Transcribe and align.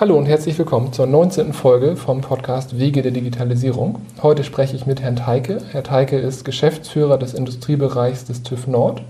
Hallo 0.00 0.16
und 0.16 0.26
herzlich 0.26 0.56
willkommen 0.56 0.92
zur 0.92 1.08
19. 1.08 1.52
Folge 1.52 1.96
vom 1.96 2.20
Podcast 2.20 2.78
Wege 2.78 3.02
der 3.02 3.10
Digitalisierung. 3.10 4.00
Heute 4.22 4.44
spreche 4.44 4.76
ich 4.76 4.86
mit 4.86 5.02
Herrn 5.02 5.16
Teike. 5.16 5.60
Herr 5.72 5.82
Teike 5.82 6.16
ist 6.16 6.44
Geschäftsführer 6.44 7.18
des 7.18 7.34
Industriebereichs 7.34 8.24
des 8.24 8.44
TÜV 8.44 8.68
Nord. 8.68 9.02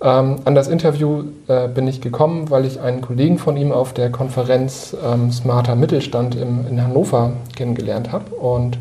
Ähm, 0.00 0.36
an 0.46 0.54
das 0.54 0.68
Interview 0.68 1.24
äh, 1.48 1.68
bin 1.68 1.86
ich 1.86 2.00
gekommen, 2.00 2.48
weil 2.48 2.64
ich 2.64 2.80
einen 2.80 3.02
Kollegen 3.02 3.36
von 3.36 3.58
ihm 3.58 3.72
auf 3.72 3.92
der 3.92 4.10
Konferenz 4.10 4.96
ähm, 5.04 5.30
Smarter 5.32 5.76
Mittelstand 5.76 6.34
im, 6.34 6.66
in 6.66 6.82
Hannover 6.82 7.34
kennengelernt 7.54 8.10
habe 8.10 8.34
und 8.36 8.78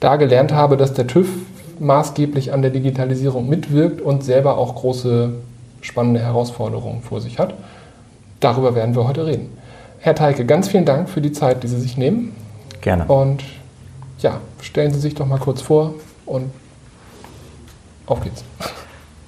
da 0.00 0.16
gelernt 0.16 0.52
habe, 0.52 0.76
dass 0.76 0.92
der 0.92 1.06
TÜV 1.06 1.28
maßgeblich 1.78 2.52
an 2.52 2.62
der 2.62 2.72
Digitalisierung 2.72 3.48
mitwirkt 3.48 4.00
und 4.00 4.24
selber 4.24 4.58
auch 4.58 4.74
große 4.74 5.34
spannende 5.82 6.18
Herausforderungen 6.18 7.02
vor 7.02 7.20
sich 7.20 7.38
hat. 7.38 7.54
Darüber 8.40 8.74
werden 8.74 8.96
wir 8.96 9.06
heute 9.06 9.24
reden. 9.24 9.61
Herr 10.04 10.16
Teike, 10.16 10.44
ganz 10.44 10.66
vielen 10.66 10.84
Dank 10.84 11.08
für 11.08 11.20
die 11.20 11.30
Zeit, 11.30 11.62
die 11.62 11.68
Sie 11.68 11.78
sich 11.78 11.96
nehmen. 11.96 12.34
Gerne. 12.80 13.04
Und 13.04 13.44
ja, 14.18 14.38
stellen 14.60 14.92
Sie 14.92 14.98
sich 14.98 15.14
doch 15.14 15.26
mal 15.26 15.38
kurz 15.38 15.62
vor 15.62 15.94
und 16.26 16.50
auf 18.06 18.20
geht's. 18.20 18.42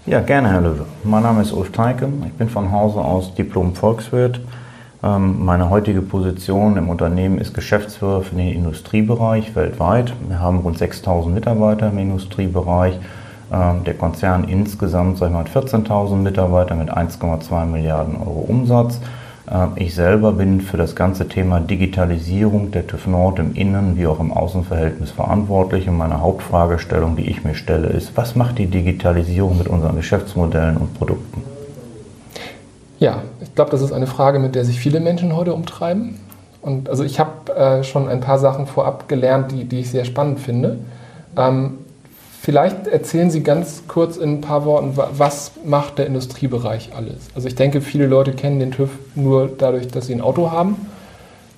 Ja, 0.05 0.19
gerne, 0.19 0.51
Herr 0.51 0.63
Löwe. 0.63 0.85
Mein 1.05 1.23
Name 1.23 1.43
ist 1.43 1.53
Ulf 1.53 1.71
Teike. 1.71 2.09
Ich 2.27 2.33
bin 2.33 2.49
von 2.49 2.73
Hause 2.73 2.99
aus 2.99 3.37
Diplom-Volkswirt. 3.37 4.41
Ähm, 5.05 5.45
meine 5.45 5.71
heutige 5.71 6.03
Position 6.03 6.77
im 6.77 6.89
Unternehmen 6.89 7.39
ist 7.39 7.55
Geschäftsführer 7.55 8.23
für 8.23 8.35
den 8.35 8.53
Industriebereich 8.53 9.55
weltweit. 9.55 10.13
Wir 10.27 10.41
haben 10.41 10.59
rund 10.59 10.77
6000 10.77 11.33
Mitarbeiter 11.33 11.91
im 11.91 11.99
Industriebereich. 11.99 12.99
Ähm, 13.53 13.85
der 13.85 13.95
Konzern 13.95 14.43
insgesamt 14.43 15.19
sag 15.19 15.29
ich 15.29 15.35
mal, 15.35 15.45
14.000 15.45 16.17
Mitarbeiter 16.17 16.75
mit 16.75 16.91
1,2 16.93 17.65
Milliarden 17.65 18.17
Euro 18.17 18.45
Umsatz. 18.49 18.99
Ähm, 19.55 19.73
ich 19.77 19.95
selber 19.95 20.33
bin 20.33 20.61
für 20.61 20.77
das 20.77 20.97
ganze 20.97 21.29
Thema 21.29 21.61
Digitalisierung 21.61 22.73
der 22.73 22.87
TÜV 22.87 23.07
Nord 23.07 23.39
im 23.39 23.55
Innen- 23.55 23.97
wie 23.97 24.07
auch 24.07 24.19
im 24.19 24.33
Außenverhältnis 24.33 25.13
verantwortlich. 25.13 25.89
Und 25.89 25.97
meine 25.97 26.21
Hauptfragestellung, 26.21 27.17
die 27.17 27.31
ich 27.31 27.45
mir 27.45 27.55
stelle, 27.55 27.89
ist, 27.89 28.17
was 28.17 28.35
macht 28.35 28.59
die 28.59 28.67
Digitalisierung 28.67 29.57
mit 29.57 29.69
unseren 29.69 29.97
Geschäftsmodellen 29.97 30.77
und 30.77 30.99
Produkten? 30.99 31.43
Ja, 32.99 33.23
ich 33.41 33.55
glaube, 33.55 33.71
das 33.71 33.83
ist 33.83 33.93
eine 33.93 34.07
Frage, 34.07 34.39
mit 34.39 34.55
der 34.55 34.65
sich 34.65 34.81
viele 34.81 35.01
Menschen 35.01 35.37
heute 35.37 35.55
umtreiben. 35.55 36.19
Und 36.63 36.89
also 36.89 37.05
ich 37.05 37.21
habe 37.21 37.55
äh, 37.55 37.85
schon 37.85 38.09
ein 38.09 38.21
paar 38.21 38.39
Sachen 38.39 38.67
vorab 38.67 39.09
gelernt, 39.09 39.53
die, 39.53 39.65
die 39.65 39.81
ich 39.81 39.91
sehr 39.91 40.05
spannend 40.05 40.41
finde. 40.41 40.79
Ähm, 41.37 41.79
Vielleicht 42.45 42.87
erzählen 42.89 43.31
Sie 43.31 43.43
ganz 43.43 43.85
kurz 43.89 44.19
in 44.19 44.35
ein 44.35 44.41
paar 44.43 44.67
Worten, 44.67 44.99
was 44.99 45.53
macht 45.65 45.97
der 45.97 46.05
Industriebereich 46.07 46.91
alles? 46.95 47.31
Also 47.35 47.49
ich 47.49 47.55
denke, 47.55 47.81
viele 47.81 48.07
Leute 48.07 48.33
kennen 48.33 48.59
den 48.59 48.71
TÜV 48.71 48.91
nur 49.15 49.49
dadurch, 49.49 49.89
dass 49.89 50.09
sie 50.09 50.15
ein 50.15 50.21
Auto 50.21 50.51
haben. 50.51 50.77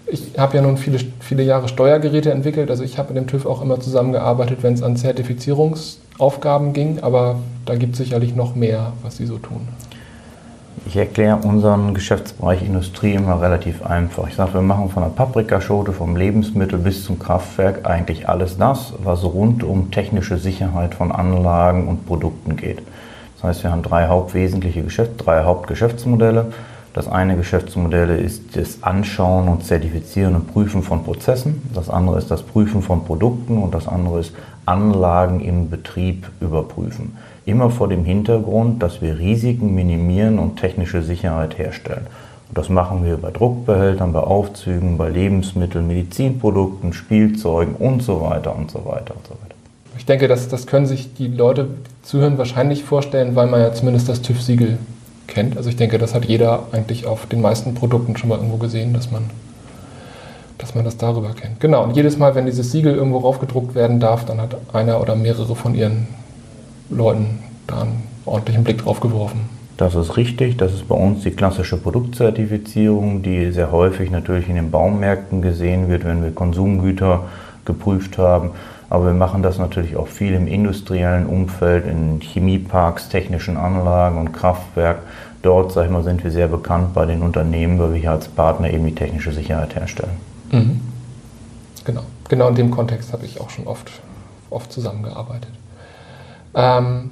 Ich 0.06 0.38
habe 0.38 0.58
ja 0.58 0.62
nun 0.62 0.76
viele, 0.76 1.00
viele 1.18 1.42
Jahre 1.42 1.66
Steuergeräte 1.66 2.30
entwickelt, 2.30 2.70
also 2.70 2.84
ich 2.84 2.98
habe 2.98 3.12
mit 3.12 3.20
dem 3.20 3.26
TÜV 3.26 3.46
auch 3.46 3.62
immer 3.62 3.80
zusammengearbeitet, 3.80 4.58
wenn 4.62 4.74
es 4.74 4.82
an 4.84 4.96
Zertifizierungsaufgaben 4.96 6.72
ging, 6.72 7.00
aber 7.00 7.40
da 7.64 7.74
gibt 7.74 7.94
es 7.94 7.98
sicherlich 7.98 8.36
noch 8.36 8.54
mehr, 8.54 8.92
was 9.02 9.16
Sie 9.16 9.26
so 9.26 9.38
tun. 9.38 9.66
Ich 10.84 10.96
erkläre 10.96 11.36
unseren 11.36 11.94
Geschäftsbereich 11.94 12.62
Industrie 12.62 13.14
immer 13.14 13.40
relativ 13.40 13.84
einfach. 13.84 14.28
Ich 14.28 14.34
sage, 14.34 14.54
wir 14.54 14.62
machen 14.62 14.90
von 14.90 15.02
der 15.02 15.10
Paprikaschote, 15.10 15.92
vom 15.92 16.16
Lebensmittel 16.16 16.78
bis 16.78 17.04
zum 17.04 17.18
Kraftwerk 17.18 17.88
eigentlich 17.88 18.28
alles 18.28 18.58
das, 18.58 18.92
was 19.02 19.24
rund 19.24 19.64
um 19.64 19.90
technische 19.90 20.36
Sicherheit 20.36 20.94
von 20.94 21.12
Anlagen 21.12 21.88
und 21.88 22.06
Produkten 22.06 22.56
geht. 22.56 22.82
Das 23.36 23.44
heißt, 23.44 23.64
wir 23.64 23.72
haben 23.72 23.82
drei 23.82 24.06
hauptwesentliche 24.08 24.82
Geschäfte, 24.82 25.24
drei 25.24 25.44
Hauptgeschäftsmodelle. 25.44 26.52
Das 26.92 27.08
eine 27.08 27.36
Geschäftsmodell 27.36 28.18
ist 28.18 28.56
das 28.56 28.82
Anschauen 28.82 29.48
und 29.48 29.64
Zertifizieren 29.64 30.34
und 30.34 30.52
Prüfen 30.52 30.82
von 30.82 31.04
Prozessen. 31.04 31.68
Das 31.74 31.90
andere 31.90 32.18
ist 32.18 32.30
das 32.30 32.42
Prüfen 32.42 32.82
von 32.82 33.04
Produkten 33.04 33.58
und 33.58 33.74
das 33.74 33.88
andere 33.88 34.20
ist 34.20 34.34
Anlagen 34.66 35.40
im 35.40 35.68
Betrieb 35.68 36.26
überprüfen. 36.40 37.16
Immer 37.46 37.70
vor 37.70 37.88
dem 37.88 38.04
Hintergrund, 38.04 38.82
dass 38.82 39.00
wir 39.00 39.18
Risiken 39.18 39.72
minimieren 39.74 40.40
und 40.40 40.56
technische 40.56 41.02
Sicherheit 41.02 41.58
herstellen. 41.58 42.06
Und 42.48 42.58
das 42.58 42.68
machen 42.68 43.04
wir 43.04 43.16
bei 43.18 43.30
Druckbehältern, 43.30 44.12
bei 44.12 44.18
Aufzügen, 44.18 44.98
bei 44.98 45.08
Lebensmitteln, 45.08 45.86
Medizinprodukten, 45.86 46.92
Spielzeugen 46.92 47.76
und 47.76 48.02
so 48.02 48.20
weiter 48.20 48.54
und 48.54 48.70
so 48.70 48.84
weiter 48.84 49.14
und 49.14 49.24
so 49.26 49.34
weiter. 49.34 49.54
Ich 49.96 50.04
denke, 50.04 50.26
das, 50.26 50.48
das 50.48 50.66
können 50.66 50.86
sich 50.86 51.14
die 51.14 51.28
Leute, 51.28 51.68
zuhören, 52.02 52.36
wahrscheinlich 52.36 52.84
vorstellen, 52.84 53.36
weil 53.36 53.46
man 53.46 53.60
ja 53.60 53.72
zumindest 53.72 54.08
das 54.08 54.22
TÜV-Siegel 54.22 54.78
kennt. 55.28 55.56
Also 55.56 55.68
ich 55.68 55.76
denke, 55.76 55.98
das 55.98 56.14
hat 56.14 56.24
jeder 56.24 56.64
eigentlich 56.72 57.06
auf 57.06 57.26
den 57.26 57.40
meisten 57.40 57.74
Produkten 57.74 58.16
schon 58.16 58.28
mal 58.28 58.36
irgendwo 58.36 58.56
gesehen, 58.56 58.92
dass 58.92 59.10
man, 59.10 59.30
dass 60.58 60.74
man 60.74 60.84
das 60.84 60.96
darüber 60.96 61.30
kennt. 61.30 61.60
Genau, 61.60 61.84
und 61.84 61.96
jedes 61.96 62.18
Mal, 62.18 62.34
wenn 62.34 62.46
dieses 62.46 62.72
Siegel 62.72 62.94
irgendwo 62.94 63.18
raufgedruckt 63.18 63.76
werden 63.76 64.00
darf, 64.00 64.24
dann 64.24 64.40
hat 64.40 64.56
einer 64.72 65.00
oder 65.00 65.14
mehrere 65.14 65.54
von 65.54 65.74
ihren 65.74 66.08
Leuten 66.90 67.40
da 67.66 67.82
einen 67.82 68.02
ordentlichen 68.24 68.64
Blick 68.64 68.78
drauf 68.78 69.00
geworfen. 69.00 69.40
Das 69.76 69.94
ist 69.94 70.16
richtig. 70.16 70.56
Das 70.56 70.72
ist 70.72 70.88
bei 70.88 70.94
uns 70.94 71.22
die 71.22 71.30
klassische 71.30 71.76
Produktzertifizierung, 71.76 73.22
die 73.22 73.52
sehr 73.52 73.72
häufig 73.72 74.10
natürlich 74.10 74.48
in 74.48 74.54
den 74.54 74.70
Baumärkten 74.70 75.42
gesehen 75.42 75.88
wird, 75.88 76.04
wenn 76.04 76.22
wir 76.22 76.30
Konsumgüter 76.30 77.24
geprüft 77.64 78.16
haben. 78.16 78.50
Aber 78.88 79.06
wir 79.06 79.12
machen 79.12 79.42
das 79.42 79.58
natürlich 79.58 79.96
auch 79.96 80.06
viel 80.06 80.32
im 80.32 80.46
industriellen 80.46 81.26
Umfeld, 81.26 81.86
in 81.86 82.20
Chemieparks, 82.20 83.08
technischen 83.08 83.56
Anlagen 83.56 84.16
und 84.18 84.32
Kraftwerk. 84.32 85.00
Dort, 85.42 85.72
sag 85.72 85.86
ich 85.86 85.90
mal, 85.90 86.04
sind 86.04 86.24
wir 86.24 86.30
sehr 86.30 86.48
bekannt 86.48 86.94
bei 86.94 87.04
den 87.04 87.22
Unternehmen, 87.22 87.78
weil 87.78 87.94
wir 87.94 88.00
hier 88.00 88.12
als 88.12 88.28
Partner 88.28 88.70
eben 88.70 88.86
die 88.86 88.94
technische 88.94 89.32
Sicherheit 89.32 89.74
herstellen. 89.74 90.16
Mhm. 90.52 90.80
Genau. 91.84 92.02
Genau 92.28 92.48
in 92.48 92.54
dem 92.54 92.70
Kontext 92.70 93.12
habe 93.12 93.26
ich 93.26 93.40
auch 93.40 93.50
schon 93.50 93.66
oft, 93.66 93.90
oft 94.50 94.72
zusammengearbeitet. 94.72 95.50
Ähm, 96.56 97.10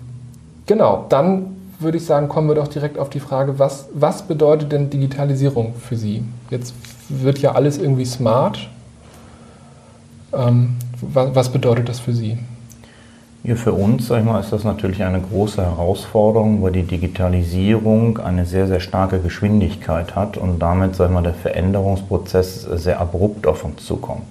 genau, 0.66 1.04
dann 1.10 1.54
würde 1.78 1.98
ich 1.98 2.06
sagen, 2.06 2.28
kommen 2.28 2.48
wir 2.48 2.54
doch 2.54 2.68
direkt 2.68 2.98
auf 2.98 3.10
die 3.10 3.20
Frage, 3.20 3.58
was, 3.58 3.88
was 3.92 4.22
bedeutet 4.22 4.72
denn 4.72 4.90
Digitalisierung 4.90 5.74
für 5.74 5.96
Sie? 5.96 6.24
Jetzt 6.50 6.74
wird 7.08 7.38
ja 7.38 7.52
alles 7.52 7.78
irgendwie 7.78 8.06
smart. 8.06 8.68
Ähm, 10.32 10.76
was, 11.00 11.34
was, 11.34 11.48
bedeutet 11.50 11.88
das 11.88 12.00
für 12.00 12.14
Sie? 12.14 12.38
Ja, 13.42 13.56
für 13.56 13.74
uns 13.74 14.06
sag 14.06 14.20
ich 14.20 14.24
mal, 14.24 14.40
ist 14.40 14.52
das 14.52 14.64
natürlich 14.64 15.02
eine 15.02 15.20
große 15.20 15.60
Herausforderung, 15.60 16.62
weil 16.62 16.72
die 16.72 16.82
Digitalisierung 16.82 18.18
eine 18.18 18.46
sehr, 18.46 18.66
sehr 18.66 18.80
starke 18.80 19.20
Geschwindigkeit 19.20 20.16
hat 20.16 20.38
und 20.38 20.60
damit 20.60 20.96
sag 20.96 21.08
ich 21.08 21.12
mal, 21.12 21.22
der 21.22 21.34
Veränderungsprozess 21.34 22.62
sehr 22.62 23.00
abrupt 23.00 23.46
auf 23.46 23.64
uns 23.64 23.84
zukommt. 23.84 24.22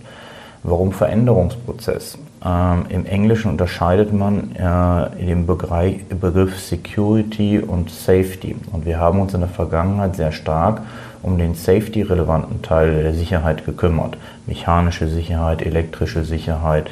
Warum 0.63 0.91
Veränderungsprozess? 0.91 2.17
Ähm, 2.45 2.85
Im 2.89 3.05
Englischen 3.05 3.51
unterscheidet 3.51 4.11
man 4.11 4.55
äh, 4.55 5.21
in 5.21 5.27
dem 5.27 5.45
Begriff 5.45 6.59
Security 6.59 7.59
und 7.59 7.89
Safety. 7.89 8.55
Und 8.71 8.85
wir 8.85 8.99
haben 8.99 9.19
uns 9.21 9.33
in 9.33 9.39
der 9.39 9.49
Vergangenheit 9.49 10.15
sehr 10.15 10.31
stark 10.31 10.81
um 11.21 11.37
den 11.37 11.55
Safety-relevanten 11.55 12.61
Teil 12.61 13.01
der 13.01 13.13
Sicherheit 13.13 13.65
gekümmert. 13.65 14.17
Mechanische 14.45 15.07
Sicherheit, 15.07 15.61
elektrische 15.61 16.25
Sicherheit, 16.25 16.91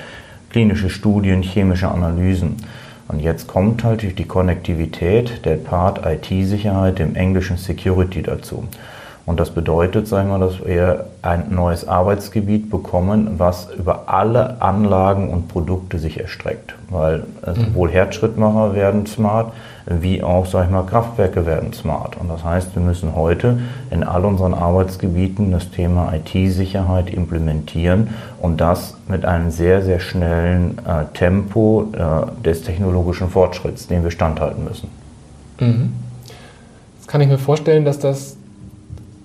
klinische 0.49 0.89
Studien, 0.89 1.41
chemische 1.41 1.89
Analysen. 1.89 2.55
Und 3.09 3.19
jetzt 3.19 3.47
kommt 3.47 3.83
halt 3.83 4.03
durch 4.03 4.15
die 4.15 4.25
Konnektivität 4.25 5.43
der 5.43 5.57
Part 5.57 6.05
IT-Sicherheit, 6.05 6.99
dem 6.99 7.15
englischen 7.15 7.57
Security 7.57 8.21
dazu. 8.21 8.63
Und 9.25 9.39
das 9.39 9.51
bedeutet, 9.51 10.07
sagen 10.07 10.29
wir, 10.29 10.39
dass 10.39 10.65
wir 10.65 11.05
ein 11.21 11.53
neues 11.53 11.87
Arbeitsgebiet 11.87 12.71
bekommen, 12.71 13.35
was 13.37 13.69
über 13.77 14.03
alle 14.07 14.61
Anlagen 14.61 15.29
und 15.29 15.47
Produkte 15.47 15.99
sich 15.99 16.19
erstreckt. 16.19 16.73
Weil 16.89 17.23
äh, 17.45 17.51
mhm. 17.51 17.65
sowohl 17.65 17.91
Herzschrittmacher 17.91 18.73
werden 18.73 19.05
smart, 19.05 19.53
wie 19.85 20.23
auch, 20.23 20.45
sag 20.45 20.65
ich 20.65 20.71
mal, 20.71 20.83
Kraftwerke 20.83 21.45
werden 21.45 21.71
smart. 21.73 22.17
Und 22.19 22.29
das 22.29 22.43
heißt, 22.43 22.75
wir 22.75 22.81
müssen 22.81 23.15
heute 23.15 23.59
in 23.91 24.03
all 24.03 24.25
unseren 24.25 24.53
Arbeitsgebieten 24.53 25.51
das 25.51 25.69
Thema 25.69 26.13
IT-Sicherheit 26.13 27.11
implementieren 27.11 28.09
und 28.39 28.59
das 28.59 28.97
mit 29.07 29.25
einem 29.25 29.51
sehr, 29.51 29.83
sehr 29.83 29.99
schnellen 29.99 30.79
äh, 30.79 31.05
Tempo 31.13 31.87
äh, 31.93 32.43
des 32.43 32.63
technologischen 32.63 33.29
Fortschritts, 33.29 33.87
dem 33.87 34.03
wir 34.03 34.11
standhalten 34.11 34.63
müssen. 34.63 34.89
Mhm. 35.59 35.93
Jetzt 36.97 37.07
kann 37.07 37.21
ich 37.21 37.27
mir 37.27 37.37
vorstellen, 37.37 37.85
dass 37.85 37.99
das 37.99 38.37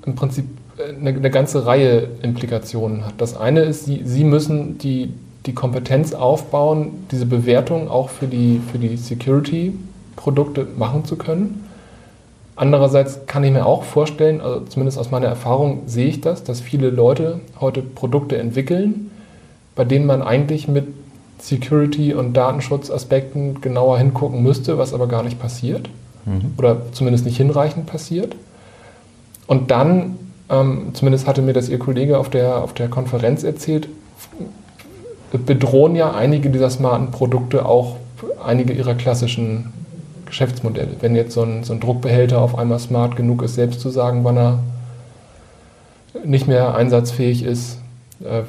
im 0.07 0.15
Prinzip 0.15 0.47
eine, 0.79 1.11
eine, 1.11 1.31
ganze 1.31 1.67
Reihe 1.67 2.09
Implikationen 2.23 3.05
hat. 3.05 3.15
Das 3.19 3.37
eine 3.37 3.61
ist, 3.63 3.85
Sie, 3.85 4.03
Sie 4.05 4.25
müssen 4.25 4.79
die, 4.79 5.13
die 5.47 5.53
Kompetenz 5.53 6.15
aufbauen, 6.15 7.07
diese 7.11 7.27
Bewertung 7.27 7.89
auch 7.89 8.09
für 8.09 8.27
die, 8.27 8.61
für 8.71 8.79
die 8.79 8.97
Security-Produkte 8.97 10.67
machen 10.77 11.05
zu 11.05 11.17
können. 11.17 11.65
Andererseits 12.55 13.27
kann 13.27 13.45
ich 13.45 13.53
mir 13.53 13.67
auch 13.67 13.83
vorstellen, 13.83 14.41
also 14.41 14.61
zumindest 14.61 14.99
aus 14.99 15.11
meiner 15.11 15.27
Erfahrung 15.27 15.83
sehe 15.87 16.07
ich 16.07 16.23
das, 16.23 16.43
dass 16.43 16.61
viele 16.61 16.89
Leute 16.89 17.41
heute 17.61 17.83
Produkte 17.83 18.39
entwickeln, 18.39 19.11
bei 19.75 19.85
denen 19.85 20.07
man 20.07 20.23
eigentlich 20.23 20.67
mit 20.67 20.87
Security- 21.39 22.15
und 22.15 22.33
Datenschutzaspekten 22.33 23.61
genauer 23.61 23.99
hingucken 23.99 24.43
müsste, 24.43 24.79
was 24.79 24.95
aber 24.95 25.07
gar 25.07 25.23
nicht 25.23 25.39
passiert 25.39 25.91
mhm. 26.25 26.55
oder 26.57 26.93
zumindest 26.93 27.27
nicht 27.27 27.37
hinreichend 27.37 27.87
passiert. 27.87 28.35
Und 29.47 29.71
dann 29.71 30.19
ähm, 30.51 30.91
zumindest 30.93 31.27
hatte 31.27 31.43
mir 31.43 31.53
das 31.53 31.69
Ihr 31.69 31.79
Kollege 31.79 32.19
auf 32.19 32.31
der, 32.31 32.63
auf 32.63 32.73
der 32.73 32.89
Konferenz 32.89 33.43
erzählt, 33.43 33.89
bedrohen 35.33 35.97
ja 35.97 36.13
einige 36.13 36.51
dieser 36.51 36.71
smarten 36.71 37.11
Produkte 37.11 37.67
auch 37.67 37.97
einige 38.45 38.73
ihrer 38.73 38.95
klassischen 38.95 39.73
Geschäftsmodelle. 40.25 40.97
Wenn 41.01 41.15
jetzt 41.15 41.33
so 41.33 41.43
ein, 41.43 41.65
so 41.65 41.73
ein 41.73 41.81
Druckbehälter 41.81 42.41
auf 42.41 42.57
einmal 42.57 42.79
smart 42.79 43.17
genug 43.17 43.43
ist, 43.43 43.55
selbst 43.55 43.81
zu 43.81 43.91
sagen, 43.91 44.25
wann 44.25 44.37
er 44.37 44.59
nicht 46.25 46.49
mehr 46.49 46.75
einsatzfähig 46.75 47.45
ist. 47.45 47.79
Äh, 48.21 48.43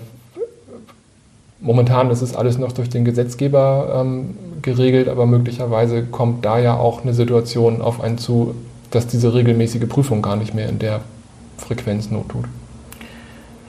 momentan 1.59 2.09
ist 2.09 2.21
es 2.21 2.35
alles 2.35 2.57
noch 2.57 2.71
durch 2.71 2.89
den 2.89 3.05
Gesetzgeber 3.05 4.01
ähm, 4.01 4.37
geregelt, 4.61 5.09
aber 5.09 5.25
möglicherweise 5.25 6.03
kommt 6.03 6.45
da 6.45 6.59
ja 6.59 6.77
auch 6.77 7.03
eine 7.03 7.13
Situation 7.13 7.81
auf 7.81 8.01
einen 8.01 8.17
zu, 8.17 8.55
dass 8.91 9.07
diese 9.07 9.33
regelmäßige 9.33 9.87
Prüfung 9.87 10.21
gar 10.21 10.35
nicht 10.35 10.53
mehr 10.53 10.69
in 10.69 10.79
der 10.79 11.01
Frequenz 11.57 12.09
not 12.11 12.29
tut. 12.29 12.45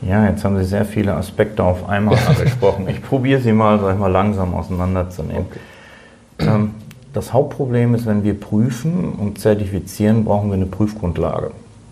Ja, 0.03 0.29
jetzt 0.29 0.45
haben 0.45 0.57
Sie 0.57 0.65
sehr 0.65 0.85
viele 0.85 1.15
Aspekte 1.15 1.65
auf 1.65 1.89
einmal 1.89 2.19
angesprochen. 2.29 2.89
Ich 2.89 3.03
probiere 3.03 3.41
sie 3.41 3.53
mal, 3.53 3.81
sag 3.81 3.95
ich 3.95 3.99
mal, 3.99 4.11
langsam 4.11 4.55
auseinanderzunehmen. 4.55 5.47
Okay. 6.39 6.49
Ähm, 6.49 6.75
das 7.13 7.33
Hauptproblem 7.33 7.95
ist, 7.95 8.07
wenn 8.07 8.23
wir 8.23 8.39
prüfen 8.39 9.13
und 9.13 9.41
zertifizieren, 9.41 10.25
brauchen 10.25 10.51
wir 10.51 10.55
eine 10.55 10.67
Prüfgrundlage, 10.67 11.51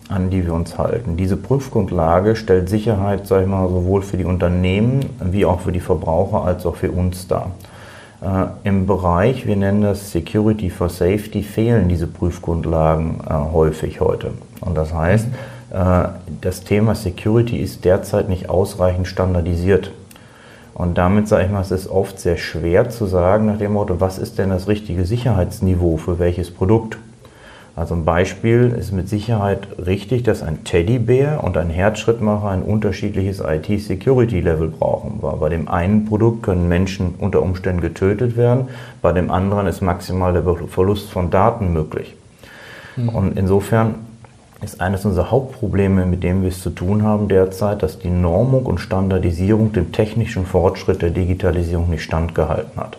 an 0.08 0.30
die 0.30 0.44
wir 0.44 0.54
uns 0.54 0.78
halten. 0.78 1.16
Diese 1.16 1.36
Prüfgrundlage 1.36 2.36
stellt 2.36 2.68
Sicherheit, 2.68 3.26
sag 3.26 3.42
ich 3.42 3.48
mal, 3.48 3.68
sowohl 3.68 4.02
für 4.02 4.18
die 4.18 4.24
Unternehmen 4.24 5.06
wie 5.20 5.44
auch 5.44 5.60
für 5.60 5.72
die 5.72 5.80
Verbraucher 5.80 6.44
als 6.44 6.64
auch 6.66 6.76
für 6.76 6.92
uns 6.92 7.26
dar. 7.26 7.50
Äh, 8.22 8.68
Im 8.68 8.86
Bereich, 8.86 9.46
wir 9.46 9.56
nennen 9.56 9.82
das 9.82 10.10
Security 10.10 10.70
for 10.70 10.88
Safety, 10.88 11.42
fehlen 11.42 11.88
diese 11.88 12.06
Prüfgrundlagen 12.06 13.20
äh, 13.28 13.32
häufig 13.52 14.00
heute. 14.00 14.32
Und 14.60 14.76
das 14.76 14.94
heißt, 14.94 15.26
äh, 15.70 16.08
das 16.40 16.64
Thema 16.64 16.94
Security 16.94 17.58
ist 17.58 17.84
derzeit 17.84 18.28
nicht 18.28 18.48
ausreichend 18.48 19.06
standardisiert. 19.06 19.92
Und 20.72 20.98
damit 20.98 21.28
sage 21.28 21.46
ich 21.46 21.50
mal, 21.50 21.62
es 21.62 21.70
ist 21.70 21.88
oft 21.88 22.20
sehr 22.20 22.36
schwer 22.36 22.90
zu 22.90 23.06
sagen 23.06 23.46
nach 23.46 23.58
dem 23.58 23.72
Motto, 23.72 24.00
was 24.00 24.18
ist 24.18 24.38
denn 24.38 24.50
das 24.50 24.68
richtige 24.68 25.04
Sicherheitsniveau 25.04 25.96
für 25.96 26.18
welches 26.18 26.50
Produkt? 26.50 26.98
Also 27.76 27.94
ein 27.94 28.06
Beispiel 28.06 28.74
ist 28.76 28.92
mit 28.92 29.06
Sicherheit 29.06 29.68
richtig, 29.84 30.22
dass 30.22 30.42
ein 30.42 30.64
Teddybär 30.64 31.44
und 31.44 31.58
ein 31.58 31.68
Herzschrittmacher 31.68 32.48
ein 32.48 32.62
unterschiedliches 32.62 33.40
IT-Security-Level 33.40 34.68
brauchen. 34.68 35.18
Weil 35.20 35.36
bei 35.36 35.50
dem 35.50 35.68
einen 35.68 36.06
Produkt 36.06 36.42
können 36.42 36.68
Menschen 36.68 37.14
unter 37.18 37.42
Umständen 37.42 37.82
getötet 37.82 38.38
werden, 38.38 38.68
bei 39.02 39.12
dem 39.12 39.30
anderen 39.30 39.66
ist 39.66 39.82
maximal 39.82 40.32
der 40.32 40.42
Verlust 40.68 41.10
von 41.10 41.30
Daten 41.30 41.74
möglich. 41.74 42.16
Mhm. 42.96 43.08
Und 43.10 43.38
insofern 43.38 43.96
ist 44.62 44.80
eines 44.80 45.04
unserer 45.04 45.30
Hauptprobleme, 45.30 46.06
mit 46.06 46.22
dem 46.22 46.40
wir 46.40 46.48
es 46.48 46.62
zu 46.62 46.70
tun 46.70 47.02
haben 47.02 47.28
derzeit, 47.28 47.82
dass 47.82 47.98
die 47.98 48.08
Normung 48.08 48.64
und 48.64 48.78
Standardisierung 48.78 49.72
dem 49.72 49.92
technischen 49.92 50.46
Fortschritt 50.46 51.02
der 51.02 51.10
Digitalisierung 51.10 51.90
nicht 51.90 52.04
standgehalten 52.04 52.80
hat. 52.80 52.96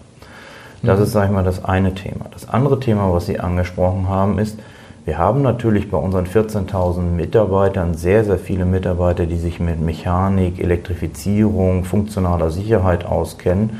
Das 0.84 0.98
mhm. 0.98 1.04
ist, 1.06 1.12
sage 1.12 1.28
ich 1.28 1.32
mal, 1.34 1.44
das 1.44 1.64
eine 1.64 1.94
Thema. 1.94 2.26
Das 2.32 2.50
andere 2.50 2.80
Thema, 2.80 3.14
was 3.14 3.26
Sie 3.26 3.40
angesprochen 3.40 4.08
haben, 4.10 4.40
ist, 4.40 4.58
wir 5.06 5.18
haben 5.18 5.42
natürlich 5.42 5.90
bei 5.90 5.98
unseren 5.98 6.26
14.000 6.26 7.00
Mitarbeitern 7.00 7.94
sehr, 7.94 8.26
sehr 8.26 8.38
viele 8.38 8.66
Mitarbeiter, 8.66 9.26
die 9.26 9.38
sich 9.38 9.62
mit 9.62 9.80
Mechanik, 9.80 10.60
Elektrifizierung, 10.60 11.86
funktionaler 11.86 12.52
Sicherheit 12.52 13.06
auskennen. 13.06 13.80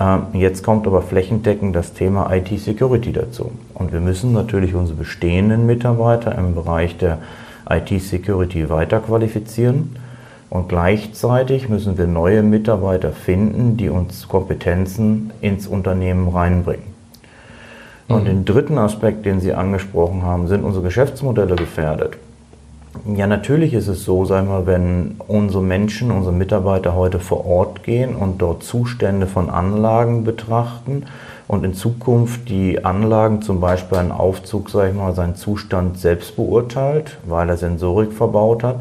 Ähm, 0.00 0.22
jetzt 0.34 0.62
kommt 0.62 0.86
aber 0.86 1.02
flächendeckend 1.02 1.74
das 1.74 1.94
Thema 1.94 2.32
IT-Security 2.32 3.12
dazu. 3.12 3.50
Und 3.74 3.92
wir 3.92 3.98
müssen 3.98 4.32
natürlich 4.32 4.76
unsere 4.76 4.98
bestehenden 4.98 5.66
Mitarbeiter 5.66 6.38
im 6.38 6.54
Bereich 6.54 6.96
der 6.96 7.18
IT-Security 7.68 8.70
weiterqualifizieren. 8.70 9.96
Und 10.50 10.68
gleichzeitig 10.68 11.68
müssen 11.68 11.98
wir 11.98 12.06
neue 12.06 12.42
Mitarbeiter 12.42 13.12
finden, 13.12 13.76
die 13.76 13.90
uns 13.90 14.28
Kompetenzen 14.28 15.30
ins 15.40 15.66
Unternehmen 15.66 16.28
reinbringen. 16.28 16.98
Und 18.08 18.22
mhm. 18.22 18.26
den 18.26 18.44
dritten 18.46 18.78
Aspekt, 18.78 19.26
den 19.26 19.40
Sie 19.40 19.52
angesprochen 19.52 20.22
haben, 20.22 20.48
sind 20.48 20.64
unsere 20.64 20.84
Geschäftsmodelle 20.84 21.56
gefährdet. 21.56 22.16
Ja, 23.14 23.26
natürlich 23.26 23.74
ist 23.74 23.86
es 23.86 24.04
so, 24.04 24.24
sagen 24.24 24.48
wir, 24.48 24.66
wenn 24.66 25.16
unsere 25.28 25.62
Menschen, 25.62 26.10
unsere 26.10 26.34
Mitarbeiter 26.34 26.94
heute 26.94 27.20
vor 27.20 27.46
Ort 27.46 27.82
gehen 27.82 28.16
und 28.16 28.38
dort 28.38 28.62
Zustände 28.62 29.26
von 29.26 29.50
Anlagen 29.50 30.24
betrachten 30.24 31.04
und 31.46 31.64
in 31.64 31.74
Zukunft 31.74 32.48
die 32.48 32.84
Anlagen, 32.84 33.42
zum 33.42 33.60
Beispiel 33.60 33.98
ein 33.98 34.10
Aufzug, 34.10 34.70
sag 34.70 34.88
ich 34.88 34.94
mal, 34.94 35.14
seinen 35.14 35.36
Zustand 35.36 35.98
selbst 35.98 36.36
beurteilt, 36.36 37.18
weil 37.26 37.50
er 37.50 37.56
Sensorik 37.58 38.12
verbaut 38.12 38.64
hat, 38.64 38.80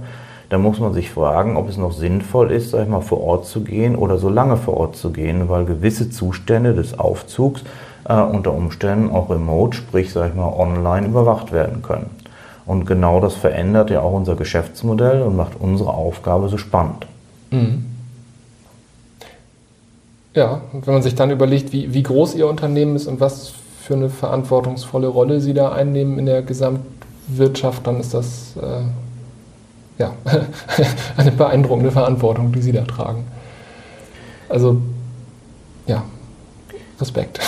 dann 0.50 0.62
muss 0.62 0.80
man 0.80 0.94
sich 0.94 1.10
fragen, 1.10 1.58
ob 1.58 1.68
es 1.68 1.78
noch 1.78 1.92
sinnvoll 1.92 2.52
ist, 2.52 2.72
sag 2.72 2.84
ich 2.84 2.90
mal, 2.90 3.02
vor 3.02 3.22
Ort 3.22 3.46
zu 3.48 3.62
gehen 3.62 3.96
oder 3.96 4.18
so 4.18 4.30
lange 4.30 4.58
vor 4.58 4.78
Ort 4.78 4.96
zu 4.96 5.12
gehen, 5.12 5.50
weil 5.50 5.66
gewisse 5.66 6.10
Zustände 6.10 6.74
des 6.74 6.98
Aufzugs 6.98 7.64
äh, 8.08 8.14
unter 8.22 8.54
Umständen 8.54 9.12
auch 9.12 9.30
remote, 9.30 9.76
sprich, 9.76 10.14
sag 10.14 10.30
ich 10.30 10.36
mal, 10.36 10.52
online 10.52 11.08
überwacht 11.08 11.52
werden 11.52 11.82
können. 11.82 12.10
Und 12.66 12.86
genau 12.86 13.20
das 13.20 13.34
verändert 13.34 13.90
ja 13.90 14.02
auch 14.02 14.14
unser 14.14 14.36
Geschäftsmodell 14.36 15.22
und 15.22 15.36
macht 15.36 15.54
unsere 15.60 15.94
Aufgabe 15.94 16.50
so 16.50 16.58
spannend. 16.58 17.08
Mhm. 17.52 17.86
Ja, 20.34 20.62
wenn 20.72 20.94
man 20.94 21.02
sich 21.02 21.16
dann 21.16 21.32
überlegt, 21.32 21.74
wie, 21.74 21.94
wie 21.94 22.04
groß 22.04 22.36
Ihr 22.36 22.48
Unternehmen 22.48 22.96
ist 22.96 23.08
und 23.08 23.20
was 23.20 23.54
für 23.82 23.96
eine 23.96 24.10
verantwortungsvolle 24.10 25.08
Rolle 25.08 25.40
Sie 25.40 25.54
da 25.54 25.72
einnehmen 25.72 26.20
in 26.20 26.26
der 26.26 26.42
Gesamtwirtschaft, 26.42 27.88
dann 27.88 28.00
ist 28.00 28.14
das 28.14 28.56
äh, 28.58 28.82
ja, 29.98 30.14
eine 31.18 31.32
beeindruckende 31.32 31.92
Verantwortung, 31.92 32.52
die 32.52 32.62
Sie 32.62 32.72
da 32.72 32.84
tragen. 32.84 33.26
Also, 34.50 34.82
ja, 35.86 36.04
Respekt. 37.00 37.40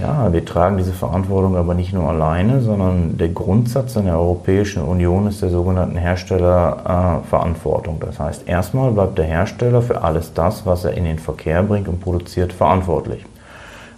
Ja, 0.00 0.32
wir 0.32 0.44
tragen 0.44 0.78
diese 0.78 0.92
Verantwortung 0.92 1.56
aber 1.56 1.74
nicht 1.74 1.92
nur 1.92 2.08
alleine, 2.08 2.62
sondern 2.62 3.18
der 3.18 3.28
Grundsatz 3.28 3.96
in 3.96 4.06
der 4.06 4.18
Europäischen 4.18 4.82
Union 4.82 5.26
ist 5.26 5.42
der 5.42 5.50
sogenannten 5.50 5.96
Herstellerverantwortung. 5.96 8.00
das 8.00 8.18
heißt, 8.18 8.48
erstmal 8.48 8.92
bleibt 8.92 9.18
der 9.18 9.26
Hersteller 9.26 9.82
für 9.82 10.02
alles 10.02 10.32
das, 10.32 10.64
was 10.64 10.84
er 10.84 10.94
in 10.94 11.04
den 11.04 11.18
Verkehr 11.18 11.62
bringt 11.62 11.88
und 11.88 12.00
produziert, 12.00 12.54
verantwortlich. 12.54 13.26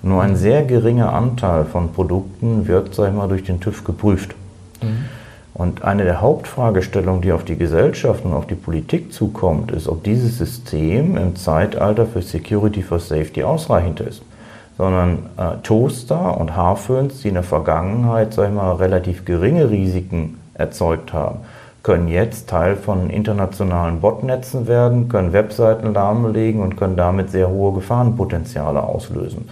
Nur 0.03 0.23
ein 0.23 0.37
sehr 0.37 0.65
geringer 0.65 1.13
Anteil 1.13 1.65
von 1.65 1.93
Produkten 1.93 2.67
wird, 2.67 2.95
sag 2.95 3.09
ich 3.09 3.15
mal, 3.15 3.29
durch 3.29 3.45
den 3.45 3.61
TÜV 3.61 3.85
geprüft. 3.85 4.35
Mhm. 4.83 5.05
Und 5.57 5.85
eine 5.85 6.05
der 6.05 6.21
Hauptfragestellungen, 6.21 7.23
die 7.23 7.33
auf 7.33 7.45
die 7.45 7.57
Gesellschaft 7.57 8.25
und 8.25 8.35
auf 8.35 8.47
die 8.47 8.55
Politik 8.55 9.13
zukommt, 9.13 9.73
ist, 9.73 9.89
ob 9.89 10.05
dieses 10.05 10.37
System 10.37 11.17
im 11.17 11.35
Zeitalter 11.35 12.07
für 12.07 12.21
Security 12.21 12.83
for 12.83 12.99
Safety 12.99 13.43
ausreichend 13.43 14.01
ist 14.01 14.23
sondern 14.77 15.31
äh, 15.37 15.57
Toaster 15.63 16.39
und 16.39 16.55
Haarföhns, 16.55 17.23
die 17.23 17.29
in 17.29 17.35
der 17.35 17.43
Vergangenheit, 17.43 18.35
sag 18.35 18.49
ich 18.49 18.55
mal, 18.55 18.75
relativ 18.75 19.25
geringe 19.25 19.71
Risiken 19.71 20.39
erzeugt 20.55 21.13
haben, 21.13 21.41
können 21.83 22.09
jetzt 22.09 22.49
Teil 22.49 22.77
von 22.77 23.11
internationalen 23.11 24.01
Botnetzen 24.01 24.67
werden, 24.67 25.09
können 25.09 25.33
Webseiten 25.33 25.95
lahmlegen 25.95 26.61
und 26.61 26.77
können 26.77 26.97
damit 26.97 27.31
sehr 27.31 27.49
hohe 27.49 27.75
Gefahrenpotenziale 27.75 28.83
auslösen. 28.83 29.49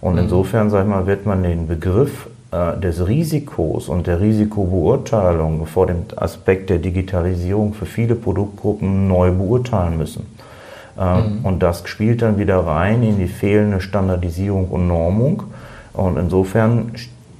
Und 0.00 0.14
mhm. 0.14 0.20
insofern, 0.20 0.70
sag 0.70 0.82
ich 0.82 0.88
mal, 0.88 1.06
wird 1.06 1.26
man 1.26 1.42
den 1.42 1.68
Begriff 1.68 2.28
äh, 2.52 2.78
des 2.78 3.06
Risikos 3.06 3.88
und 3.88 4.06
der 4.06 4.20
Risikobeurteilung 4.20 5.66
vor 5.66 5.86
dem 5.86 6.04
Aspekt 6.16 6.70
der 6.70 6.78
Digitalisierung 6.78 7.74
für 7.74 7.86
viele 7.86 8.14
Produktgruppen 8.14 9.08
neu 9.08 9.32
beurteilen 9.32 9.98
müssen. 9.98 10.26
Ähm, 10.98 11.40
mhm. 11.40 11.44
Und 11.44 11.62
das 11.62 11.82
spielt 11.88 12.22
dann 12.22 12.38
wieder 12.38 12.58
rein 12.60 13.02
in 13.02 13.18
die 13.18 13.28
fehlende 13.28 13.80
Standardisierung 13.80 14.68
und 14.68 14.86
Normung. 14.86 15.42
Und 15.92 16.18
insofern 16.18 16.92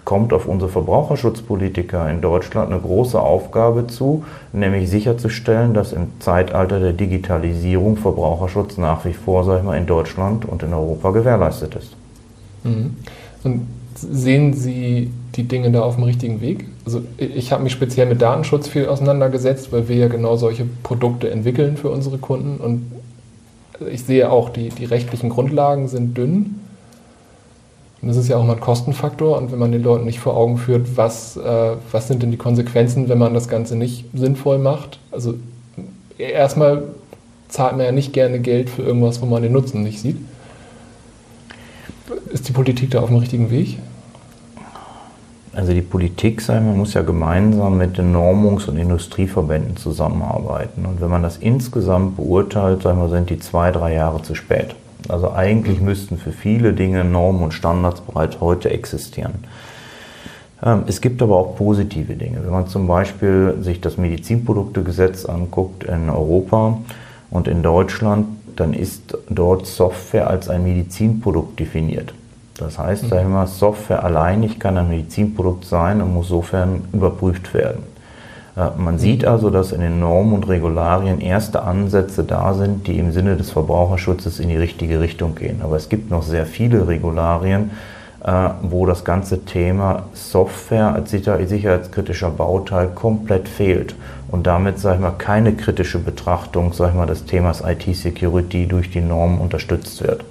kommt 0.04 0.32
auf 0.32 0.46
unsere 0.46 0.70
Verbraucherschutzpolitiker 0.70 2.08
in 2.10 2.20
Deutschland 2.20 2.72
eine 2.72 2.80
große 2.80 3.20
Aufgabe 3.20 3.86
zu, 3.88 4.24
nämlich 4.52 4.88
sicherzustellen, 4.88 5.74
dass 5.74 5.92
im 5.92 6.20
Zeitalter 6.20 6.80
der 6.80 6.92
Digitalisierung 6.92 7.96
Verbraucherschutz 7.96 8.76
nach 8.76 9.04
wie 9.04 9.12
vor, 9.12 9.44
sag 9.44 9.58
ich 9.58 9.64
mal, 9.64 9.76
in 9.76 9.86
Deutschland 9.86 10.44
und 10.44 10.62
in 10.62 10.72
Europa 10.72 11.10
gewährleistet 11.10 11.74
ist. 11.74 11.96
Mhm. 12.64 12.96
Und 13.42 13.66
sehen 13.98 14.54
Sie 14.54 15.10
die 15.34 15.44
Dinge 15.44 15.70
da 15.70 15.82
auf 15.82 15.96
dem 15.96 16.04
richtigen 16.04 16.40
Weg? 16.40 16.66
Also 16.84 17.02
ich 17.18 17.52
habe 17.52 17.62
mich 17.62 17.72
speziell 17.72 18.06
mit 18.06 18.22
Datenschutz 18.22 18.68
viel 18.68 18.86
auseinandergesetzt, 18.86 19.72
weil 19.72 19.88
wir 19.88 19.96
ja 19.96 20.08
genau 20.08 20.36
solche 20.36 20.66
Produkte 20.82 21.30
entwickeln 21.30 21.76
für 21.76 21.90
unsere 21.90 22.18
Kunden 22.18 22.58
und 22.58 22.90
ich 23.90 24.04
sehe 24.04 24.30
auch, 24.30 24.48
die, 24.48 24.70
die 24.70 24.84
rechtlichen 24.84 25.28
Grundlagen 25.28 25.88
sind 25.88 26.16
dünn. 26.16 26.60
Und 28.00 28.08
das 28.08 28.16
ist 28.16 28.28
ja 28.28 28.36
auch 28.36 28.44
mal 28.44 28.54
ein 28.54 28.60
Kostenfaktor. 28.60 29.36
Und 29.38 29.52
wenn 29.52 29.58
man 29.58 29.72
den 29.72 29.82
Leuten 29.82 30.04
nicht 30.04 30.20
vor 30.20 30.36
Augen 30.36 30.58
führt, 30.58 30.96
was, 30.96 31.36
äh, 31.36 31.72
was 31.90 32.08
sind 32.08 32.22
denn 32.22 32.30
die 32.30 32.36
Konsequenzen, 32.36 33.08
wenn 33.08 33.18
man 33.18 33.34
das 33.34 33.48
Ganze 33.48 33.76
nicht 33.76 34.04
sinnvoll 34.14 34.58
macht? 34.58 34.98
Also 35.10 35.34
erstmal 36.18 36.84
zahlt 37.48 37.76
man 37.76 37.86
ja 37.86 37.92
nicht 37.92 38.12
gerne 38.12 38.40
Geld 38.40 38.70
für 38.70 38.82
irgendwas, 38.82 39.20
wo 39.22 39.26
man 39.26 39.42
den 39.42 39.52
Nutzen 39.52 39.82
nicht 39.82 40.00
sieht. 40.00 40.16
Ist 42.32 42.48
die 42.48 42.52
Politik 42.52 42.90
da 42.90 43.00
auf 43.00 43.08
dem 43.08 43.16
richtigen 43.16 43.50
Weg? 43.50 43.78
Also 45.52 45.72
die 45.72 45.82
Politik, 45.82 46.42
sagen 46.42 46.66
wir, 46.66 46.74
muss 46.74 46.92
ja 46.92 47.02
gemeinsam 47.02 47.78
mit 47.78 47.96
den 47.96 48.14
Normungs- 48.14 48.68
und 48.68 48.76
Industrieverbänden 48.76 49.76
zusammenarbeiten. 49.76 50.84
Und 50.84 51.00
wenn 51.00 51.08
man 51.08 51.22
das 51.22 51.38
insgesamt 51.38 52.16
beurteilt, 52.16 52.82
sagen 52.82 53.00
wir, 53.00 53.08
sind 53.08 53.30
die 53.30 53.38
zwei, 53.38 53.70
drei 53.70 53.94
Jahre 53.94 54.22
zu 54.22 54.34
spät. 54.34 54.74
Also 55.08 55.32
eigentlich 55.32 55.80
müssten 55.80 56.18
für 56.18 56.32
viele 56.32 56.72
Dinge 56.72 57.04
Normen 57.04 57.42
und 57.42 57.54
Standards 57.54 58.00
bereits 58.02 58.40
heute 58.40 58.70
existieren. 58.70 59.44
Ähm, 60.62 60.82
es 60.86 61.00
gibt 61.00 61.22
aber 61.22 61.36
auch 61.36 61.56
positive 61.56 62.16
Dinge. 62.16 62.44
Wenn 62.44 62.52
man 62.52 62.66
zum 62.66 62.86
Beispiel 62.86 63.56
sich 63.60 63.80
das 63.80 63.96
Medizinproduktegesetz 63.96 65.24
anguckt 65.24 65.84
in 65.84 66.10
Europa 66.10 66.78
und 67.30 67.48
in 67.48 67.62
Deutschland, 67.62 68.26
dann 68.56 68.72
ist 68.72 69.16
dort 69.28 69.66
Software 69.66 70.28
als 70.28 70.48
ein 70.48 70.64
Medizinprodukt 70.64 71.58
definiert. 71.60 72.14
Das 72.58 72.78
heißt, 72.78 73.04
mhm. 73.04 73.08
sagen 73.08 73.30
wir, 73.30 73.46
Software 73.46 74.04
alleinig 74.04 74.58
kann 74.58 74.76
ein 74.78 74.88
Medizinprodukt 74.88 75.64
sein 75.64 76.00
und 76.00 76.14
muss 76.14 76.28
sofern 76.28 76.82
überprüft 76.92 77.52
werden. 77.54 77.82
Äh, 78.56 78.70
man 78.76 78.94
mhm. 78.94 78.98
sieht 78.98 79.24
also, 79.24 79.50
dass 79.50 79.72
in 79.72 79.80
den 79.80 80.00
Normen 80.00 80.32
und 80.32 80.48
Regularien 80.48 81.20
erste 81.20 81.62
Ansätze 81.62 82.24
da 82.24 82.54
sind, 82.54 82.86
die 82.86 82.98
im 82.98 83.12
Sinne 83.12 83.36
des 83.36 83.50
Verbraucherschutzes 83.50 84.40
in 84.40 84.48
die 84.48 84.56
richtige 84.56 85.00
Richtung 85.00 85.34
gehen. 85.34 85.60
Aber 85.62 85.76
es 85.76 85.88
gibt 85.88 86.10
noch 86.10 86.22
sehr 86.22 86.46
viele 86.46 86.88
Regularien, 86.88 87.70
wo 88.62 88.86
das 88.86 89.04
ganze 89.04 89.44
Thema 89.44 90.04
Software 90.12 90.94
als 90.94 91.10
sicherheitskritischer 91.10 92.30
Bauteil 92.30 92.88
komplett 92.88 93.48
fehlt 93.48 93.94
und 94.28 94.46
damit, 94.46 94.78
sag 94.78 94.94
ich 94.94 95.00
mal, 95.00 95.12
keine 95.12 95.54
kritische 95.54 95.98
Betrachtung, 95.98 96.72
sag 96.72 96.90
ich 96.90 96.96
mal, 96.96 97.06
des 97.06 97.24
Themas 97.24 97.62
IT-Security 97.64 98.66
durch 98.66 98.90
die 98.90 99.00
Normen 99.00 99.38
unterstützt 99.38 100.02
wird. 100.02 100.24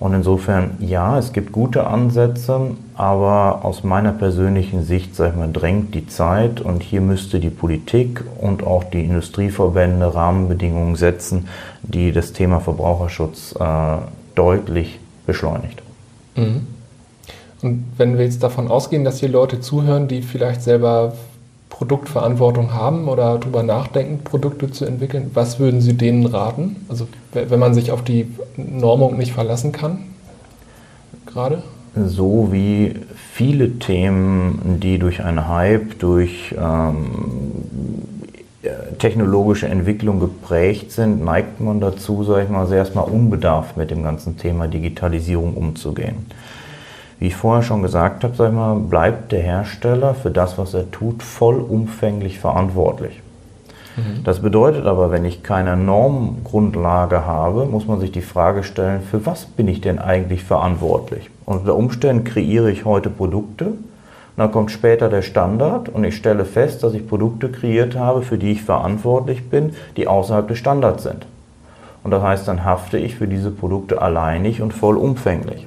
Und 0.00 0.14
insofern, 0.14 0.76
ja, 0.78 1.18
es 1.18 1.32
gibt 1.32 1.50
gute 1.50 1.88
Ansätze, 1.88 2.70
aber 2.94 3.64
aus 3.64 3.82
meiner 3.82 4.12
persönlichen 4.12 4.84
Sicht, 4.84 5.16
sag 5.16 5.32
ich 5.32 5.36
mal, 5.36 5.50
drängt 5.50 5.92
die 5.92 6.06
Zeit 6.06 6.60
und 6.60 6.84
hier 6.84 7.00
müsste 7.00 7.40
die 7.40 7.50
Politik 7.50 8.22
und 8.40 8.64
auch 8.64 8.84
die 8.84 9.04
Industrieverbände 9.04 10.14
Rahmenbedingungen 10.14 10.94
setzen, 10.94 11.48
die 11.82 12.12
das 12.12 12.32
Thema 12.32 12.60
Verbraucherschutz 12.60 13.56
äh, 13.58 13.96
deutlich 14.36 15.00
beschleunigt. 15.26 15.82
Mhm. 16.36 16.77
Und 17.62 17.84
wenn 17.96 18.16
wir 18.16 18.24
jetzt 18.24 18.42
davon 18.42 18.68
ausgehen, 18.68 19.04
dass 19.04 19.20
hier 19.20 19.28
Leute 19.28 19.60
zuhören, 19.60 20.08
die 20.08 20.22
vielleicht 20.22 20.62
selber 20.62 21.14
Produktverantwortung 21.70 22.72
haben 22.72 23.08
oder 23.08 23.38
darüber 23.38 23.62
nachdenken, 23.62 24.24
Produkte 24.24 24.70
zu 24.70 24.84
entwickeln, 24.84 25.30
was 25.34 25.58
würden 25.58 25.80
Sie 25.80 25.94
denen 25.94 26.26
raten? 26.26 26.76
Also 26.88 27.06
wenn 27.32 27.58
man 27.58 27.74
sich 27.74 27.92
auf 27.92 28.02
die 28.02 28.26
Normung 28.56 29.16
nicht 29.16 29.32
verlassen 29.32 29.72
kann, 29.72 29.98
gerade? 31.26 31.62
So 31.94 32.48
wie 32.52 32.94
viele 33.32 33.78
Themen, 33.78 34.78
die 34.80 34.98
durch 34.98 35.22
einen 35.22 35.48
Hype, 35.48 35.98
durch 35.98 36.54
ähm, 36.58 37.06
technologische 38.98 39.68
Entwicklung 39.68 40.20
geprägt 40.20 40.92
sind, 40.92 41.24
neigt 41.24 41.60
man 41.60 41.80
dazu, 41.80 42.24
sage 42.24 42.44
ich 42.44 42.48
mal, 42.48 42.70
erstmal 42.72 43.04
unbedarft 43.04 43.76
mit 43.76 43.90
dem 43.90 44.02
ganzen 44.02 44.36
Thema 44.36 44.66
Digitalisierung 44.68 45.54
umzugehen. 45.54 46.26
Wie 47.18 47.28
ich 47.28 47.36
vorher 47.36 47.62
schon 47.62 47.82
gesagt 47.82 48.22
habe, 48.22 48.34
sag 48.36 48.48
ich 48.48 48.54
mal, 48.54 48.76
bleibt 48.76 49.32
der 49.32 49.40
Hersteller 49.40 50.14
für 50.14 50.30
das, 50.30 50.56
was 50.56 50.74
er 50.74 50.90
tut, 50.90 51.22
vollumfänglich 51.22 52.38
verantwortlich. 52.38 53.20
Mhm. 53.96 54.22
Das 54.24 54.40
bedeutet 54.40 54.86
aber, 54.86 55.10
wenn 55.10 55.24
ich 55.24 55.42
keine 55.42 55.76
Normgrundlage 55.76 57.26
habe, 57.26 57.66
muss 57.66 57.86
man 57.86 57.98
sich 57.98 58.12
die 58.12 58.22
Frage 58.22 58.62
stellen, 58.62 59.02
für 59.02 59.26
was 59.26 59.46
bin 59.46 59.66
ich 59.66 59.80
denn 59.80 59.98
eigentlich 59.98 60.44
verantwortlich? 60.44 61.30
Und 61.44 61.58
unter 61.58 61.74
Umständen 61.74 62.24
kreiere 62.24 62.70
ich 62.70 62.84
heute 62.84 63.10
Produkte, 63.10 63.72
dann 64.36 64.52
kommt 64.52 64.70
später 64.70 65.08
der 65.08 65.22
Standard 65.22 65.88
und 65.88 66.04
ich 66.04 66.16
stelle 66.16 66.44
fest, 66.44 66.84
dass 66.84 66.94
ich 66.94 67.08
Produkte 67.08 67.50
kreiert 67.50 67.96
habe, 67.96 68.22
für 68.22 68.38
die 68.38 68.52
ich 68.52 68.62
verantwortlich 68.62 69.50
bin, 69.50 69.74
die 69.96 70.06
außerhalb 70.06 70.46
des 70.46 70.58
Standards 70.58 71.02
sind. 71.02 71.26
Und 72.04 72.12
das 72.12 72.22
heißt, 72.22 72.46
dann 72.46 72.64
hafte 72.64 72.98
ich 72.98 73.16
für 73.16 73.26
diese 73.26 73.50
Produkte 73.50 74.00
alleinig 74.00 74.62
und 74.62 74.72
vollumfänglich. 74.72 75.66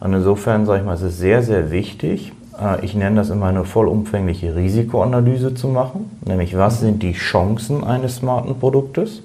Und 0.00 0.14
insofern 0.14 0.66
sage 0.66 0.80
ich 0.80 0.86
mal, 0.86 0.94
es 0.94 1.02
ist 1.02 1.18
sehr, 1.18 1.42
sehr 1.42 1.70
wichtig, 1.70 2.32
äh, 2.60 2.84
ich 2.84 2.94
nenne 2.94 3.16
das 3.16 3.30
immer 3.30 3.46
eine 3.46 3.64
vollumfängliche 3.64 4.56
Risikoanalyse 4.56 5.54
zu 5.54 5.68
machen, 5.68 6.10
nämlich 6.26 6.56
was 6.56 6.80
sind 6.80 7.02
die 7.02 7.12
Chancen 7.12 7.84
eines 7.84 8.16
smarten 8.16 8.58
Produktes, 8.58 9.22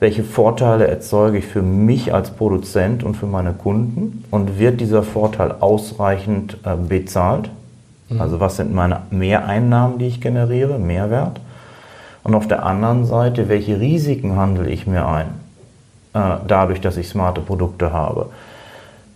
welche 0.00 0.24
Vorteile 0.24 0.86
erzeuge 0.86 1.38
ich 1.38 1.46
für 1.46 1.62
mich 1.62 2.12
als 2.12 2.30
Produzent 2.30 3.04
und 3.04 3.16
für 3.16 3.26
meine 3.26 3.52
Kunden 3.52 4.24
und 4.30 4.58
wird 4.58 4.80
dieser 4.80 5.02
Vorteil 5.02 5.54
ausreichend 5.60 6.58
äh, 6.64 6.76
bezahlt? 6.76 7.50
Mhm. 8.08 8.20
Also 8.20 8.40
was 8.40 8.56
sind 8.56 8.74
meine 8.74 9.02
Mehreinnahmen, 9.10 9.98
die 9.98 10.06
ich 10.06 10.20
generiere, 10.20 10.78
Mehrwert? 10.78 11.40
Und 12.22 12.34
auf 12.34 12.48
der 12.48 12.64
anderen 12.64 13.04
Seite, 13.04 13.48
welche 13.48 13.80
Risiken 13.80 14.36
handle 14.36 14.68
ich 14.68 14.86
mir 14.86 15.06
ein, 15.06 15.26
äh, 16.14 16.36
dadurch, 16.46 16.80
dass 16.80 16.96
ich 16.96 17.08
smarte 17.08 17.40
Produkte 17.40 17.92
habe? 17.92 18.30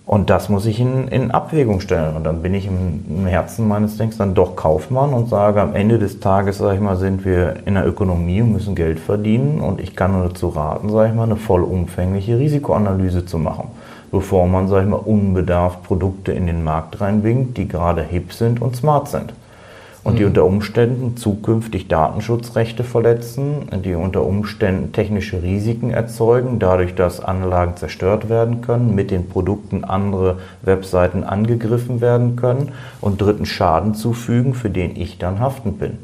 Und 0.08 0.30
das 0.30 0.48
muss 0.48 0.64
ich 0.64 0.80
in, 0.80 1.06
in 1.08 1.32
Abwägung 1.32 1.80
stellen. 1.80 2.16
Und 2.16 2.24
dann 2.24 2.40
bin 2.40 2.54
ich 2.54 2.66
im, 2.66 3.04
im, 3.10 3.26
Herzen 3.26 3.68
meines 3.68 3.98
Denkens 3.98 4.16
dann 4.16 4.32
doch 4.32 4.56
Kaufmann 4.56 5.12
und 5.12 5.28
sage, 5.28 5.60
am 5.60 5.74
Ende 5.74 5.98
des 5.98 6.18
Tages, 6.18 6.56
sage 6.56 6.76
ich 6.76 6.80
mal, 6.80 6.96
sind 6.96 7.26
wir 7.26 7.56
in 7.66 7.74
der 7.74 7.86
Ökonomie 7.86 8.40
und 8.40 8.52
müssen 8.52 8.74
Geld 8.74 8.98
verdienen. 8.98 9.60
Und 9.60 9.82
ich 9.82 9.94
kann 9.94 10.12
nur 10.12 10.26
dazu 10.26 10.48
raten, 10.48 10.88
sage 10.88 11.10
ich 11.10 11.14
mal, 11.14 11.24
eine 11.24 11.36
vollumfängliche 11.36 12.38
Risikoanalyse 12.38 13.26
zu 13.26 13.36
machen, 13.36 13.68
bevor 14.10 14.46
man, 14.46 14.66
sage 14.68 14.84
ich 14.84 14.90
mal, 14.90 14.96
unbedarft 14.96 15.82
Produkte 15.82 16.32
in 16.32 16.46
den 16.46 16.64
Markt 16.64 17.02
reinbringt, 17.02 17.58
die 17.58 17.68
gerade 17.68 18.02
hip 18.02 18.32
sind 18.32 18.62
und 18.62 18.76
smart 18.76 19.08
sind 19.08 19.34
und 20.08 20.18
die 20.18 20.22
mhm. 20.22 20.28
unter 20.28 20.44
Umständen 20.46 21.16
zukünftig 21.18 21.86
Datenschutzrechte 21.86 22.82
verletzen, 22.82 23.68
die 23.84 23.94
unter 23.94 24.24
Umständen 24.24 24.92
technische 24.92 25.42
Risiken 25.42 25.90
erzeugen, 25.90 26.58
dadurch, 26.58 26.94
dass 26.94 27.20
Anlagen 27.20 27.76
zerstört 27.76 28.30
werden 28.30 28.62
können, 28.62 28.94
mit 28.94 29.10
den 29.10 29.28
Produkten 29.28 29.84
andere 29.84 30.38
Webseiten 30.62 31.24
angegriffen 31.24 32.00
werden 32.00 32.36
können 32.36 32.72
und 33.02 33.20
dritten 33.20 33.44
Schaden 33.44 33.94
zufügen, 33.94 34.54
für 34.54 34.70
den 34.70 34.96
ich 34.96 35.18
dann 35.18 35.40
haftend 35.40 35.78
bin. 35.78 35.98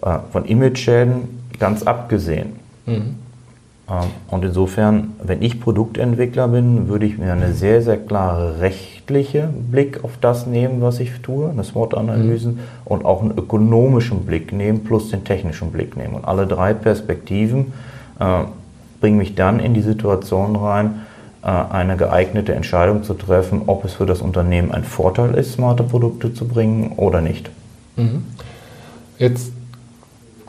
Äh, 0.00 0.20
von 0.32 0.46
Image-Schäden 0.46 1.42
ganz 1.58 1.82
abgesehen. 1.82 2.54
Mhm. 2.86 3.16
Ähm, 3.90 4.10
und 4.28 4.44
insofern, 4.44 5.14
wenn 5.22 5.42
ich 5.42 5.60
Produktentwickler 5.60 6.48
bin, 6.48 6.88
würde 6.88 7.06
ich 7.06 7.18
mir 7.18 7.32
eine 7.32 7.52
sehr, 7.52 7.82
sehr 7.82 7.98
klare 7.98 8.60
rechtliche 8.60 9.48
Blick 9.70 10.04
auf 10.04 10.12
das 10.20 10.46
nehmen, 10.46 10.80
was 10.80 11.00
ich 11.00 11.10
tue, 11.22 11.50
eine 11.50 11.64
SWOT-Analyse, 11.64 12.50
mhm. 12.50 12.58
und 12.84 13.04
auch 13.04 13.22
einen 13.22 13.36
ökonomischen 13.36 14.24
Blick 14.24 14.52
nehmen, 14.52 14.84
plus 14.84 15.10
den 15.10 15.24
technischen 15.24 15.72
Blick 15.72 15.96
nehmen. 15.96 16.14
Und 16.14 16.24
alle 16.24 16.46
drei 16.46 16.74
Perspektiven 16.74 17.72
äh, 18.18 18.44
bringen 19.00 19.18
mich 19.18 19.34
dann 19.34 19.60
in 19.60 19.74
die 19.74 19.82
Situation 19.82 20.56
rein, 20.56 21.02
äh, 21.42 21.48
eine 21.48 21.96
geeignete 21.96 22.54
Entscheidung 22.54 23.02
zu 23.02 23.14
treffen, 23.14 23.62
ob 23.66 23.84
es 23.84 23.94
für 23.94 24.06
das 24.06 24.20
Unternehmen 24.20 24.70
ein 24.70 24.84
Vorteil 24.84 25.34
ist, 25.34 25.54
smarte 25.54 25.82
Produkte 25.82 26.32
zu 26.32 26.46
bringen 26.46 26.92
oder 26.96 27.20
nicht. 27.20 27.50
Mhm. 27.96 28.24
Jetzt 29.18 29.52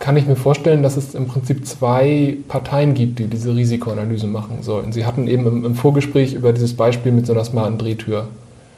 kann 0.03 0.17
ich 0.17 0.27
mir 0.27 0.35
vorstellen, 0.35 0.83
dass 0.83 0.97
es 0.97 1.15
im 1.15 1.27
Prinzip 1.27 1.65
zwei 1.65 2.35
Parteien 2.49 2.93
gibt, 2.93 3.19
die 3.19 3.27
diese 3.27 3.55
Risikoanalyse 3.55 4.27
machen 4.27 4.57
sollen. 4.61 4.91
Sie 4.91 5.05
hatten 5.05 5.29
eben 5.29 5.47
im, 5.47 5.63
im 5.63 5.75
Vorgespräch 5.75 6.33
über 6.33 6.51
dieses 6.51 6.73
Beispiel 6.73 7.13
mit 7.13 7.25
so 7.25 7.31
einer 7.31 7.45
smarten 7.45 7.77
Drehtür 7.77 8.27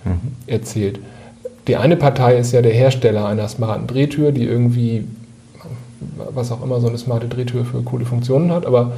mhm. 0.04 0.20
erzählt. 0.46 1.00
Die 1.68 1.78
eine 1.78 1.96
Partei 1.96 2.38
ist 2.38 2.52
ja 2.52 2.62
der 2.62 2.74
Hersteller 2.74 3.26
einer 3.26 3.48
smarten 3.48 3.88
Drehtür, 3.88 4.32
die 4.32 4.44
irgendwie, 4.44 5.06
was 6.32 6.52
auch 6.52 6.64
immer 6.64 6.80
so 6.80 6.90
eine 6.90 7.00
smarte 7.00 7.28
Drehtür 7.28 7.66
für 7.66 7.82
coole 7.82 8.06
Funktionen 8.06 8.52
hat, 8.52 8.68
aber 8.68 8.92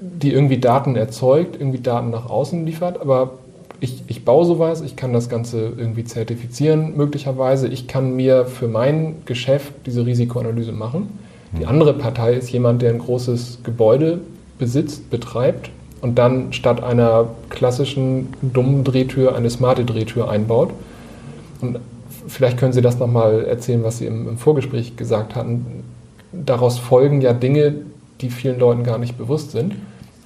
die 0.00 0.32
irgendwie 0.32 0.56
Daten 0.56 0.96
erzeugt, 0.96 1.56
irgendwie 1.60 1.80
Daten 1.80 2.08
nach 2.08 2.30
außen 2.30 2.64
liefert, 2.64 2.98
aber 2.98 3.32
ich, 3.78 4.04
ich 4.06 4.24
baue 4.24 4.46
sowas, 4.46 4.80
ich 4.80 4.96
kann 4.96 5.12
das 5.12 5.28
Ganze 5.28 5.70
irgendwie 5.76 6.04
zertifizieren 6.04 6.96
möglicherweise, 6.96 7.68
ich 7.68 7.88
kann 7.88 8.16
mir 8.16 8.46
für 8.46 8.68
mein 8.68 9.16
Geschäft 9.26 9.74
diese 9.84 10.06
Risikoanalyse 10.06 10.72
machen. 10.72 11.18
Die 11.58 11.66
andere 11.66 11.94
Partei 11.94 12.34
ist 12.34 12.50
jemand, 12.50 12.82
der 12.82 12.90
ein 12.90 12.98
großes 12.98 13.58
Gebäude 13.62 14.20
besitzt, 14.58 15.10
betreibt 15.10 15.70
und 16.00 16.18
dann 16.18 16.52
statt 16.52 16.82
einer 16.82 17.28
klassischen 17.50 18.28
dummen 18.40 18.84
Drehtür 18.84 19.34
eine 19.34 19.50
smarte 19.50 19.84
Drehtür 19.84 20.30
einbaut. 20.30 20.70
Und 21.60 21.78
vielleicht 22.26 22.58
können 22.58 22.72
Sie 22.72 22.80
das 22.80 22.98
nochmal 22.98 23.44
erzählen, 23.44 23.84
was 23.84 23.98
Sie 23.98 24.06
im, 24.06 24.28
im 24.28 24.38
Vorgespräch 24.38 24.96
gesagt 24.96 25.34
hatten. 25.34 25.84
Daraus 26.32 26.78
folgen 26.78 27.20
ja 27.20 27.34
Dinge, 27.34 27.74
die 28.20 28.30
vielen 28.30 28.58
Leuten 28.58 28.84
gar 28.84 28.98
nicht 28.98 29.18
bewusst 29.18 29.50
sind. 29.50 29.74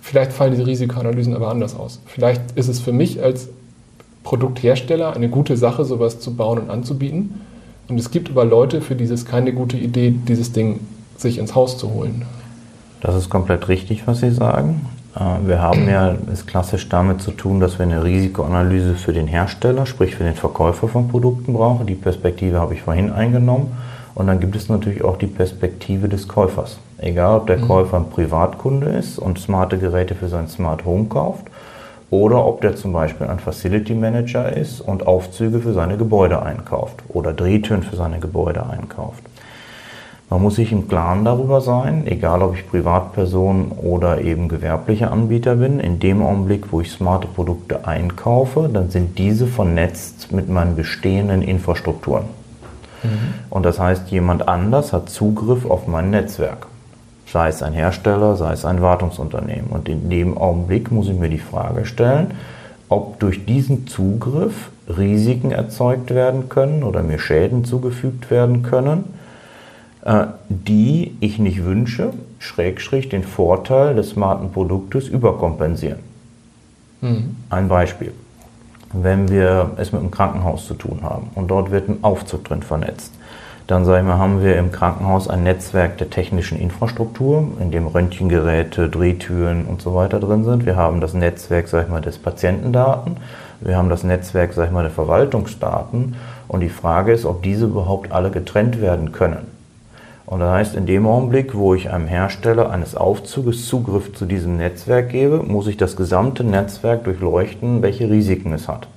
Vielleicht 0.01 0.33
fallen 0.33 0.53
diese 0.53 0.67
Risikoanalysen 0.67 1.35
aber 1.35 1.51
anders 1.51 1.75
aus. 1.75 2.01
Vielleicht 2.07 2.43
ist 2.55 2.69
es 2.69 2.79
für 2.79 2.93
mich 2.93 3.23
als 3.23 3.49
Produkthersteller 4.23 5.15
eine 5.15 5.29
gute 5.29 5.57
Sache, 5.57 5.85
sowas 5.85 6.21
zu 6.21 6.35
bauen 6.35 6.59
und 6.59 6.71
anzubieten. 6.71 7.41
Und 7.89 7.99
es 7.99 8.11
gibt 8.11 8.31
aber 8.31 8.45
Leute, 8.45 8.81
für 8.81 8.95
die 8.95 9.05
es 9.05 9.25
keine 9.25 9.53
gute 9.53 9.77
Idee, 9.77 10.15
dieses 10.27 10.53
Ding 10.53 10.81
sich 11.21 11.39
ins 11.39 11.55
Haus 11.55 11.79
zu 11.79 11.93
holen. 11.93 12.23
Das 13.01 13.15
ist 13.15 13.31
komplett 13.31 13.69
richtig, 13.69 14.07
was 14.07 14.21
Sie 14.21 14.31
sagen. 14.31 14.87
Äh, 15.15 15.47
wir 15.47 15.61
haben 15.61 15.89
ja 15.89 16.15
es 16.33 16.47
klassisch 16.47 16.89
damit 16.89 17.21
zu 17.21 17.31
tun, 17.31 17.61
dass 17.61 17.79
wir 17.79 17.87
eine 17.87 18.05
Risikoanalyse 18.05 18.95
für 18.95 19.13
den 19.13 19.27
Hersteller, 19.27 19.87
sprich 19.87 20.15
für 20.15 20.25
den 20.25 20.35
Verkäufer 20.35 20.89
von 20.89 21.09
Produkten 21.09 21.53
brauchen. 21.53 21.87
Die 21.87 21.95
Perspektive 21.95 22.61
habe 22.61 22.75
ich 22.75 22.83
vorhin 22.83 23.13
eingenommen. 23.13 23.77
Und 24.15 24.29
dann 24.29 24.41
gibt 24.41 24.57
es 24.57 24.71
natürlich 24.71 25.05
auch 25.05 25.19
die 25.19 25.27
Perspektive 25.27 26.09
des 26.09 26.27
Käufers. 26.27 26.79
Egal, 26.99 27.37
ob 27.37 27.47
der 27.49 27.59
mhm. 27.59 27.69
Käufer 27.69 27.99
ein 27.99 28.09
Privatkunde 28.09 28.87
ist 28.89 29.19
und 29.19 29.39
smarte 29.39 29.77
Geräte 29.77 30.15
für 30.15 30.29
sein 30.29 30.49
Smart 30.49 30.87
Home 30.87 31.05
kauft 31.05 31.45
oder 32.11 32.47
ob 32.47 32.63
der 32.63 32.77
zum 32.77 32.93
Beispiel 32.93 33.27
ein 33.27 33.39
Facility 33.39 33.95
Manager 33.95 34.51
ist 34.51 34.81
und 34.81 35.07
Aufzüge 35.07 35.61
für 35.61 35.75
seine 35.75 35.99
Gebäude 35.99 36.43
einkauft 36.43 37.03
oder 37.09 37.35
Drehtüren 37.35 37.83
für 37.83 37.97
seine 37.97 38.19
Gebäude 38.19 38.65
einkauft. 38.67 39.23
Man 40.29 40.43
muss 40.43 40.57
sich 40.57 40.73
im 40.73 40.89
Klaren 40.89 41.25
darüber 41.25 41.61
sein, 41.61 42.05
egal 42.07 42.43
ob 42.43 42.57
ich 42.57 42.69
Privatperson 42.69 43.71
oder 43.71 44.23
eben 44.23 44.49
gewerblicher 44.49 45.13
Anbieter 45.13 45.55
bin, 45.55 45.79
in 45.79 46.01
dem 46.01 46.21
Augenblick, 46.21 46.73
wo 46.73 46.81
ich 46.81 46.91
smarte 46.91 47.29
Produkte 47.29 47.87
einkaufe, 47.87 48.69
dann 48.73 48.91
sind 48.91 49.19
diese 49.19 49.47
vernetzt 49.47 50.33
mit 50.33 50.49
meinen 50.49 50.75
bestehenden 50.75 51.43
Infrastrukturen. 51.43 52.25
Mhm. 53.05 53.09
Und 53.51 53.65
das 53.65 53.79
heißt, 53.79 54.09
jemand 54.11 54.49
anders 54.49 54.93
hat 54.93 55.11
Zugriff 55.11 55.65
auf 55.65 55.87
mein 55.87 56.11
Netzwerk. 56.11 56.67
Sei 57.33 57.49
es 57.49 57.63
ein 57.63 57.73
Hersteller, 57.73 58.35
sei 58.35 58.53
es 58.53 58.65
ein 58.65 58.83
Wartungsunternehmen. 58.83 59.71
Und 59.71 59.89
in 59.89 60.11
dem 60.11 60.37
Augenblick 60.37 60.91
muss 60.91 61.09
ich 61.09 61.19
mir 61.19 61.29
die 61.29 61.39
Frage 61.39 61.85
stellen, 61.85 62.33
ob 62.89 63.21
durch 63.21 63.45
diesen 63.45 63.87
Zugriff 63.87 64.71
Risiken 64.89 65.53
erzeugt 65.53 66.13
werden 66.13 66.49
können 66.49 66.83
oder 66.83 67.03
mir 67.03 67.19
Schäden 67.19 67.65
zugefügt 67.65 68.31
werden 68.31 68.63
können, 68.65 69.05
die 70.49 71.17
ich 71.21 71.39
nicht 71.39 71.65
wünsche, 71.65 72.13
Schrägstrich 72.39 73.09
den 73.09 73.25
Vorteil 73.25 73.95
des 73.95 74.11
smarten 74.11 74.53
Produktes 74.53 75.09
überkompensieren. 75.09 75.99
Mhm. 77.01 77.37
Ein 77.51 77.69
Beispiel. 77.69 78.13
Wenn 78.93 79.29
wir 79.29 79.73
es 79.79 79.93
mit 79.93 80.01
einem 80.01 80.13
Krankenhaus 80.13 80.67
zu 80.67 80.75
tun 80.75 81.01
haben 81.03 81.31
und 81.35 81.49
dort 81.49 81.71
wird 81.71 81.89
ein 81.89 81.99
Aufzug 82.03 82.45
drin 82.45 82.63
vernetzt, 82.63 83.13
dann 83.67 83.85
sage 83.85 83.99
ich 83.99 84.07
mal, 84.07 84.19
haben 84.19 84.45
wir 84.45 84.57
im 84.59 84.71
Krankenhaus 84.71 85.29
ein 85.29 85.43
Netzwerk 85.43 85.99
der 85.99 86.09
technischen 86.09 86.57
Infrastruktur, 86.61 87.49
in 87.61 87.73
dem 87.73 87.89
Röntgengeräte, 87.89 88.89
Drehtüren 88.89 89.65
und 89.65 89.83
so 89.83 89.93
weiter 89.93 90.21
drin 90.21 90.45
sind. 90.45 90.67
Wir 90.67 90.77
haben 90.77 91.01
das 91.01 91.15
Netzwerk, 91.15 91.67
sag 91.67 91.85
ich 91.85 91.91
mal, 91.91 92.01
des 92.01 92.19
Patientendaten. 92.19 93.17
Wir 93.61 93.77
haben 93.77 93.89
das 93.89 94.05
Netzwerk, 94.05 94.53
sag 94.53 94.67
ich 94.67 94.73
mal, 94.73 94.83
der 94.83 94.93
Verwaltungsdaten. 94.93 96.15
Und 96.47 96.61
die 96.61 96.69
Frage 96.69 97.13
ist, 97.13 97.25
ob 97.25 97.43
diese 97.43 97.65
überhaupt 97.65 98.13
alle 98.13 98.31
getrennt 98.31 98.81
werden 98.81 99.11
können. 99.11 99.56
Und 100.27 100.41
das 100.41 100.51
heißt, 100.51 100.75
in 100.75 100.87
dem 100.87 101.07
Augenblick, 101.07 101.55
wo 101.55 101.75
ich 101.75 101.91
einem 101.91 102.09
Hersteller 102.09 102.71
eines 102.71 102.97
Aufzuges 102.97 103.67
Zugriff 103.69 104.13
zu 104.13 104.27
diesem 104.27 104.57
Netzwerk 104.57 105.11
gebe, 105.11 105.43
muss 105.45 105.69
ich 105.69 105.77
das 105.77 105.97
gesamte 105.97 106.43
Netzwerk 106.43 107.05
durchleuchten, 107.05 107.81
welche 107.81 108.11
Risiken 108.11 108.53
es 108.53 108.67
hat. 108.67 108.89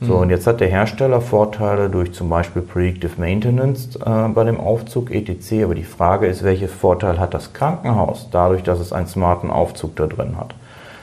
So, 0.00 0.14
mhm. 0.14 0.20
und 0.22 0.30
jetzt 0.30 0.46
hat 0.46 0.60
der 0.60 0.68
Hersteller 0.68 1.20
Vorteile 1.20 1.90
durch 1.90 2.12
zum 2.12 2.28
Beispiel 2.28 2.62
Predictive 2.62 3.20
Maintenance 3.20 3.96
äh, 3.96 4.28
bei 4.28 4.44
dem 4.44 4.60
Aufzug 4.60 5.10
etc. 5.10 5.64
Aber 5.64 5.74
die 5.74 5.84
Frage 5.84 6.26
ist, 6.26 6.44
welche 6.44 6.68
Vorteil 6.68 7.18
hat 7.18 7.34
das 7.34 7.52
Krankenhaus 7.52 8.28
dadurch, 8.30 8.62
dass 8.62 8.78
es 8.78 8.92
einen 8.92 9.06
smarten 9.06 9.50
Aufzug 9.50 9.96
da 9.96 10.06
drin 10.06 10.36
hat? 10.38 10.54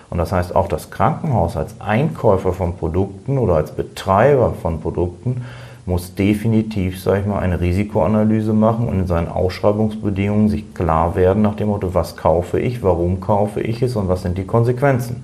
Und 0.10 0.18
das 0.18 0.32
heißt, 0.32 0.56
auch 0.56 0.68
das 0.68 0.92
Krankenhaus 0.92 1.56
als 1.56 1.80
Einkäufer 1.80 2.52
von 2.52 2.76
Produkten 2.76 3.38
oder 3.38 3.56
als 3.56 3.72
Betreiber 3.72 4.54
von 4.62 4.82
Produkten 4.82 5.46
muss 5.86 6.16
definitiv, 6.16 7.02
sage 7.02 7.22
ich 7.22 7.26
mal, 7.26 7.40
eine 7.40 7.60
Risikoanalyse 7.60 8.54
machen 8.54 8.88
und 8.88 9.00
in 9.00 9.08
seinen 9.08 9.28
Ausschreibungsbedingungen 9.28 10.50
sich 10.50 10.74
klar 10.74 11.16
werden 11.16 11.42
nach 11.42 11.56
dem 11.56 11.70
Motto, 11.70 11.94
was 11.94 12.16
kaufe 12.18 12.60
ich, 12.60 12.84
warum 12.84 13.20
kaufe 13.20 13.62
ich 13.62 13.82
es 13.82 13.96
und 13.96 14.08
was 14.08 14.22
sind 14.22 14.38
die 14.38 14.46
Konsequenzen. 14.46 15.24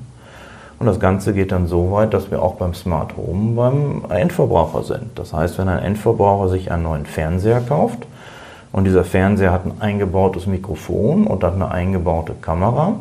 Und 0.79 0.85
das 0.85 0.99
Ganze 0.99 1.33
geht 1.33 1.51
dann 1.51 1.67
so 1.67 1.91
weit, 1.91 2.13
dass 2.13 2.29
wir 2.29 2.41
auch 2.41 2.55
beim 2.55 2.73
Smart 2.73 3.17
Home 3.17 3.55
beim 3.55 4.03
Endverbraucher 4.09 4.83
sind. 4.83 5.17
Das 5.17 5.33
heißt, 5.33 5.57
wenn 5.57 5.69
ein 5.69 5.79
Endverbraucher 5.79 6.49
sich 6.49 6.71
einen 6.71 6.83
neuen 6.83 7.05
Fernseher 7.05 7.61
kauft 7.61 8.05
und 8.71 8.83
dieser 8.83 9.03
Fernseher 9.03 9.51
hat 9.51 9.65
ein 9.65 9.79
eingebautes 9.79 10.45
Mikrofon 10.45 11.25
und 11.25 11.43
hat 11.43 11.55
eine 11.55 11.71
eingebaute 11.71 12.33
Kamera, 12.39 12.93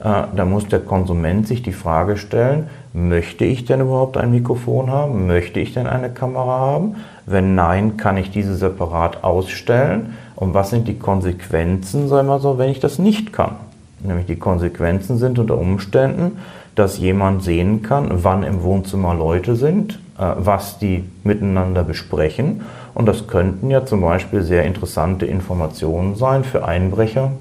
äh, 0.00 0.24
da 0.36 0.44
muss 0.44 0.68
der 0.68 0.80
Konsument 0.80 1.48
sich 1.48 1.62
die 1.62 1.72
Frage 1.72 2.18
stellen, 2.18 2.68
möchte 2.94 3.44
ich 3.44 3.64
denn 3.64 3.80
überhaupt 3.80 4.16
ein 4.16 4.30
Mikrofon 4.30 4.90
haben? 4.90 5.26
Möchte 5.26 5.60
ich 5.60 5.74
denn 5.74 5.86
eine 5.86 6.10
Kamera 6.10 6.58
haben? 6.60 6.94
Wenn 7.26 7.54
nein, 7.54 7.96
kann 7.96 8.16
ich 8.16 8.30
diese 8.30 8.54
separat 8.54 9.24
ausstellen? 9.24 10.14
Und 10.36 10.54
was 10.54 10.70
sind 10.70 10.88
die 10.88 10.98
Konsequenzen, 10.98 12.08
sagen 12.08 12.28
wir 12.28 12.38
so, 12.38 12.56
wenn 12.56 12.70
ich 12.70 12.80
das 12.80 12.98
nicht 12.98 13.32
kann? 13.32 13.56
Nämlich 14.00 14.26
die 14.26 14.36
Konsequenzen 14.36 15.18
sind 15.18 15.38
unter 15.38 15.58
Umständen, 15.58 16.38
dass 16.76 16.98
jemand 16.98 17.42
sehen 17.42 17.82
kann, 17.82 18.08
wann 18.24 18.44
im 18.44 18.62
Wohnzimmer 18.62 19.14
Leute 19.14 19.56
sind, 19.56 19.98
äh, 20.18 20.32
was 20.36 20.78
die 20.78 21.04
miteinander 21.24 21.82
besprechen. 21.82 22.62
Und 22.94 23.06
das 23.06 23.26
könnten 23.26 23.70
ja 23.70 23.84
zum 23.84 24.02
Beispiel 24.02 24.42
sehr 24.42 24.64
interessante 24.64 25.26
Informationen 25.26 26.14
sein 26.14 26.44
für 26.44 26.64
Einbrecher, 26.64 27.32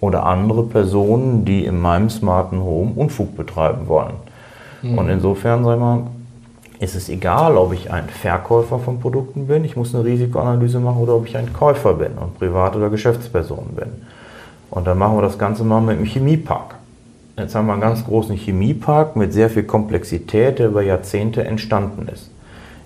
oder 0.00 0.24
andere 0.24 0.62
Personen, 0.62 1.44
die 1.44 1.64
in 1.64 1.78
meinem 1.78 2.08
smarten 2.08 2.60
Home 2.60 2.92
Unfug 2.96 3.36
betreiben 3.36 3.86
wollen. 3.86 4.14
Mhm. 4.82 4.98
Und 4.98 5.08
insofern, 5.08 5.64
sag 5.64 5.78
mal, 5.78 6.02
ist 6.78 6.94
es 6.94 7.08
egal, 7.10 7.56
ob 7.56 7.74
ich 7.74 7.92
ein 7.92 8.08
Verkäufer 8.08 8.78
von 8.78 9.00
Produkten 9.00 9.46
bin, 9.46 9.64
ich 9.64 9.76
muss 9.76 9.94
eine 9.94 10.04
Risikoanalyse 10.04 10.80
machen, 10.80 11.02
oder 11.02 11.14
ob 11.14 11.26
ich 11.26 11.36
ein 11.36 11.52
Käufer 11.52 11.94
bin 11.94 12.12
und 12.12 12.38
Privat- 12.38 12.74
oder 12.74 12.88
Geschäftsperson 12.88 13.66
bin. 13.76 13.88
Und 14.70 14.86
dann 14.86 14.96
machen 14.96 15.16
wir 15.16 15.22
das 15.22 15.38
Ganze 15.38 15.62
mal 15.62 15.80
mit 15.80 15.96
einem 15.96 16.06
Chemiepark. 16.06 16.76
Jetzt 17.36 17.54
haben 17.54 17.66
wir 17.66 17.72
einen 17.72 17.82
ganz 17.82 18.04
großen 18.04 18.36
Chemiepark 18.36 19.16
mit 19.16 19.32
sehr 19.32 19.50
viel 19.50 19.64
Komplexität, 19.64 20.58
der 20.58 20.68
über 20.68 20.82
Jahrzehnte 20.82 21.44
entstanden 21.44 22.08
ist. 22.08 22.30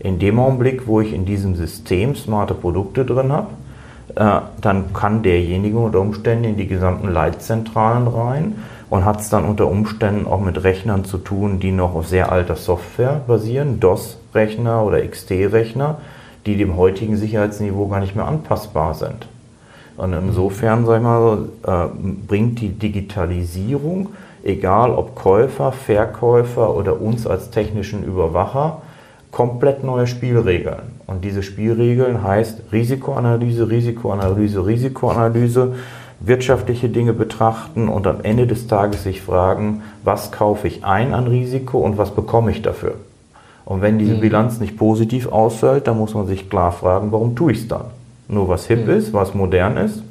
In 0.00 0.18
dem 0.18 0.38
Augenblick, 0.38 0.86
wo 0.86 1.00
ich 1.00 1.12
in 1.12 1.24
diesem 1.24 1.54
System 1.54 2.14
smarte 2.14 2.54
Produkte 2.54 3.04
drin 3.04 3.32
habe, 3.32 3.48
äh, 4.16 4.40
dann 4.60 4.92
kann 4.92 5.22
derjenige 5.22 5.78
unter 5.78 6.00
Umständen 6.00 6.44
in 6.44 6.56
die 6.56 6.66
gesamten 6.66 7.08
Leitzentralen 7.08 8.06
rein 8.08 8.54
und 8.90 9.04
hat 9.04 9.20
es 9.20 9.28
dann 9.28 9.44
unter 9.44 9.66
Umständen 9.66 10.26
auch 10.26 10.40
mit 10.40 10.62
Rechnern 10.62 11.04
zu 11.04 11.18
tun, 11.18 11.58
die 11.60 11.72
noch 11.72 11.94
auf 11.94 12.06
sehr 12.06 12.30
alter 12.30 12.56
Software 12.56 13.20
basieren, 13.26 13.80
DOS-Rechner 13.80 14.84
oder 14.84 15.06
XT-Rechner, 15.06 15.98
die 16.46 16.56
dem 16.56 16.76
heutigen 16.76 17.16
Sicherheitsniveau 17.16 17.88
gar 17.88 18.00
nicht 18.00 18.14
mehr 18.14 18.26
anpassbar 18.26 18.94
sind. 18.94 19.26
Und 19.96 20.12
insofern, 20.12 20.84
sag 20.86 20.98
ich 20.98 21.02
mal, 21.02 21.48
äh, 21.66 21.86
bringt 22.26 22.60
die 22.60 22.70
Digitalisierung, 22.70 24.08
egal 24.42 24.90
ob 24.90 25.14
Käufer, 25.14 25.72
Verkäufer 25.72 26.74
oder 26.74 27.00
uns 27.00 27.26
als 27.26 27.50
technischen 27.50 28.04
Überwacher, 28.04 28.82
komplett 29.30 29.82
neue 29.82 30.06
Spielregeln. 30.06 30.94
Und 31.06 31.24
diese 31.24 31.42
Spielregeln 31.42 32.22
heißt 32.22 32.72
Risikoanalyse, 32.72 33.68
Risikoanalyse, 33.68 34.64
Risikoanalyse, 34.64 35.74
wirtschaftliche 36.20 36.88
Dinge 36.88 37.12
betrachten 37.12 37.88
und 37.88 38.06
am 38.06 38.22
Ende 38.22 38.46
des 38.46 38.66
Tages 38.66 39.02
sich 39.02 39.22
fragen, 39.22 39.82
was 40.02 40.32
kaufe 40.32 40.66
ich 40.66 40.84
ein 40.84 41.12
an 41.12 41.26
Risiko 41.26 41.78
und 41.78 41.98
was 41.98 42.12
bekomme 42.12 42.50
ich 42.50 42.62
dafür. 42.62 42.94
Und 43.64 43.80
wenn 43.80 43.98
diese 43.98 44.14
mhm. 44.14 44.20
Bilanz 44.20 44.60
nicht 44.60 44.76
positiv 44.76 45.28
ausfällt, 45.28 45.86
dann 45.86 45.98
muss 45.98 46.14
man 46.14 46.26
sich 46.26 46.50
klar 46.50 46.72
fragen, 46.72 47.12
warum 47.12 47.34
tue 47.34 47.52
ich 47.52 47.60
es 47.60 47.68
dann? 47.68 47.86
Nur 48.28 48.48
was 48.48 48.66
hip 48.66 48.86
mhm. 48.86 48.92
ist, 48.92 49.12
was 49.12 49.34
modern 49.34 49.76
ist. 49.76 50.02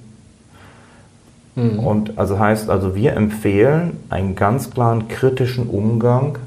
Mhm. 1.56 1.80
Und 1.80 2.18
also 2.18 2.40
heißt 2.40 2.70
also, 2.70 2.96
wir 2.96 3.14
empfehlen 3.14 3.98
einen 4.10 4.36
ganz 4.36 4.72
klaren 4.72 5.08
kritischen 5.08 5.68
Umgang 5.68 6.40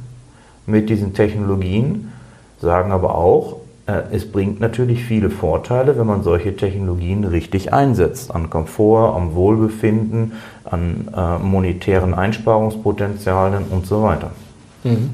mit 0.67 0.91
diesen 0.91 1.15
Technologien, 1.15 2.13
sagen 2.61 2.91
aber 2.91 3.15
auch, 3.15 3.59
es 3.87 4.31
bringt 4.31 4.59
natürlich 4.59 5.05
viele 5.05 5.31
Vorteile, 5.31 5.97
wenn 5.97 6.07
man 6.07 6.23
solche 6.25 6.57
Technologien 6.57 7.25
richtig 7.25 7.73
einsetzt. 7.73 8.35
An 8.35 8.51
Komfort, 8.51 9.15
am 9.15 9.35
Wohlbefinden, 9.35 10.33
an 10.65 11.09
äh, 11.17 11.39
monetären 11.39 12.13
Einsparungspotenzialen 12.13 13.65
und 13.71 13.87
so 13.87 14.03
weiter. 14.03 14.33
Mhm. 14.83 15.11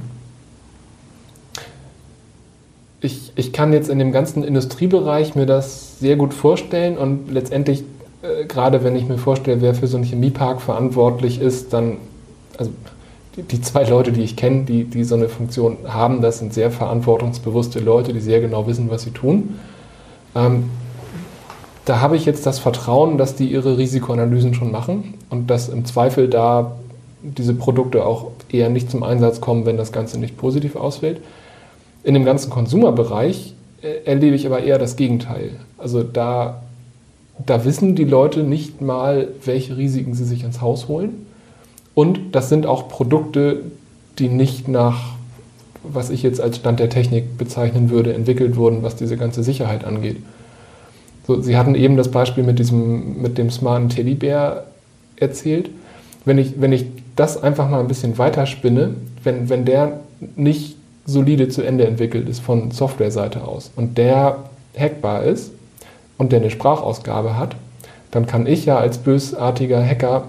Ich, 3.03 3.33
ich 3.35 3.53
kann 3.53 3.73
jetzt 3.73 3.91
in 3.91 3.99
dem 3.99 4.13
ganzen 4.13 4.43
Industriebereich 4.43 5.35
mir 5.35 5.47
das 5.47 5.99
sehr 5.99 6.17
gut 6.17 6.33
vorstellen 6.33 6.97
und 6.97 7.31
letztendlich, 7.31 7.85
äh, 8.23 8.47
gerade 8.47 8.85
wenn 8.85 8.97
ich 8.97 9.07
mir 9.07 9.19
vorstelle, 9.19 9.61
wer 9.61 9.75
für 9.75 9.87
so 9.87 9.99
einen 9.99 10.07
Chemiepark 10.07 10.63
verantwortlich 10.63 11.43
ist, 11.43 11.75
dann, 11.75 11.99
also 12.57 12.71
die 13.37 13.61
zwei 13.63 13.85
Leute, 13.85 14.13
die 14.13 14.23
ich 14.23 14.37
kenne, 14.37 14.65
die, 14.65 14.85
die 14.85 15.05
so 15.05 15.15
eine 15.15 15.29
Funktion 15.29 15.79
haben, 15.89 16.21
das 16.21 16.39
sind 16.39 16.53
sehr 16.53 16.71
verantwortungsbewusste 16.71 17.81
Leute, 17.81 18.13
die 18.13 18.21
sehr 18.21 18.41
genau 18.41 18.67
wissen, 18.67 18.91
was 18.91 19.03
sie 19.03 19.11
tun. 19.11 19.59
Ähm, 20.35 20.71
da 21.85 22.01
habe 22.01 22.17
ich 22.17 22.27
jetzt 22.27 22.47
das 22.47 22.59
Vertrauen, 22.59 23.19
dass 23.19 23.35
die 23.35 23.47
ihre 23.47 23.79
Risikoanalysen 23.79 24.55
schon 24.55 24.71
machen 24.71 25.15
und 25.31 25.49
dass 25.49 25.69
im 25.69 25.85
Zweifel 25.85 26.29
da 26.29 26.73
diese 27.23 27.55
Produkte 27.55 28.05
auch 28.05 28.31
eher 28.51 28.69
nicht 28.69 28.91
zum 28.91 29.03
Einsatz 29.03 29.41
kommen, 29.41 29.65
wenn 29.65 29.77
das 29.77 29.93
Ganze 29.93 30.21
nicht 30.21 30.37
positiv 30.37 30.77
ausfällt. 30.77 31.21
In 32.05 32.15
dem 32.15 32.25
ganzen 32.25 32.51
Konsumerbereich 32.51 33.55
äh, 33.81 34.05
erlebe 34.05 34.37
ich 34.37 34.47
aber 34.47 34.63
eher 34.63 34.79
das 34.79 34.97
Gegenteil. 34.97 35.53
Also 35.79 36.03
da, 36.03 36.63
da 37.45 37.65
wissen 37.65 37.95
die 37.95 38.05
Leute 38.05 38.43
nicht 38.43 38.83
mal, 38.83 39.29
welche 39.45 39.77
Risiken 39.77 40.15
sie 40.15 40.25
sich 40.25 40.45
ins 40.45 40.61
Haus 40.61 40.87
holen 40.89 41.27
Und 41.95 42.35
das 42.35 42.49
sind 42.49 42.67
auch 42.67 42.89
Produkte, 42.89 43.63
die 44.19 44.29
nicht 44.29 44.69
nach, 44.69 45.15
was 45.83 46.11
ich 46.11 46.23
jetzt 46.23 46.41
als 46.41 46.57
Stand 46.57 46.81
der 46.81 46.89
Technik 46.89 47.37
bezeichnen 47.37 47.91
würde, 47.91 48.15
entwickelt 48.15 48.57
wurden, 48.57 48.83
was 48.83 48.97
diese 48.97 49.17
ganze 49.17 49.43
Sicherheit 49.43 49.85
angeht. 49.85 50.17
So, 51.27 51.41
Sie 51.41 51.57
hatten 51.57 51.75
eben 51.75 51.97
das 51.97 52.11
Beispiel 52.11 52.45
mit, 52.45 52.59
diesem, 52.59 53.21
mit 53.21 53.39
dem 53.39 53.51
smarten 53.51 53.89
Teddybär 53.89 54.65
erzählt. 55.17 55.71
Wenn 56.25 56.39
ich, 56.39 56.61
wenn 56.61 56.73
ich 56.73 56.87
das 57.17 57.43
einfach 57.43 57.69
mal 57.69 57.81
ein 57.81 57.89
bisschen 57.89 58.19
weiterspinne, 58.19 58.95
wenn, 59.23 59.49
wenn 59.49 59.65
der 59.65 60.01
nicht 60.37 60.77
solide 61.05 61.49
zu 61.49 61.63
Ende 61.63 61.87
entwickelt 61.87 62.29
ist 62.29 62.41
von 62.41 62.71
Softwareseite 62.71 63.43
aus 63.45 63.71
und 63.77 63.99
der 63.99 64.39
hackbar 64.79 65.25
ist 65.25 65.53
und 66.17 66.33
der 66.33 66.41
eine 66.41 66.51
Sprachausgabe 66.51 67.37
hat, 67.37 67.57
dann 68.11 68.27
kann 68.27 68.47
ich 68.47 68.67
ja 68.67 68.79
als 68.79 68.99
bösartiger 68.99 69.85
Hacker 69.85 70.29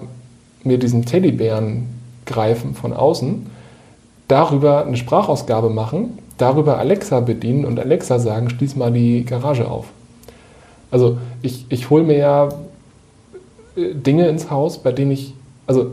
mir 0.64 0.78
diesen 0.78 1.04
Teddybären 1.04 1.86
greifen 2.26 2.74
von 2.74 2.92
außen, 2.92 3.46
darüber 4.28 4.86
eine 4.86 4.96
Sprachausgabe 4.96 5.70
machen, 5.70 6.18
darüber 6.38 6.78
Alexa 6.78 7.20
bedienen 7.20 7.64
und 7.64 7.78
Alexa 7.78 8.18
sagen, 8.18 8.50
schließ 8.50 8.76
mal 8.76 8.92
die 8.92 9.24
Garage 9.24 9.70
auf. 9.70 9.86
Also 10.90 11.18
ich, 11.42 11.66
ich 11.68 11.90
hole 11.90 12.04
mir 12.04 12.16
ja 12.16 12.48
äh, 13.76 13.94
Dinge 13.94 14.28
ins 14.28 14.50
Haus, 14.50 14.78
bei 14.78 14.92
denen 14.92 15.10
ich, 15.10 15.34
also 15.66 15.90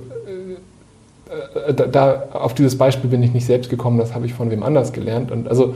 äh, 1.57 1.69
äh, 1.69 1.73
da, 1.73 1.87
da, 1.87 2.23
auf 2.33 2.53
dieses 2.53 2.77
Beispiel 2.77 3.09
bin 3.09 3.23
ich 3.23 3.33
nicht 3.33 3.45
selbst 3.45 3.69
gekommen, 3.69 3.97
das 3.97 4.13
habe 4.13 4.25
ich 4.25 4.33
von 4.33 4.51
wem 4.51 4.63
anders 4.63 4.93
gelernt. 4.93 5.31
Und 5.31 5.47
also 5.47 5.75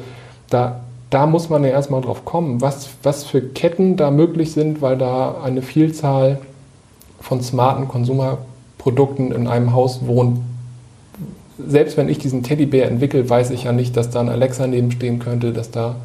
da, 0.49 0.81
da 1.09 1.25
muss 1.25 1.49
man 1.49 1.63
ja 1.63 1.69
erstmal 1.69 2.01
drauf 2.01 2.25
kommen, 2.25 2.61
was, 2.61 2.89
was 3.03 3.23
für 3.23 3.41
Ketten 3.41 3.97
da 3.97 4.11
möglich 4.11 4.51
sind, 4.51 4.81
weil 4.81 4.97
da 4.97 5.41
eine 5.43 5.61
Vielzahl 5.61 6.39
von 7.19 7.41
smarten 7.41 7.87
Konsumerprodukten 8.85 9.31
in 9.31 9.47
einem 9.47 9.73
Haus 9.73 10.05
wohnt. 10.05 10.39
Selbst 11.57 11.97
wenn 11.97 12.09
ich 12.09 12.19
diesen 12.19 12.43
Teddybär 12.43 12.87
entwickle, 12.87 13.29
weiß 13.29 13.49
ich 13.51 13.63
ja 13.63 13.71
nicht, 13.71 13.97
dass 13.97 14.09
da 14.09 14.19
ein 14.19 14.29
Alexa 14.29 14.67
nebenstehen 14.67 15.19
könnte, 15.19 15.53
dass 15.53 15.71
da 15.71 15.95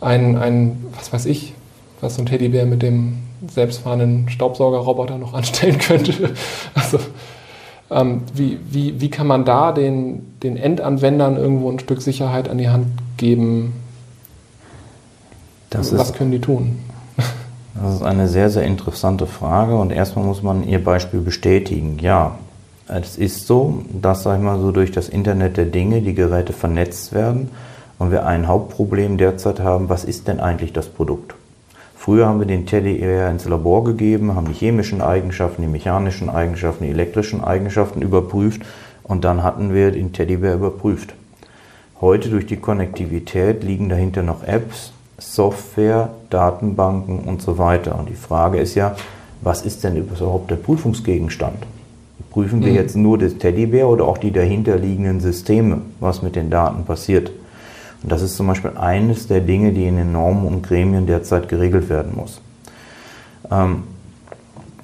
ein, 0.00 0.36
ein 0.36 0.84
was 0.96 1.12
weiß 1.12 1.26
ich, 1.26 1.54
was 2.00 2.16
so 2.16 2.22
ein 2.22 2.26
Teddybär 2.26 2.66
mit 2.66 2.82
dem 2.82 3.18
selbstfahrenden 3.48 4.28
Staubsaugerroboter 4.28 5.16
noch 5.16 5.34
anstellen 5.34 5.78
könnte. 5.78 6.34
Also 6.74 6.98
ähm, 7.90 8.22
wie, 8.34 8.58
wie, 8.68 9.00
wie 9.00 9.10
kann 9.10 9.26
man 9.26 9.44
da 9.44 9.72
den, 9.72 10.38
den 10.42 10.56
Endanwendern 10.56 11.36
irgendwo 11.36 11.70
ein 11.70 11.78
Stück 11.78 12.02
Sicherheit 12.02 12.48
an 12.48 12.58
die 12.58 12.68
Hand 12.68 12.86
geben? 13.16 13.72
Das 15.70 15.96
was 15.96 16.10
ist, 16.10 16.16
können 16.16 16.32
die 16.32 16.40
tun? 16.40 16.78
Das 17.80 17.94
ist 17.94 18.02
eine 18.02 18.26
sehr, 18.26 18.50
sehr 18.50 18.64
interessante 18.64 19.26
Frage 19.26 19.76
und 19.76 19.92
erstmal 19.92 20.24
muss 20.24 20.42
man 20.42 20.66
Ihr 20.66 20.82
Beispiel 20.82 21.20
bestätigen. 21.20 21.98
Ja, 22.00 22.38
es 22.88 23.16
ist 23.16 23.46
so, 23.46 23.84
dass, 23.92 24.24
sag 24.24 24.38
ich 24.38 24.44
mal, 24.44 24.58
so 24.58 24.72
durch 24.72 24.90
das 24.90 25.08
Internet 25.08 25.56
der 25.56 25.66
Dinge 25.66 26.00
die 26.00 26.14
Geräte 26.14 26.52
vernetzt 26.52 27.12
werden 27.12 27.50
und 27.98 28.10
wir 28.10 28.26
ein 28.26 28.48
Hauptproblem 28.48 29.16
derzeit 29.16 29.60
haben, 29.60 29.88
was 29.88 30.04
ist 30.04 30.26
denn 30.26 30.40
eigentlich 30.40 30.72
das 30.72 30.88
Produkt? 30.88 31.34
Früher 31.96 32.26
haben 32.26 32.40
wir 32.40 32.46
den 32.46 32.66
Teddy 32.66 32.98
eher 32.98 33.30
ins 33.30 33.44
Labor 33.44 33.84
gegeben, 33.84 34.34
haben 34.34 34.48
die 34.48 34.54
chemischen 34.54 35.00
Eigenschaften, 35.00 35.62
die 35.62 35.68
mechanischen 35.68 36.30
Eigenschaften, 36.30 36.84
die 36.84 36.90
elektrischen 36.90 37.44
Eigenschaften 37.44 38.02
überprüft 38.02 38.62
und 39.04 39.24
dann 39.24 39.44
hatten 39.44 39.72
wir 39.72 39.92
den 39.92 40.12
Teddybär 40.12 40.54
überprüft. 40.54 41.14
Heute 42.00 42.28
durch 42.28 42.46
die 42.46 42.56
Konnektivität 42.56 43.62
liegen 43.62 43.88
dahinter 43.88 44.22
noch 44.22 44.42
Apps, 44.42 44.92
Software, 45.18 46.10
Datenbanken 46.30 47.20
und 47.20 47.42
so 47.42 47.58
weiter. 47.58 47.98
Und 47.98 48.08
die 48.08 48.14
Frage 48.14 48.58
ist 48.58 48.74
ja, 48.74 48.96
was 49.40 49.62
ist 49.62 49.84
denn 49.84 49.96
überhaupt 49.96 50.50
der 50.50 50.56
Prüfungsgegenstand? 50.56 51.58
Prüfen 52.30 52.60
wir 52.60 52.70
mhm. 52.70 52.76
jetzt 52.76 52.96
nur 52.96 53.18
das 53.18 53.38
Teddybär 53.38 53.88
oder 53.88 54.04
auch 54.04 54.18
die 54.18 54.30
dahinterliegenden 54.30 55.20
Systeme, 55.20 55.82
was 56.00 56.22
mit 56.22 56.36
den 56.36 56.50
Daten 56.50 56.84
passiert? 56.84 57.30
Und 58.02 58.12
das 58.12 58.22
ist 58.22 58.36
zum 58.36 58.46
Beispiel 58.46 58.72
eines 58.76 59.26
der 59.26 59.40
Dinge, 59.40 59.72
die 59.72 59.86
in 59.86 59.96
den 59.96 60.12
Normen 60.12 60.46
und 60.46 60.62
Gremien 60.62 61.06
derzeit 61.06 61.48
geregelt 61.48 61.88
werden 61.88 62.12
muss. 62.14 62.40
Ähm, 63.50 63.84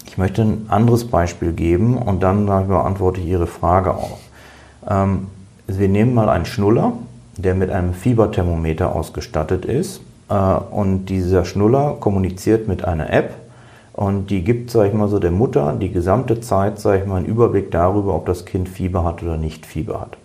ich 0.06 0.18
möchte 0.18 0.42
ein 0.42 0.66
anderes 0.68 1.06
Beispiel 1.06 1.52
geben 1.52 1.96
und 1.96 2.22
dann 2.22 2.46
beantworte 2.46 3.20
ich 3.20 3.26
Ihre 3.26 3.46
Frage 3.46 3.94
auch. 3.94 4.18
Ähm, 4.88 5.28
wir 5.66 5.88
nehmen 5.88 6.14
mal 6.14 6.28
einen 6.28 6.44
Schnuller, 6.44 6.92
der 7.36 7.54
mit 7.54 7.70
einem 7.70 7.94
Fieberthermometer 7.94 8.94
ausgestattet 8.94 9.64
ist. 9.64 10.00
Äh, 10.34 10.56
und 10.70 11.06
dieser 11.06 11.44
Schnuller 11.44 11.96
kommuniziert 12.00 12.66
mit 12.68 12.84
einer 12.84 13.12
App 13.12 13.34
und 13.92 14.30
die 14.30 14.42
gibt, 14.42 14.70
sage 14.70 14.88
ich 14.88 14.94
mal 14.94 15.08
so, 15.08 15.20
der 15.20 15.30
Mutter 15.30 15.74
die 15.80 15.92
gesamte 15.92 16.40
Zeit, 16.40 16.80
sage 16.80 17.02
ich 17.02 17.06
mal, 17.06 17.18
einen 17.18 17.26
Überblick 17.26 17.70
darüber, 17.70 18.14
ob 18.14 18.26
das 18.26 18.44
Kind 18.44 18.68
Fieber 18.68 19.04
hat 19.04 19.22
oder 19.22 19.36
nicht 19.36 19.66
Fieber 19.66 20.00
hat. 20.00 20.16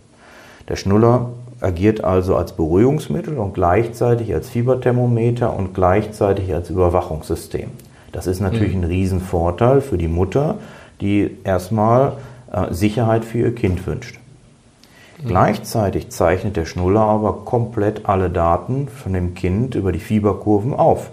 Der 0.67 0.75
Schnuller 0.75 1.29
agiert 1.61 2.03
also 2.03 2.35
als 2.35 2.53
Beruhigungsmittel 2.53 3.37
und 3.37 3.53
gleichzeitig 3.53 4.33
als 4.33 4.49
Fieberthermometer 4.49 5.55
und 5.55 5.73
gleichzeitig 5.73 6.53
als 6.53 6.69
Überwachungssystem. 6.69 7.69
Das 8.11 8.27
ist 8.27 8.39
natürlich 8.39 8.75
mhm. 8.75 8.83
ein 8.83 8.89
Riesenvorteil 8.89 9.81
für 9.81 9.97
die 9.97 10.07
Mutter, 10.07 10.55
die 11.01 11.37
erstmal 11.43 12.13
äh, 12.51 12.73
Sicherheit 12.73 13.23
für 13.23 13.39
ihr 13.39 13.55
Kind 13.55 13.85
wünscht. 13.85 14.18
Gleichzeitig 15.25 16.09
zeichnet 16.09 16.55
der 16.55 16.65
Schnuller 16.65 17.01
aber 17.01 17.45
komplett 17.45 18.07
alle 18.07 18.29
Daten 18.29 18.87
von 18.87 19.11
dem 19.13 19.33
Kind 19.33 19.75
über 19.75 19.91
die 19.91 19.99
Fieberkurven 19.99 20.73
auf. 20.73 21.11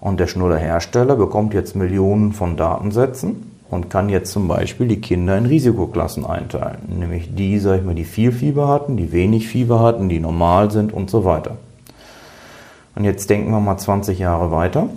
Und 0.00 0.18
der 0.18 0.26
Schnullerhersteller 0.26 1.14
bekommt 1.14 1.54
jetzt 1.54 1.76
Millionen 1.76 2.32
von 2.32 2.56
Datensätzen 2.56 3.52
und 3.70 3.88
kann 3.88 4.08
jetzt 4.08 4.32
zum 4.32 4.48
Beispiel 4.48 4.88
die 4.88 5.00
Kinder 5.00 5.38
in 5.38 5.46
Risikoklassen 5.46 6.26
einteilen. 6.26 6.78
Nämlich 6.88 7.34
die, 7.34 7.58
sag 7.60 7.78
ich 7.78 7.84
mal, 7.84 7.94
die 7.94 8.04
viel 8.04 8.32
Fieber 8.32 8.66
hatten, 8.66 8.96
die 8.96 9.12
wenig 9.12 9.46
Fieber 9.46 9.80
hatten, 9.80 10.08
die 10.08 10.18
normal 10.18 10.70
sind 10.70 10.92
und 10.92 11.08
so 11.08 11.24
weiter. 11.24 11.56
Und 12.96 13.04
jetzt 13.04 13.30
denken 13.30 13.52
wir 13.52 13.60
mal 13.60 13.78
20 13.78 14.18
Jahre 14.18 14.50
weiter. 14.50 14.88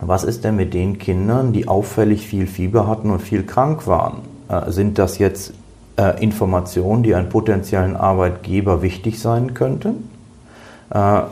Was 0.00 0.24
ist 0.24 0.42
denn 0.42 0.56
mit 0.56 0.74
den 0.74 0.98
Kindern, 0.98 1.52
die 1.52 1.68
auffällig 1.68 2.26
viel 2.26 2.48
Fieber 2.48 2.88
hatten 2.88 3.10
und 3.10 3.20
viel 3.20 3.44
krank 3.44 3.86
waren? 3.86 4.22
Äh, 4.48 4.72
sind 4.72 4.98
das 4.98 5.18
jetzt 5.18 5.54
äh, 5.96 6.22
Informationen, 6.22 7.02
die 7.02 7.14
einem 7.14 7.28
potenziellen 7.28 7.96
Arbeitgeber 7.96 8.82
wichtig 8.82 9.20
sein 9.20 9.54
könnten? 9.54 10.10
Äh, 10.90 11.22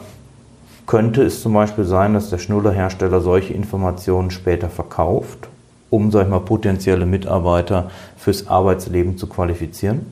könnte 0.86 1.22
es 1.22 1.42
zum 1.42 1.52
Beispiel 1.52 1.84
sein, 1.84 2.14
dass 2.14 2.30
der 2.30 2.38
Schnullerhersteller 2.38 3.20
solche 3.20 3.54
Informationen 3.54 4.30
später 4.30 4.68
verkauft 4.68 5.48
um, 5.90 6.10
sag 6.10 6.24
ich 6.24 6.30
mal, 6.30 6.40
potenzielle 6.40 7.04
Mitarbeiter 7.04 7.90
fürs 8.16 8.48
Arbeitsleben 8.48 9.18
zu 9.18 9.26
qualifizieren. 9.26 10.06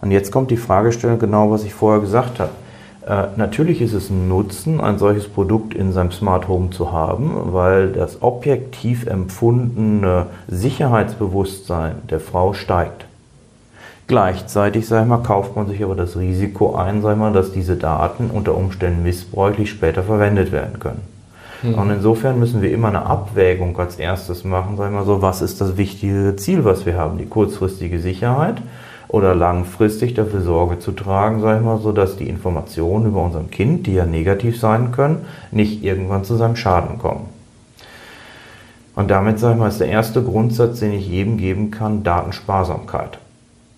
Und 0.00 0.12
jetzt 0.12 0.30
kommt 0.30 0.50
die 0.50 0.56
Fragestellung 0.56 1.18
genau, 1.18 1.50
was 1.50 1.64
ich 1.64 1.74
vorher 1.74 2.00
gesagt 2.00 2.38
habe. 2.38 2.52
Äh, 3.06 3.36
natürlich 3.36 3.82
ist 3.82 3.92
es 3.92 4.10
ein 4.10 4.28
Nutzen, 4.28 4.80
ein 4.80 4.98
solches 4.98 5.28
Produkt 5.28 5.74
in 5.74 5.92
seinem 5.92 6.12
Smart 6.12 6.48
Home 6.48 6.70
zu 6.70 6.92
haben, 6.92 7.52
weil 7.52 7.92
das 7.92 8.22
objektiv 8.22 9.06
empfundene 9.06 10.26
Sicherheitsbewusstsein 10.48 11.96
der 12.08 12.20
Frau 12.20 12.52
steigt. 12.52 13.06
Gleichzeitig, 14.08 14.86
sag 14.86 15.02
ich 15.02 15.08
mal, 15.08 15.18
kauft 15.18 15.56
man 15.56 15.66
sich 15.66 15.82
aber 15.82 15.96
das 15.96 16.16
Risiko 16.16 16.76
ein, 16.76 17.02
sag 17.02 17.14
ich 17.14 17.18
mal, 17.18 17.32
dass 17.32 17.52
diese 17.52 17.76
Daten 17.76 18.30
unter 18.30 18.56
Umständen 18.56 19.02
missbräuchlich 19.02 19.68
später 19.70 20.04
verwendet 20.04 20.52
werden 20.52 20.78
können. 20.78 21.02
Mhm. 21.62 21.74
Und 21.74 21.90
insofern 21.90 22.38
müssen 22.38 22.62
wir 22.62 22.70
immer 22.70 22.88
eine 22.88 23.04
Abwägung 23.04 23.76
als 23.78 23.96
erstes 23.96 24.44
machen, 24.44 24.76
sagen 24.76 24.94
wir 24.94 25.04
so, 25.04 25.22
was 25.22 25.42
ist 25.42 25.60
das 25.60 25.76
wichtige 25.76 26.36
Ziel, 26.36 26.64
was 26.64 26.86
wir 26.86 26.96
haben? 26.96 27.18
Die 27.18 27.26
kurzfristige 27.26 27.98
Sicherheit 27.98 28.62
oder 29.08 29.34
langfristig 29.34 30.14
dafür 30.14 30.40
Sorge 30.40 30.78
zu 30.78 30.92
tragen, 30.92 31.40
sage 31.40 31.58
ich 31.58 31.64
mal 31.64 31.78
so, 31.78 31.90
dass 31.90 32.16
die 32.16 32.28
Informationen 32.28 33.06
über 33.06 33.24
unser 33.24 33.42
Kind, 33.42 33.88
die 33.88 33.94
ja 33.94 34.06
negativ 34.06 34.60
sein 34.60 34.92
können, 34.92 35.26
nicht 35.50 35.82
irgendwann 35.82 36.24
zu 36.24 36.36
seinem 36.36 36.56
Schaden 36.56 36.98
kommen. 36.98 37.28
Und 38.94 39.10
damit, 39.10 39.38
sage 39.40 39.54
ich 39.54 39.60
mal, 39.60 39.68
ist 39.68 39.80
der 39.80 39.88
erste 39.88 40.22
Grundsatz, 40.22 40.80
den 40.80 40.92
ich 40.92 41.08
jedem 41.08 41.36
geben 41.36 41.70
kann, 41.70 42.02
Datensparsamkeit. 42.02 43.18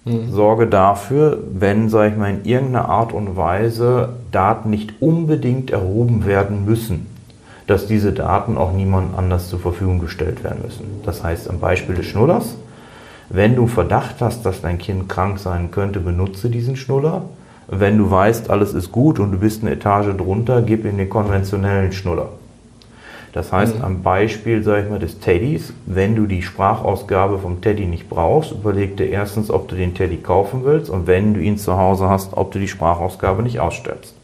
Mhm. 0.05 0.33
Sorge 0.33 0.67
dafür, 0.67 1.39
wenn, 1.53 1.89
sage 1.89 2.13
ich 2.13 2.17
mal, 2.17 2.31
in 2.31 2.45
irgendeiner 2.45 2.89
Art 2.89 3.13
und 3.13 3.37
Weise 3.37 4.11
Daten 4.31 4.71
nicht 4.71 4.95
unbedingt 5.01 5.71
erhoben 5.71 6.27
werden 6.27 6.65
müssen, 6.65 7.07
dass 7.67 7.87
diese 7.87 8.13
Daten 8.13 8.57
auch 8.57 8.73
niemand 8.73 9.17
anders 9.17 9.49
zur 9.49 9.59
Verfügung 9.59 9.99
gestellt 9.99 10.43
werden 10.45 10.63
müssen. 10.65 10.85
Das 11.05 11.23
heißt, 11.23 11.51
am 11.51 11.61
Beispiel 11.61 11.95
des 11.95 12.07
Schnullers, 12.07 12.57
wenn 13.31 13.57
du 13.57 13.67
Verdacht 13.67 14.17
hast, 14.21 14.47
dass 14.47 14.63
dein 14.63 14.79
Kind 14.79 15.09
krank 15.09 15.39
sein 15.39 15.71
könnte, 15.71 16.01
benutze 16.01 16.49
diesen 16.49 16.77
Schnuller. 16.77 17.23
Wenn 17.67 17.99
du 17.99 18.11
weißt, 18.11 18.49
alles 18.49 18.73
ist 18.73 18.91
gut 18.91 19.19
und 19.21 19.33
du 19.33 19.39
bist 19.39 19.63
eine 19.63 19.73
Etage 19.73 20.17
drunter, 20.17 20.63
gib 20.63 20.87
ihm 20.87 20.97
den 20.97 21.11
konventionellen 21.11 21.93
Schnuller. 21.93 22.31
Das 23.33 23.53
heißt, 23.53 23.79
mhm. 23.79 23.85
am 23.85 24.03
Beispiel, 24.03 24.63
sag 24.63 24.85
ich 24.85 24.91
mal, 24.91 24.99
des 24.99 25.21
Teddys, 25.21 25.73
wenn 25.87 26.17
du 26.17 26.27
die 26.27 26.43
Sprachausgabe 26.43 27.39
vom 27.39 27.61
Teddy 27.61 27.87
nicht 27.87 28.09
brauchst, 28.09 28.53
überleg 28.53 28.97
dir 28.97 29.09
erstens, 29.09 29.51
ob 29.51 29.69
du 29.69 29.77
den 29.77 29.95
Teddy 29.95 30.17
kaufen 30.17 30.63
willst 30.65 30.91
und 30.91 31.07
wenn 31.07 31.35
du 31.35 31.41
ihn 31.41 31.59
zu 31.59 31.77
Hause 31.77 32.09
hast, 32.09 32.37
ob 32.37 32.53
du 32.53 32.59
die 32.59 32.69
Sprachausgabe 32.69 33.43
nicht 33.43 33.61
ausstellst. 33.61 34.15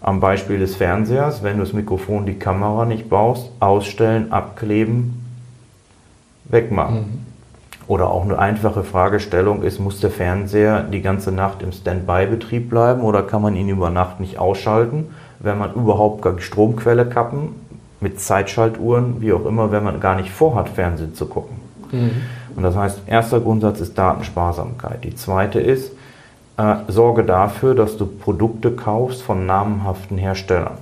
Am 0.00 0.20
Beispiel 0.20 0.60
des 0.60 0.76
Fernsehers, 0.76 1.42
wenn 1.42 1.56
du 1.56 1.64
das 1.64 1.72
Mikrofon, 1.72 2.24
die 2.24 2.38
Kamera 2.38 2.84
nicht 2.84 3.10
baust, 3.10 3.50
ausstellen, 3.58 4.30
abkleben, 4.30 5.26
wegmachen. 6.44 6.96
Mhm. 6.96 7.26
Oder 7.88 8.10
auch 8.10 8.22
eine 8.22 8.38
einfache 8.38 8.84
Fragestellung 8.84 9.62
ist, 9.62 9.80
muss 9.80 9.98
der 10.00 10.10
Fernseher 10.10 10.82
die 10.82 11.00
ganze 11.00 11.32
Nacht 11.32 11.62
im 11.62 11.72
Standby-Betrieb 11.72 12.68
bleiben 12.68 13.00
oder 13.00 13.22
kann 13.22 13.40
man 13.40 13.56
ihn 13.56 13.70
über 13.70 13.88
Nacht 13.88 14.20
nicht 14.20 14.38
ausschalten, 14.38 15.06
wenn 15.40 15.58
man 15.58 15.72
überhaupt 15.74 16.20
gar 16.22 16.34
die 16.34 16.42
Stromquelle 16.42 17.06
kappen, 17.06 17.54
mit 18.00 18.20
Zeitschaltuhren, 18.20 19.20
wie 19.20 19.32
auch 19.32 19.44
immer, 19.46 19.72
wenn 19.72 19.84
man 19.84 20.00
gar 20.00 20.16
nicht 20.16 20.30
vorhat, 20.30 20.68
Fernsehen 20.68 21.14
zu 21.14 21.26
gucken. 21.26 21.56
Mhm. 21.90 22.10
Und 22.56 22.62
das 22.62 22.76
heißt, 22.76 23.02
erster 23.06 23.40
Grundsatz 23.40 23.80
ist 23.80 23.96
Datensparsamkeit. 23.96 25.04
Die 25.04 25.14
zweite 25.14 25.60
ist, 25.60 25.92
äh, 26.56 26.76
sorge 26.88 27.24
dafür, 27.24 27.74
dass 27.74 27.96
du 27.96 28.06
Produkte 28.06 28.72
kaufst 28.72 29.22
von 29.22 29.46
namenhaften 29.46 30.18
Herstellern. 30.18 30.78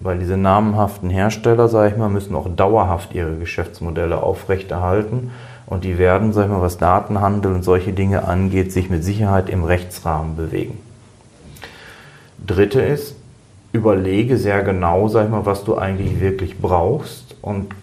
Weil 0.00 0.18
diese 0.18 0.36
namenhaften 0.36 1.10
Hersteller, 1.10 1.68
sage 1.68 1.90
ich 1.90 1.96
mal, 1.96 2.08
müssen 2.08 2.34
auch 2.34 2.48
dauerhaft 2.56 3.14
ihre 3.14 3.36
Geschäftsmodelle 3.36 4.22
aufrechterhalten 4.22 5.30
und 5.66 5.84
die 5.84 5.96
werden, 5.96 6.32
sag 6.32 6.46
ich 6.46 6.50
mal, 6.50 6.60
was 6.60 6.78
Datenhandel 6.78 7.52
und 7.52 7.62
solche 7.62 7.92
Dinge 7.92 8.26
angeht, 8.26 8.72
sich 8.72 8.90
mit 8.90 9.04
Sicherheit 9.04 9.48
im 9.48 9.64
Rechtsrahmen 9.64 10.34
bewegen. 10.34 10.78
Dritte 12.44 12.80
ist, 12.80 13.14
überlege 13.72 14.36
sehr 14.36 14.62
genau, 14.62 15.08
sag 15.08 15.24
ich 15.24 15.30
mal, 15.30 15.46
was 15.46 15.64
du 15.64 15.76
eigentlich 15.76 16.20
wirklich 16.20 16.60
brauchst 16.60 17.36
und 17.42 17.74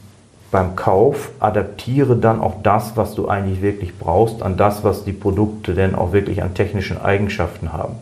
beim 0.51 0.75
Kauf 0.75 1.29
adaptiere 1.39 2.15
dann 2.15 2.41
auch 2.41 2.61
das, 2.63 2.97
was 2.97 3.13
du 3.13 3.27
eigentlich 3.27 3.61
wirklich 3.61 3.97
brauchst, 3.97 4.41
an 4.41 4.57
das, 4.57 4.83
was 4.83 5.03
die 5.03 5.13
Produkte 5.13 5.75
denn 5.75 5.93
auch 5.93 6.11
wirklich 6.11 6.41
an 6.41 6.55
technischen 6.55 6.99
Eigenschaften 6.99 7.71
haben. 7.71 7.95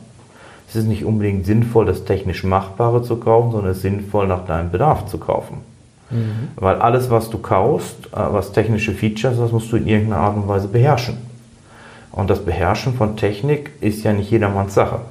Es 0.69 0.75
ist 0.75 0.87
nicht 0.87 1.05
unbedingt 1.05 1.45
sinnvoll, 1.45 1.85
das 1.85 2.05
technisch 2.05 2.43
Machbare 2.43 3.01
zu 3.03 3.17
kaufen, 3.17 3.51
sondern 3.51 3.71
es 3.71 3.77
ist 3.77 3.83
sinnvoll, 3.83 4.27
nach 4.27 4.45
deinem 4.45 4.71
Bedarf 4.71 5.07
zu 5.07 5.17
kaufen. 5.17 5.57
Mhm. 6.09 6.49
Weil 6.55 6.77
alles, 6.77 7.09
was 7.09 7.29
du 7.29 7.37
kaufst, 7.37 8.07
äh, 8.07 8.09
was 8.13 8.51
technische 8.51 8.93
Features, 8.93 9.37
das 9.37 9.51
musst 9.51 9.71
du 9.71 9.77
in 9.77 9.87
irgendeiner 9.87 10.21
Art 10.21 10.35
und 10.35 10.47
Weise 10.47 10.67
beherrschen. 10.67 11.17
Und 12.11 12.29
das 12.29 12.43
Beherrschen 12.43 12.95
von 12.95 13.15
Technik 13.15 13.71
ist 13.81 14.03
ja 14.03 14.13
nicht 14.13 14.31
jedermanns 14.31 14.73
Sache. 14.73 15.01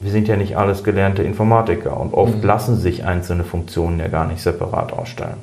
Wir 0.00 0.10
sind 0.10 0.28
ja 0.28 0.36
nicht 0.36 0.56
alles 0.56 0.84
gelernte 0.84 1.22
Informatiker 1.22 1.98
und 1.98 2.12
oft 2.12 2.36
mhm. 2.36 2.42
lassen 2.42 2.76
sich 2.78 3.04
einzelne 3.04 3.44
Funktionen 3.44 3.98
ja 3.98 4.08
gar 4.08 4.26
nicht 4.26 4.42
separat 4.42 4.92
ausstellen. 4.92 5.36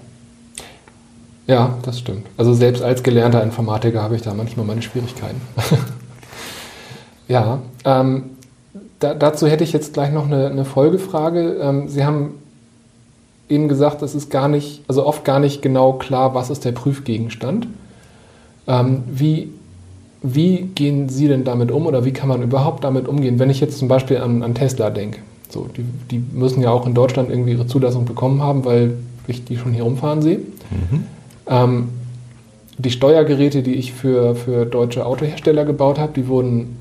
Ja, 1.48 1.78
das 1.82 2.00
stimmt. 2.00 2.28
Also 2.38 2.54
selbst 2.54 2.84
als 2.84 3.04
gelernter 3.04 3.44
Informatiker 3.44 4.02
habe 4.02 4.16
ich 4.16 4.22
da 4.22 4.34
manchmal 4.34 4.66
meine 4.66 4.82
Schwierigkeiten. 4.82 5.42
ja, 7.28 7.60
ähm, 7.84 8.24
da, 9.00 9.14
dazu 9.14 9.48
hätte 9.48 9.64
ich 9.64 9.74
jetzt 9.74 9.94
gleich 9.94 10.12
noch 10.12 10.26
eine, 10.26 10.48
eine 10.48 10.66
Folgefrage. 10.66 11.58
Ähm, 11.62 11.90
Sie 11.90 12.06
haben 12.06 12.36
eben 13.50 13.68
gesagt, 13.68 14.02
es 14.02 14.16
ist 14.16 14.30
gar 14.30 14.48
nicht, 14.48 14.84
also 14.88 15.06
oft 15.06 15.26
gar 15.26 15.40
nicht 15.40 15.62
genau 15.62 15.94
klar, 15.94 16.34
was 16.34 16.50
ist 16.50 16.64
der 16.64 16.72
Prüfgegenstand. 16.72 17.68
Ähm, 18.68 19.04
wie, 19.08 19.50
wie 20.24 20.70
gehen 20.74 21.10
Sie 21.10 21.28
denn 21.28 21.44
damit 21.44 21.70
um 21.70 21.86
oder 21.86 22.06
wie 22.06 22.14
kann 22.14 22.30
man 22.30 22.42
überhaupt 22.42 22.84
damit 22.86 23.10
umgehen, 23.10 23.40
wenn 23.40 23.50
ich 23.50 23.60
jetzt 23.60 23.78
zum 23.78 23.90
Beispiel 23.90 24.18
an, 24.18 24.42
an 24.42 24.56
Tesla 24.56 24.90
denke? 24.90 25.20
So, 25.50 25.68
die, 25.78 25.84
die, 26.10 26.24
müssen 26.32 26.64
ja 26.64 26.72
auch 26.72 26.88
in 26.88 26.94
Deutschland 26.94 27.30
irgendwie 27.30 27.52
ihre 27.52 27.68
Zulassung 27.68 28.06
bekommen 28.06 28.42
haben, 28.42 28.66
weil 28.66 28.94
ich 29.28 29.44
die 29.44 29.58
schon 29.58 29.74
hier 29.74 29.84
rumfahren 29.84 30.22
sehe. 30.22 30.38
Mhm. 30.38 31.04
Ähm, 31.48 31.90
die 32.78 32.90
Steuergeräte, 32.90 33.62
die 33.62 33.76
ich 33.76 33.94
für, 33.94 34.34
für 34.34 34.66
deutsche 34.66 35.06
Autohersteller 35.06 35.66
gebaut 35.66 36.00
habe, 36.00 36.14
die 36.14 36.28
wurden 36.28 36.78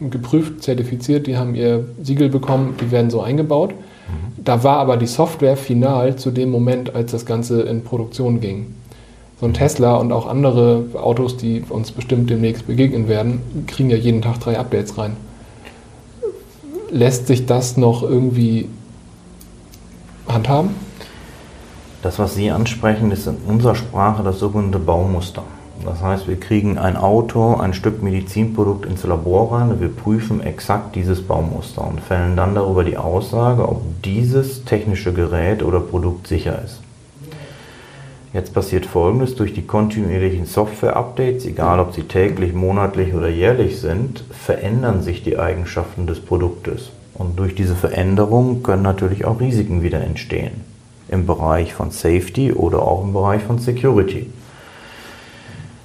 geprüft, 0.00 0.62
zertifiziert, 0.62 1.26
die 1.26 1.36
haben 1.36 1.54
ihr 1.54 1.84
Siegel 2.02 2.28
bekommen, 2.28 2.74
die 2.80 2.90
werden 2.90 3.10
so 3.10 3.22
eingebaut. 3.22 3.70
Mhm. 3.70 4.44
Da 4.44 4.64
war 4.64 4.78
aber 4.78 4.96
die 4.96 5.06
Software 5.06 5.56
final 5.56 6.16
zu 6.16 6.30
dem 6.30 6.50
Moment, 6.50 6.94
als 6.94 7.12
das 7.12 7.24
Ganze 7.24 7.62
in 7.62 7.84
Produktion 7.84 8.40
ging. 8.40 8.66
So 9.40 9.46
ein 9.46 9.54
Tesla 9.54 9.96
und 9.96 10.12
auch 10.12 10.26
andere 10.26 10.84
Autos, 10.94 11.38
die 11.38 11.64
uns 11.66 11.92
bestimmt 11.92 12.28
demnächst 12.28 12.66
begegnen 12.66 13.08
werden, 13.08 13.64
kriegen 13.66 13.88
ja 13.88 13.96
jeden 13.96 14.20
Tag 14.20 14.38
drei 14.38 14.58
Updates 14.58 14.98
rein. 14.98 15.16
Lässt 16.90 17.26
sich 17.26 17.46
das 17.46 17.78
noch 17.78 18.02
irgendwie 18.02 18.68
handhaben? 20.28 20.74
Das, 22.02 22.18
was 22.18 22.34
Sie 22.34 22.50
ansprechen, 22.50 23.10
ist 23.12 23.26
in 23.26 23.36
unserer 23.46 23.74
Sprache 23.74 24.22
das 24.22 24.38
sogenannte 24.38 24.78
Baumuster. 24.78 25.42
Das 25.86 26.02
heißt, 26.02 26.28
wir 26.28 26.38
kriegen 26.38 26.76
ein 26.76 26.98
Auto, 26.98 27.54
ein 27.54 27.72
Stück 27.72 28.02
Medizinprodukt 28.02 28.84
ins 28.84 29.04
Labor 29.04 29.52
rein 29.52 29.70
und 29.70 29.80
wir 29.80 29.88
prüfen 29.88 30.42
exakt 30.42 30.94
dieses 30.96 31.22
Baumuster 31.22 31.86
und 31.86 32.00
fällen 32.00 32.36
dann 32.36 32.54
darüber 32.54 32.84
die 32.84 32.98
Aussage, 32.98 33.66
ob 33.66 33.80
dieses 34.02 34.66
technische 34.66 35.14
Gerät 35.14 35.62
oder 35.62 35.80
Produkt 35.80 36.26
sicher 36.26 36.60
ist. 36.62 36.80
Jetzt 38.32 38.54
passiert 38.54 38.86
Folgendes, 38.86 39.34
durch 39.34 39.54
die 39.54 39.66
kontinuierlichen 39.66 40.46
Software-Updates, 40.46 41.46
egal 41.46 41.80
ob 41.80 41.92
sie 41.92 42.04
täglich, 42.04 42.52
monatlich 42.52 43.12
oder 43.12 43.28
jährlich 43.28 43.80
sind, 43.80 44.22
verändern 44.30 45.02
sich 45.02 45.24
die 45.24 45.36
Eigenschaften 45.36 46.06
des 46.06 46.20
Produktes. 46.20 46.90
Und 47.14 47.40
durch 47.40 47.56
diese 47.56 47.74
Veränderungen 47.74 48.62
können 48.62 48.82
natürlich 48.82 49.24
auch 49.24 49.40
Risiken 49.40 49.82
wieder 49.82 50.00
entstehen. 50.00 50.60
Im 51.08 51.26
Bereich 51.26 51.74
von 51.74 51.90
Safety 51.90 52.52
oder 52.52 52.82
auch 52.82 53.02
im 53.02 53.12
Bereich 53.12 53.42
von 53.42 53.58
Security. 53.58 54.30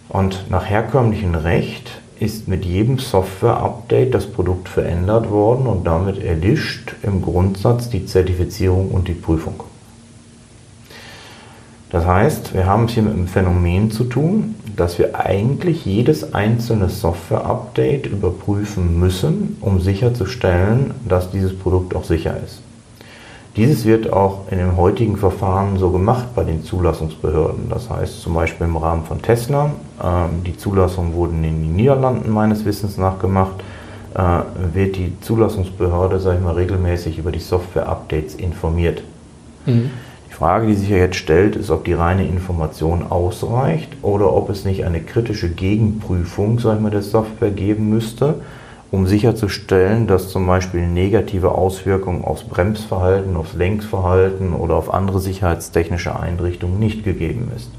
Und 0.08 0.46
nach 0.52 0.66
herkömmlichem 0.66 1.34
Recht 1.34 2.00
ist 2.20 2.48
mit 2.48 2.64
jedem 2.64 3.00
Software-Update 3.00 4.14
das 4.14 4.28
Produkt 4.28 4.70
verändert 4.70 5.32
worden 5.32 5.66
und 5.66 5.86
damit 5.88 6.24
erlischt 6.24 6.94
im 7.02 7.24
Grundsatz 7.24 7.90
die 7.90 8.06
Zertifizierung 8.06 8.92
und 8.92 9.08
die 9.08 9.14
Prüfung. 9.14 9.64
Das 11.96 12.06
heißt, 12.06 12.54
wir 12.54 12.66
haben 12.66 12.88
es 12.88 12.92
hier 12.92 13.04
mit 13.04 13.14
einem 13.14 13.30
Phänomen 13.30 13.90
zu 13.90 14.04
tun, 14.04 14.56
dass 14.76 15.00
wir 15.00 15.18
eigentlich 15.18 15.86
jedes 15.86 16.34
einzelne 16.34 16.90
Software-Update 16.90 18.08
überprüfen 18.08 19.00
müssen, 19.00 19.56
um 19.62 19.80
sicherzustellen, 19.80 20.92
dass 21.08 21.32
dieses 21.32 21.58
Produkt 21.58 21.96
auch 21.96 22.04
sicher 22.04 22.36
ist. 22.44 22.60
Dieses 23.56 23.86
wird 23.86 24.12
auch 24.12 24.52
in 24.52 24.58
dem 24.58 24.76
heutigen 24.76 25.16
Verfahren 25.16 25.78
so 25.78 25.90
gemacht 25.90 26.36
bei 26.36 26.44
den 26.44 26.66
Zulassungsbehörden. 26.66 27.70
Das 27.70 27.90
heißt 27.90 28.20
zum 28.20 28.34
Beispiel 28.34 28.68
im 28.68 28.76
Rahmen 28.76 29.06
von 29.06 29.22
Tesla. 29.22 29.72
Ähm, 30.04 30.44
die 30.46 30.58
Zulassungen 30.58 31.14
wurden 31.14 31.46
in 31.46 31.62
den 31.62 31.76
Niederlanden 31.78 32.30
meines 32.30 32.66
Wissens 32.66 32.98
nach 32.98 33.20
gemacht. 33.20 33.64
Äh, 34.16 34.42
wird 34.74 34.98
die 34.98 35.14
Zulassungsbehörde, 35.22 36.20
sage 36.20 36.40
ich 36.40 36.44
mal, 36.44 36.56
regelmäßig 36.56 37.18
über 37.20 37.32
die 37.32 37.40
Software-Updates 37.40 38.36
informiert. 38.36 39.02
Mhm. 39.66 39.92
Die 40.36 40.40
Frage, 40.40 40.68
die 40.68 40.74
sich 40.74 40.90
ja 40.90 40.98
jetzt 40.98 41.16
stellt, 41.16 41.56
ist, 41.56 41.72
ob 41.72 41.86
die 41.86 41.94
reine 41.94 42.28
Information 42.28 43.10
ausreicht 43.10 43.88
oder 44.02 44.34
ob 44.34 44.50
es 44.50 44.66
nicht 44.66 44.84
eine 44.84 45.00
kritische 45.00 45.48
Gegenprüfung, 45.48 46.60
sage 46.60 46.76
ich 46.76 46.82
mal, 46.82 46.92
der 46.92 47.04
Software 47.04 47.52
geben 47.52 47.90
müsste 47.90 48.42
um 48.92 49.08
sicherzustellen, 49.08 50.08
dass 50.08 50.30
zum 50.30 50.46
Beispiel 50.46 50.88
negative 50.88 51.52
Auswirkungen 51.52 52.24
aufs 52.24 52.44
Bremsverhalten, 52.44 53.38
aufs 53.38 53.54
Lenkverhalten 53.54 54.54
oder 54.54 54.76
auf 54.76 54.94
andere 54.94 55.20
sicherheitstechnische 55.20 56.20
Einrichtungen 56.20 56.80
nicht 56.80 57.06
gegeben 57.06 57.50
ist. 57.56 57.70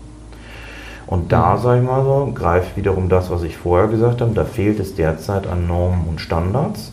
Und 1.06 1.32
da, 1.32 1.56
mhm. 1.56 1.62
sage 1.62 1.80
ich 1.80 1.86
mal 1.86 2.04
so, 2.04 2.32
greift 2.34 2.76
wiederum 2.76 3.10
das, 3.10 3.30
was 3.30 3.42
ich 3.42 3.56
vorher 3.56 3.88
gesagt 3.88 4.22
habe, 4.22 4.32
da 4.34 4.44
fehlt 4.44 4.80
es 4.80 4.94
derzeit 4.94 5.46
an 5.46 5.66
Normen 5.66 6.06
und 6.08 6.20
Standards. 6.22 6.92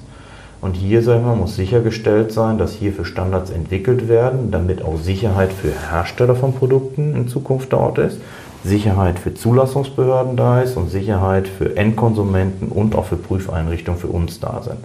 Und 0.63 0.75
hier, 0.75 1.03
sage 1.03 1.19
ich 1.19 1.25
mal, 1.25 1.35
muss 1.35 1.55
sichergestellt 1.55 2.31
sein, 2.31 2.57
dass 2.57 2.73
hierfür 2.73 3.05
Standards 3.05 3.51
entwickelt 3.51 4.07
werden, 4.07 4.49
damit 4.49 4.81
auch 4.81 4.97
Sicherheit 4.97 5.51
für 5.51 5.71
Hersteller 5.91 6.35
von 6.35 6.53
Produkten 6.53 7.15
in 7.15 7.27
Zukunft 7.27 7.73
dort 7.73 7.97
ist 7.97 8.19
Sicherheit 8.63 9.19
für 9.19 9.33
Zulassungsbehörden 9.33 10.37
da 10.37 10.61
ist 10.61 10.77
und 10.77 10.89
Sicherheit 10.89 11.47
für 11.47 11.75
Endkonsumenten 11.75 12.69
und 12.69 12.95
auch 12.95 13.05
für 13.05 13.17
Prüfeinrichtungen 13.17 13.99
für 13.99 14.07
uns 14.07 14.39
da 14.39 14.61
sind. 14.63 14.77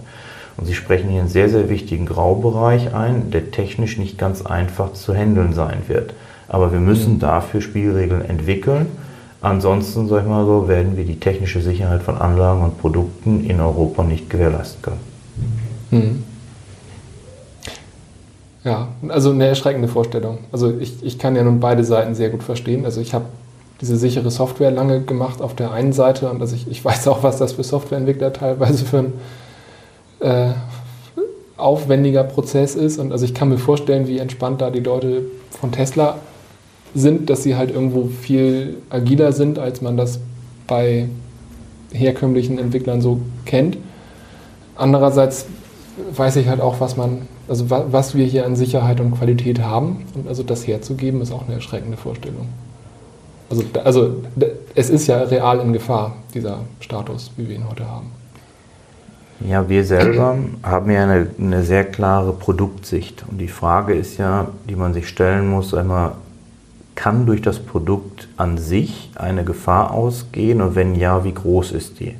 Und 0.57 0.65
Sie 0.65 0.73
sprechen 0.73 1.09
hier 1.09 1.21
einen 1.21 1.29
sehr, 1.29 1.47
sehr 1.47 1.69
wichtigen 1.69 2.05
Graubereich 2.05 2.93
ein, 2.93 3.31
der 3.31 3.51
technisch 3.51 3.97
nicht 3.97 4.17
ganz 4.17 4.45
einfach 4.45 4.93
zu 4.93 5.15
handeln 5.15 5.53
sein 5.53 5.83
wird. 5.87 6.13
Aber 6.49 6.73
wir 6.73 6.79
müssen 6.79 7.19
dafür 7.19 7.61
Spielregeln 7.61 8.25
entwickeln. 8.25 8.87
Ansonsten, 9.41 10.09
sag 10.09 10.23
ich 10.23 10.27
mal 10.27 10.45
so, 10.45 10.67
werden 10.67 10.97
wir 10.97 11.05
die 11.05 11.21
technische 11.21 11.61
Sicherheit 11.61 12.03
von 12.03 12.17
Anlagen 12.17 12.61
und 12.61 12.77
Produkten 12.81 13.45
in 13.45 13.61
Europa 13.61 14.03
nicht 14.03 14.29
gewährleisten 14.29 14.81
können. 14.81 15.08
Mhm. 15.91 16.23
Ja, 18.63 18.89
also 19.07 19.31
eine 19.31 19.47
erschreckende 19.47 19.87
Vorstellung. 19.87 20.39
Also 20.51 20.73
ich, 20.79 21.03
ich 21.03 21.17
kann 21.17 21.35
ja 21.35 21.43
nun 21.43 21.59
beide 21.59 21.83
Seiten 21.83 22.13
sehr 22.13 22.29
gut 22.29 22.43
verstehen. 22.43 22.85
Also 22.85 22.99
ich 22.99 23.13
habe 23.13 23.25
diese 23.81 23.95
sichere 23.95 24.29
Software 24.29 24.71
lange 24.71 25.01
gemacht 25.01 25.41
auf 25.41 25.55
der 25.55 25.71
einen 25.71 25.93
Seite 25.93 26.29
und 26.29 26.41
also 26.41 26.55
ich, 26.55 26.67
ich 26.67 26.83
weiß 26.83 27.07
auch, 27.07 27.23
was 27.23 27.37
das 27.37 27.53
für 27.53 27.63
Softwareentwickler 27.63 28.33
teilweise 28.33 28.83
für 28.83 28.99
ein 28.99 29.13
äh, 30.19 30.51
aufwendiger 31.55 32.23
Prozess 32.23 32.75
ist. 32.75 32.99
Und 32.99 33.11
also 33.11 33.25
ich 33.25 33.33
kann 33.33 33.49
mir 33.49 33.57
vorstellen, 33.57 34.07
wie 34.07 34.17
entspannt 34.17 34.61
da 34.61 34.69
die 34.69 34.81
Leute 34.81 35.23
von 35.59 35.71
Tesla 35.71 36.19
sind, 36.93 37.29
dass 37.29 37.43
sie 37.43 37.55
halt 37.55 37.71
irgendwo 37.71 38.09
viel 38.21 38.77
agiler 38.89 39.31
sind, 39.31 39.59
als 39.59 39.81
man 39.81 39.95
das 39.95 40.19
bei 40.67 41.07
herkömmlichen 41.91 42.59
Entwicklern 42.59 43.01
so 43.01 43.19
kennt. 43.45 43.77
Andererseits 44.75 45.45
weiß 46.15 46.37
ich 46.37 46.47
halt 46.47 46.61
auch, 46.61 46.79
was 46.79 46.97
man, 46.97 47.27
also 47.47 47.69
was 47.69 48.15
wir 48.15 48.25
hier 48.25 48.45
an 48.45 48.55
Sicherheit 48.55 48.99
und 48.99 49.17
Qualität 49.17 49.61
haben. 49.61 50.05
Und 50.15 50.27
also 50.27 50.43
das 50.43 50.67
herzugeben, 50.67 51.21
ist 51.21 51.31
auch 51.31 51.45
eine 51.45 51.55
erschreckende 51.55 51.97
Vorstellung. 51.97 52.47
Also, 53.49 53.63
also 53.83 54.15
es 54.75 54.89
ist 54.89 55.07
ja 55.07 55.23
real 55.23 55.59
in 55.59 55.73
Gefahr, 55.73 56.15
dieser 56.33 56.59
Status, 56.79 57.31
wie 57.35 57.49
wir 57.49 57.55
ihn 57.55 57.67
heute 57.67 57.87
haben. 57.87 58.11
Ja, 59.47 59.69
wir 59.69 59.85
selber 59.85 60.37
haben 60.63 60.91
ja 60.91 61.03
eine, 61.03 61.27
eine, 61.39 61.63
sehr 61.63 61.85
klare 61.85 62.33
Produktsicht. 62.33 63.23
Und 63.29 63.37
die 63.37 63.47
Frage 63.47 63.93
ist 63.93 64.17
ja, 64.17 64.49
die 64.69 64.75
man 64.75 64.93
sich 64.93 65.07
stellen 65.07 65.49
muss, 65.49 65.73
einmal, 65.73 66.11
kann 66.95 67.25
durch 67.25 67.41
das 67.41 67.59
Produkt 67.59 68.27
an 68.35 68.57
sich 68.57 69.09
eine 69.15 69.45
Gefahr 69.45 69.91
ausgehen 69.91 70.61
und 70.61 70.75
wenn 70.75 70.95
ja, 70.95 71.23
wie 71.23 71.33
groß 71.33 71.71
ist 71.71 72.01
die? 72.01 72.13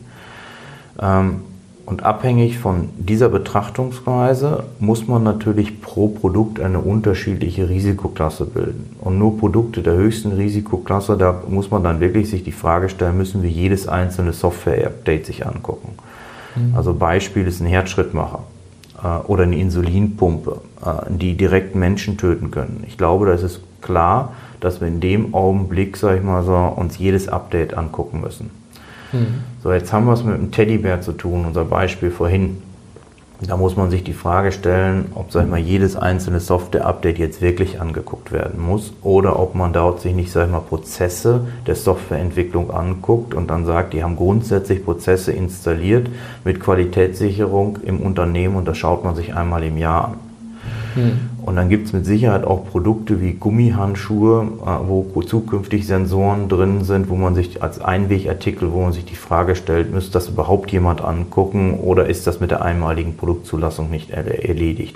Ähm, 1.01 1.41
und 1.89 2.03
abhängig 2.03 2.59
von 2.59 2.89
dieser 2.99 3.29
Betrachtungsweise 3.29 4.65
muss 4.79 5.07
man 5.07 5.23
natürlich 5.23 5.81
pro 5.81 6.07
Produkt 6.07 6.59
eine 6.59 6.77
unterschiedliche 6.77 7.67
Risikoklasse 7.67 8.45
bilden. 8.45 8.95
Und 9.01 9.17
nur 9.17 9.39
Produkte 9.39 9.81
der 9.81 9.95
höchsten 9.95 10.33
Risikoklasse, 10.33 11.17
da 11.17 11.41
muss 11.49 11.71
man 11.71 11.83
dann 11.83 11.99
wirklich 11.99 12.29
sich 12.29 12.43
die 12.43 12.51
Frage 12.51 12.89
stellen, 12.89 13.17
müssen 13.17 13.41
wir 13.41 13.49
jedes 13.49 13.87
einzelne 13.87 14.33
Software-Update 14.33 15.25
sich 15.25 15.47
angucken. 15.47 15.95
Mhm. 16.55 16.75
Also 16.75 16.93
Beispiel 16.93 17.47
ist 17.47 17.59
ein 17.59 17.65
Herzschrittmacher 17.65 18.43
äh, 19.03 19.07
oder 19.27 19.43
eine 19.43 19.57
Insulinpumpe, 19.57 20.61
äh, 20.85 21.11
die 21.11 21.35
direkt 21.37 21.73
Menschen 21.73 22.17
töten 22.17 22.51
können. 22.51 22.83
Ich 22.87 22.99
glaube, 22.99 23.25
da 23.25 23.33
ist 23.33 23.41
es 23.41 23.61
klar, 23.81 24.33
dass 24.59 24.79
wir 24.79 24.87
in 24.87 24.99
dem 24.99 25.33
Augenblick, 25.33 25.97
sag 25.97 26.17
ich 26.17 26.23
mal 26.23 26.43
so, 26.43 26.53
uns 26.53 26.99
jedes 26.99 27.27
Update 27.29 27.73
angucken 27.73 28.21
müssen. 28.21 28.58
So, 29.63 29.71
jetzt 29.71 29.91
haben 29.91 30.05
wir 30.05 30.13
es 30.13 30.23
mit 30.23 30.35
einem 30.35 30.51
Teddybär 30.51 31.01
zu 31.01 31.13
tun, 31.13 31.45
unser 31.45 31.65
Beispiel 31.65 32.11
vorhin. 32.11 32.61
Da 33.41 33.55
muss 33.55 33.77
man 33.77 33.89
sich 33.89 34.03
die 34.03 34.13
Frage 34.13 34.51
stellen, 34.51 35.13
ob 35.15 35.31
sag 35.31 35.45
ich 35.45 35.49
mal, 35.49 35.59
jedes 35.59 35.95
einzelne 35.95 36.41
Software-Update 36.41 37.19
jetzt 37.19 37.41
wirklich 37.41 37.79
angeguckt 37.79 38.33
werden 38.33 38.59
muss 38.61 38.91
oder 39.01 39.39
ob 39.39 39.55
man 39.55 39.71
dort 39.71 40.01
sich 40.01 40.13
nicht 40.13 40.29
sag 40.29 40.47
ich 40.47 40.51
mal, 40.51 40.59
Prozesse 40.59 41.47
der 41.65 41.75
Softwareentwicklung 41.75 42.69
anguckt 42.69 43.33
und 43.33 43.49
dann 43.49 43.65
sagt, 43.65 43.93
die 43.93 44.03
haben 44.03 44.17
grundsätzlich 44.17 44.83
Prozesse 44.83 45.31
installiert 45.31 46.09
mit 46.43 46.59
Qualitätssicherung 46.59 47.77
im 47.85 48.01
Unternehmen 48.01 48.57
und 48.57 48.67
das 48.67 48.77
schaut 48.77 49.05
man 49.05 49.15
sich 49.15 49.33
einmal 49.33 49.63
im 49.63 49.77
Jahr 49.77 50.09
an. 50.09 50.28
Mhm. 50.99 51.45
Und 51.45 51.55
dann 51.55 51.69
gibt 51.69 51.87
es 51.87 51.93
mit 51.93 52.05
Sicherheit 52.05 52.43
auch 52.43 52.65
Produkte 52.65 53.21
wie 53.21 53.33
Gummihandschuhe, 53.33 54.47
äh, 54.65 54.87
wo 54.87 55.21
zukünftig 55.21 55.87
Sensoren 55.87 56.47
drin 56.47 56.83
sind, 56.83 57.09
wo 57.09 57.15
man 57.15 57.35
sich 57.35 57.61
als 57.63 57.81
Einwegartikel, 57.81 58.71
wo 58.71 58.81
man 58.81 58.93
sich 58.93 59.05
die 59.05 59.15
Frage 59.15 59.55
stellt, 59.55 59.93
müsste 59.93 60.13
das 60.13 60.29
überhaupt 60.29 60.71
jemand 60.71 61.01
angucken 61.01 61.75
oder 61.75 62.07
ist 62.07 62.27
das 62.27 62.39
mit 62.39 62.51
der 62.51 62.61
einmaligen 62.63 63.17
Produktzulassung 63.17 63.89
nicht 63.89 64.11
erledigt? 64.11 64.95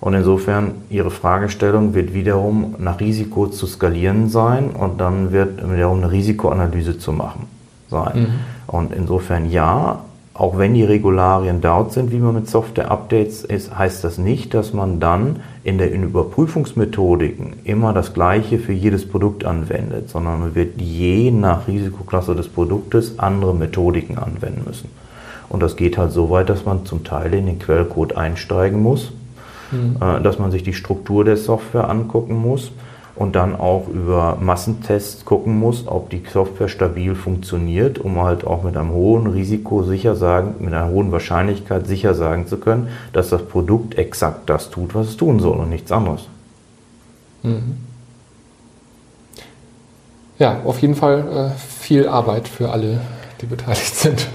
Und 0.00 0.14
insofern, 0.14 0.72
Ihre 0.90 1.10
Fragestellung 1.10 1.94
wird 1.94 2.12
wiederum 2.12 2.74
nach 2.78 3.00
Risiko 3.00 3.46
zu 3.48 3.66
skalieren 3.66 4.28
sein 4.28 4.70
und 4.70 5.00
dann 5.00 5.32
wird 5.32 5.70
wiederum 5.70 5.98
eine 5.98 6.12
Risikoanalyse 6.12 6.98
zu 6.98 7.12
machen 7.12 7.46
sein. 7.88 8.20
Mhm. 8.20 8.26
Und 8.66 8.92
insofern 8.92 9.50
ja, 9.50 10.00
auch 10.38 10.58
wenn 10.58 10.74
die 10.74 10.84
Regularien 10.84 11.60
dort 11.62 11.92
sind, 11.92 12.12
wie 12.12 12.18
man 12.18 12.34
mit 12.34 12.48
Software-Updates 12.48 13.42
ist, 13.44 13.76
heißt 13.76 14.04
das 14.04 14.18
nicht, 14.18 14.52
dass 14.52 14.74
man 14.74 15.00
dann 15.00 15.40
in 15.64 15.78
den 15.78 16.02
Überprüfungsmethodiken 16.02 17.54
immer 17.64 17.94
das 17.94 18.12
Gleiche 18.12 18.58
für 18.58 18.72
jedes 18.72 19.08
Produkt 19.08 19.44
anwendet, 19.46 20.10
sondern 20.10 20.40
man 20.40 20.54
wird 20.54 20.80
je 20.80 21.30
nach 21.30 21.66
Risikoklasse 21.66 22.34
des 22.34 22.48
Produktes 22.48 23.18
andere 23.18 23.54
Methodiken 23.54 24.18
anwenden 24.18 24.64
müssen. 24.66 24.90
Und 25.48 25.62
das 25.62 25.76
geht 25.76 25.96
halt 25.96 26.12
so 26.12 26.28
weit, 26.28 26.50
dass 26.50 26.66
man 26.66 26.84
zum 26.84 27.02
Teil 27.02 27.32
in 27.32 27.46
den 27.46 27.58
Quellcode 27.58 28.16
einsteigen 28.16 28.82
muss, 28.82 29.12
mhm. 29.70 29.96
Äh, 30.00 30.20
dass 30.20 30.38
man 30.38 30.50
sich 30.50 30.62
die 30.62 30.74
Struktur 30.74 31.24
der 31.24 31.38
Software 31.38 31.88
angucken 31.88 32.36
muss 32.36 32.72
und 33.16 33.34
dann 33.34 33.56
auch 33.56 33.88
über 33.88 34.36
Massentests 34.40 35.24
gucken 35.24 35.58
muss, 35.58 35.88
ob 35.88 36.10
die 36.10 36.22
Software 36.30 36.68
stabil 36.68 37.14
funktioniert, 37.14 37.98
um 37.98 38.20
halt 38.22 38.46
auch 38.46 38.62
mit 38.62 38.76
einem 38.76 38.92
hohen 38.92 39.26
Risiko 39.26 39.82
sicher 39.82 40.14
sagen, 40.14 40.56
mit 40.58 40.74
einer 40.74 40.88
hohen 40.88 41.10
Wahrscheinlichkeit 41.12 41.86
sicher 41.86 42.14
sagen 42.14 42.46
zu 42.46 42.58
können, 42.58 42.88
dass 43.14 43.30
das 43.30 43.42
Produkt 43.42 43.96
exakt 43.96 44.50
das 44.50 44.70
tut, 44.70 44.94
was 44.94 45.08
es 45.08 45.16
tun 45.16 45.40
soll 45.40 45.58
und 45.58 45.70
nichts 45.70 45.90
anderes. 45.90 46.28
Mhm. 47.42 47.78
Ja, 50.38 50.60
auf 50.64 50.80
jeden 50.80 50.94
Fall 50.94 51.52
äh, 51.54 51.58
viel 51.58 52.06
Arbeit 52.08 52.46
für 52.46 52.70
alle, 52.70 53.00
die 53.40 53.46
beteiligt 53.46 53.96
sind. 53.96 54.28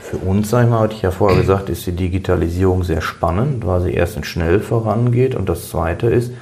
Für 0.00 0.18
uns, 0.18 0.50
sag 0.50 0.64
ich 0.64 0.70
mal, 0.70 0.80
hatte 0.80 0.94
ich 0.94 1.02
ja 1.02 1.10
vorher 1.10 1.40
gesagt, 1.40 1.70
ist 1.70 1.86
die 1.86 1.92
Digitalisierung 1.92 2.84
sehr 2.84 3.00
spannend, 3.00 3.66
weil 3.66 3.80
sie 3.80 3.92
erstens 3.92 4.26
schnell 4.26 4.60
vorangeht 4.60 5.34
und 5.34 5.48
das 5.48 5.70
zweite 5.70 6.06
ist, 6.06 6.32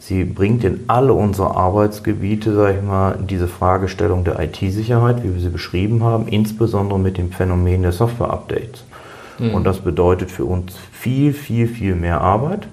Sie 0.00 0.24
bringt 0.24 0.64
in 0.64 0.80
alle 0.86 1.12
unsere 1.12 1.54
Arbeitsgebiete, 1.54 2.54
sage 2.54 2.78
ich 2.78 2.82
mal, 2.82 3.18
diese 3.28 3.46
Fragestellung 3.46 4.24
der 4.24 4.40
IT-Sicherheit, 4.40 5.22
wie 5.22 5.34
wir 5.34 5.40
sie 5.40 5.50
beschrieben 5.50 6.02
haben, 6.02 6.26
insbesondere 6.26 6.98
mit 6.98 7.18
dem 7.18 7.30
Phänomen 7.30 7.82
der 7.82 7.92
Software-Updates. 7.92 8.84
Mhm. 9.38 9.54
Und 9.54 9.64
das 9.64 9.80
bedeutet 9.80 10.30
für 10.30 10.46
uns 10.46 10.74
viel, 10.90 11.34
viel, 11.34 11.68
viel 11.68 11.94
mehr 11.94 12.22
Arbeit. 12.22 12.66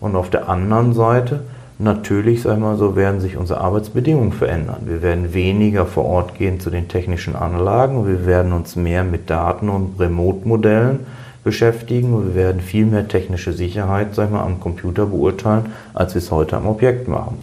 Und 0.00 0.16
auf 0.16 0.30
der 0.30 0.48
anderen 0.48 0.94
Seite, 0.94 1.40
natürlich, 1.78 2.40
sag 2.40 2.54
ich 2.54 2.60
mal 2.60 2.78
so, 2.78 2.96
werden 2.96 3.20
sich 3.20 3.36
unsere 3.36 3.60
Arbeitsbedingungen 3.60 4.32
verändern. 4.32 4.78
Wir 4.86 5.02
werden 5.02 5.34
weniger 5.34 5.84
vor 5.84 6.06
Ort 6.06 6.36
gehen 6.36 6.58
zu 6.58 6.70
den 6.70 6.88
technischen 6.88 7.36
Anlagen 7.36 8.06
wir 8.06 8.24
werden 8.24 8.54
uns 8.54 8.76
mehr 8.76 9.04
mit 9.04 9.28
Daten 9.28 9.68
und 9.68 10.00
Remote-Modellen 10.00 11.00
beschäftigen 11.46 12.12
und 12.12 12.26
wir 12.26 12.34
werden 12.34 12.60
viel 12.60 12.86
mehr 12.86 13.06
technische 13.06 13.52
Sicherheit 13.52 14.16
sag 14.16 14.26
ich 14.26 14.32
mal, 14.32 14.42
am 14.42 14.58
Computer 14.58 15.06
beurteilen, 15.06 15.66
als 15.94 16.14
wir 16.14 16.18
es 16.18 16.32
heute 16.32 16.56
am 16.56 16.66
Objekt 16.66 17.06
machen. 17.06 17.38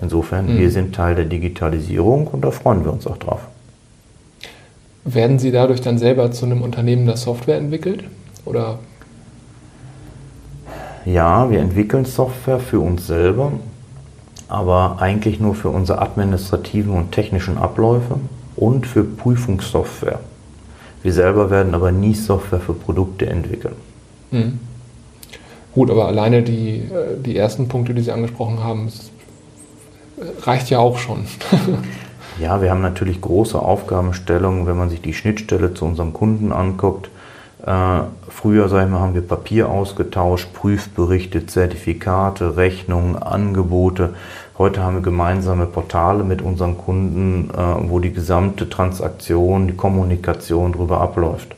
Insofern, 0.00 0.44
mhm. 0.44 0.58
wir 0.58 0.70
sind 0.70 0.94
Teil 0.94 1.14
der 1.14 1.24
Digitalisierung 1.24 2.26
und 2.26 2.44
da 2.44 2.50
freuen 2.50 2.84
wir 2.84 2.92
uns 2.92 3.06
auch 3.06 3.16
drauf. 3.16 3.40
Werden 5.06 5.38
Sie 5.38 5.52
dadurch 5.52 5.80
dann 5.80 5.96
selber 5.96 6.30
zu 6.32 6.44
einem 6.44 6.60
Unternehmen, 6.60 7.06
das 7.06 7.22
Software 7.22 7.56
entwickelt? 7.56 8.04
Oder? 8.44 8.78
Ja, 11.06 11.50
wir 11.50 11.60
entwickeln 11.60 12.04
Software 12.04 12.58
für 12.58 12.80
uns 12.80 13.06
selber, 13.06 13.52
aber 14.48 14.96
eigentlich 15.00 15.40
nur 15.40 15.54
für 15.54 15.70
unsere 15.70 16.02
administrativen 16.02 16.92
und 16.92 17.12
technischen 17.12 17.56
Abläufe 17.56 18.16
und 18.54 18.86
für 18.86 19.02
Prüfungssoftware. 19.02 20.20
Wir 21.06 21.12
selber 21.12 21.50
werden 21.50 21.72
aber 21.72 21.92
nie 21.92 22.14
Software 22.14 22.58
für 22.58 22.74
Produkte 22.74 23.26
entwickeln. 23.26 23.76
Mhm. 24.32 24.58
Gut, 25.72 25.88
aber 25.88 26.08
alleine 26.08 26.42
die, 26.42 26.78
äh, 26.78 27.22
die 27.24 27.36
ersten 27.36 27.68
Punkte, 27.68 27.94
die 27.94 28.02
Sie 28.02 28.10
angesprochen 28.10 28.64
haben, 28.64 28.90
reicht 30.42 30.68
ja 30.68 30.80
auch 30.80 30.98
schon. 30.98 31.26
ja, 32.40 32.60
wir 32.60 32.72
haben 32.72 32.82
natürlich 32.82 33.20
große 33.20 33.56
Aufgabenstellungen, 33.56 34.66
wenn 34.66 34.76
man 34.76 34.90
sich 34.90 35.00
die 35.00 35.14
Schnittstelle 35.14 35.74
zu 35.74 35.84
unserem 35.84 36.12
Kunden 36.12 36.50
anguckt. 36.50 37.08
Äh, 37.64 38.00
früher, 38.28 38.68
sagen 38.68 38.90
wir, 38.90 38.98
haben 38.98 39.14
wir 39.14 39.22
Papier 39.22 39.68
ausgetauscht, 39.68 40.52
Prüfberichte, 40.54 41.46
Zertifikate, 41.46 42.56
Rechnungen, 42.56 43.14
Angebote. 43.14 44.14
Heute 44.58 44.82
haben 44.82 44.94
wir 44.94 45.02
gemeinsame 45.02 45.66
Portale 45.66 46.24
mit 46.24 46.40
unseren 46.40 46.78
Kunden, 46.78 47.50
äh, 47.50 47.90
wo 47.90 48.00
die 48.00 48.12
gesamte 48.12 48.70
Transaktion, 48.70 49.66
die 49.66 49.76
Kommunikation 49.76 50.72
darüber 50.72 51.02
abläuft. 51.02 51.54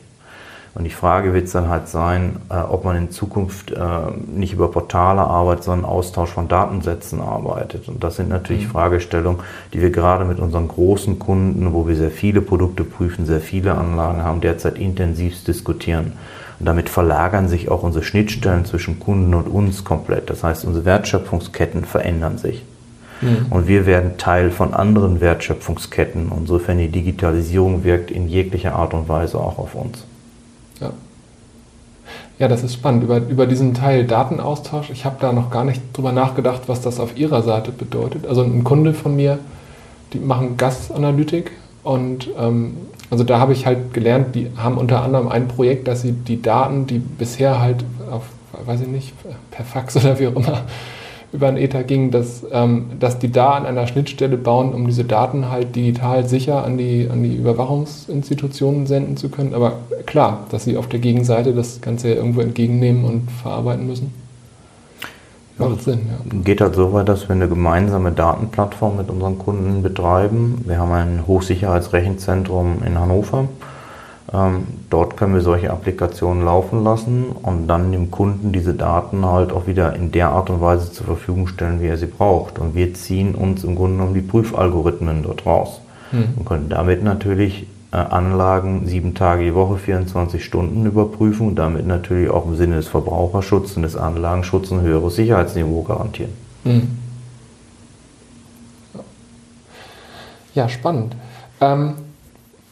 Und 0.75 0.83
die 0.83 0.89
Frage 0.89 1.33
wird 1.33 1.53
dann 1.55 1.69
halt 1.69 1.87
sein, 1.87 2.37
äh, 2.49 2.57
ob 2.57 2.83
man 2.83 2.97
in 2.97 3.09
Zukunft 3.09 3.71
äh, 3.71 3.79
nicht 4.27 4.51
über 4.51 4.69
Portale 4.69 5.21
arbeitet, 5.21 5.63
sondern 5.63 5.89
Austausch 5.89 6.31
von 6.31 6.49
Datensätzen 6.49 7.21
arbeitet. 7.21 7.87
Und 7.87 8.03
das 8.03 8.17
sind 8.17 8.27
natürlich 8.27 8.65
mhm. 8.67 8.71
Fragestellungen, 8.71 9.39
die 9.73 9.81
wir 9.81 9.91
gerade 9.91 10.25
mit 10.25 10.39
unseren 10.39 10.67
großen 10.67 11.19
Kunden, 11.19 11.71
wo 11.71 11.87
wir 11.87 11.95
sehr 11.95 12.11
viele 12.11 12.41
Produkte 12.41 12.83
prüfen, 12.83 13.25
sehr 13.25 13.39
viele 13.39 13.75
Anlagen 13.75 14.23
haben, 14.25 14.41
derzeit 14.41 14.77
intensivst 14.77 15.47
diskutieren. 15.47 16.13
Und 16.59 16.65
damit 16.65 16.89
verlagern 16.89 17.47
sich 17.47 17.71
auch 17.71 17.83
unsere 17.83 18.03
Schnittstellen 18.03 18.65
zwischen 18.65 18.99
Kunden 18.99 19.33
und 19.33 19.47
uns 19.47 19.85
komplett. 19.85 20.29
Das 20.29 20.43
heißt, 20.43 20.65
unsere 20.65 20.83
Wertschöpfungsketten 20.83 21.85
verändern 21.85 22.37
sich. 22.37 22.65
Mhm. 23.21 23.47
Und 23.49 23.67
wir 23.67 23.85
werden 23.85 24.17
Teil 24.17 24.51
von 24.51 24.73
anderen 24.73 25.21
Wertschöpfungsketten. 25.21 26.31
Insofern 26.37 26.77
die 26.77 26.89
Digitalisierung 26.89 27.83
wirkt 27.83 28.11
in 28.11 28.27
jeglicher 28.27 28.75
Art 28.75 28.93
und 28.93 29.09
Weise 29.09 29.39
auch 29.39 29.57
auf 29.57 29.75
uns. 29.75 30.03
Ja. 30.79 30.91
Ja, 32.39 32.47
das 32.47 32.63
ist 32.63 32.73
spannend. 32.73 33.03
Über, 33.03 33.17
über 33.17 33.45
diesen 33.45 33.73
Teil 33.73 34.05
Datenaustausch, 34.05 34.89
ich 34.91 35.03
habe 35.03 35.17
da 35.19 35.33
noch 35.33 35.49
gar 35.51 35.65
nicht 35.65 35.81
drüber 35.93 36.13
nachgedacht, 36.13 36.63
was 36.67 36.79
das 36.81 36.99
auf 36.99 37.17
Ihrer 37.17 37.41
Seite 37.43 37.71
bedeutet. 37.71 38.25
Also 38.25 38.43
ein 38.43 38.63
Kunde 38.63 38.93
von 38.93 39.15
mir, 39.15 39.39
die 40.13 40.19
machen 40.19 40.55
Gasanalytik 40.55 41.51
und 41.83 42.29
ähm, 42.39 42.77
also 43.09 43.23
da 43.23 43.39
habe 43.39 43.53
ich 43.53 43.65
halt 43.65 43.93
gelernt, 43.93 44.35
die 44.35 44.49
haben 44.55 44.77
unter 44.77 45.01
anderem 45.01 45.27
ein 45.27 45.47
Projekt, 45.47 45.87
dass 45.87 46.01
sie 46.01 46.11
die 46.11 46.41
Daten, 46.41 46.85
die 46.85 46.99
bisher 46.99 47.59
halt 47.59 47.83
auf, 48.11 48.23
weiß 48.65 48.81
ich 48.81 48.87
nicht, 48.87 49.13
per 49.51 49.65
Fax 49.65 49.97
oder 49.97 50.19
wie 50.19 50.27
auch 50.27 50.35
immer 50.35 50.61
über 51.31 51.47
einen 51.47 51.57
Ether 51.57 51.83
ging, 51.83 52.11
dass, 52.11 52.45
ähm, 52.51 52.85
dass 52.99 53.19
die 53.19 53.31
da 53.31 53.51
an 53.51 53.65
einer 53.65 53.85
Schnittstelle 53.87 54.37
bauen, 54.37 54.73
um 54.73 54.87
diese 54.87 55.03
Daten 55.03 55.49
halt 55.49 55.75
digital 55.75 56.27
sicher 56.27 56.63
an 56.63 56.77
die, 56.77 57.07
an 57.11 57.23
die 57.23 57.35
Überwachungsinstitutionen 57.35 58.87
senden 58.87 59.15
zu 59.15 59.29
können. 59.29 59.53
Aber 59.53 59.73
klar, 60.05 60.45
dass 60.51 60.63
sie 60.63 60.77
auf 60.77 60.87
der 60.87 60.99
Gegenseite 60.99 61.53
das 61.53 61.81
Ganze 61.81 62.09
ja 62.09 62.15
irgendwo 62.15 62.41
entgegennehmen 62.41 63.05
und 63.05 63.29
verarbeiten 63.29 63.85
müssen. 63.85 64.13
Macht 65.59 65.83
Sinn, 65.83 66.07
ja. 66.07 66.39
Geht 66.43 66.61
halt 66.61 66.75
so 66.75 66.93
weit, 66.93 67.09
dass 67.09 67.27
wir 67.27 67.35
eine 67.35 67.49
gemeinsame 67.49 68.13
Datenplattform 68.13 68.95
mit 68.95 69.09
unseren 69.09 69.37
Kunden 69.37 69.83
betreiben. 69.83 70.63
Wir 70.65 70.79
haben 70.79 70.91
ein 70.93 71.27
Hochsicherheitsrechenzentrum 71.27 72.77
in 72.85 72.97
Hannover. 72.97 73.49
Ähm, 74.31 74.67
dort 74.89 75.17
können 75.17 75.33
wir 75.33 75.41
solche 75.41 75.71
Applikationen 75.71 76.45
laufen 76.45 76.83
lassen 76.83 77.27
und 77.41 77.67
dann 77.67 77.91
dem 77.91 78.11
Kunden 78.11 78.51
diese 78.51 78.73
Daten 78.73 79.25
halt 79.25 79.51
auch 79.51 79.65
wieder 79.65 79.95
in 79.95 80.11
der 80.11 80.29
Art 80.29 80.49
und 80.49 80.61
Weise 80.61 80.91
zur 80.91 81.07
Verfügung 81.07 81.47
stellen, 81.47 81.81
wie 81.81 81.87
er 81.87 81.97
sie 81.97 82.05
braucht. 82.05 82.59
Und 82.59 82.75
wir 82.75 82.93
ziehen 82.93 83.33
uns 83.33 83.63
im 83.63 83.75
Grunde 83.75 83.97
genommen 83.97 84.13
die 84.13 84.21
Prüfalgorithmen 84.21 85.23
dort 85.23 85.45
raus 85.45 85.81
hm. 86.11 86.25
und 86.37 86.45
können 86.45 86.69
damit 86.69 87.03
natürlich 87.03 87.65
äh, 87.91 87.97
Anlagen 87.97 88.85
sieben 88.85 89.15
Tage 89.15 89.45
die 89.45 89.55
Woche, 89.55 89.77
24 89.77 90.45
Stunden 90.45 90.85
überprüfen 90.85 91.47
und 91.47 91.55
damit 91.55 91.87
natürlich 91.87 92.29
auch 92.29 92.45
im 92.45 92.55
Sinne 92.55 92.75
des 92.75 92.87
Verbraucherschutzes 92.87 93.77
und 93.77 93.83
des 93.83 93.95
Anlagenschutzes 93.95 94.73
ein 94.73 94.81
höheres 94.81 95.15
Sicherheitsniveau 95.15 95.81
garantieren. 95.81 96.31
Mhm. 96.65 96.99
Ja, 100.53 100.69
spannend. 100.69 101.15
Ähm, 101.61 101.93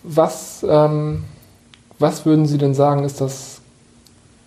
was, 0.04 0.66
ähm, 0.68 1.24
was 2.00 2.26
würden 2.26 2.46
Sie 2.46 2.58
denn 2.58 2.74
sagen, 2.74 3.04
ist 3.04 3.22
das, 3.22 3.62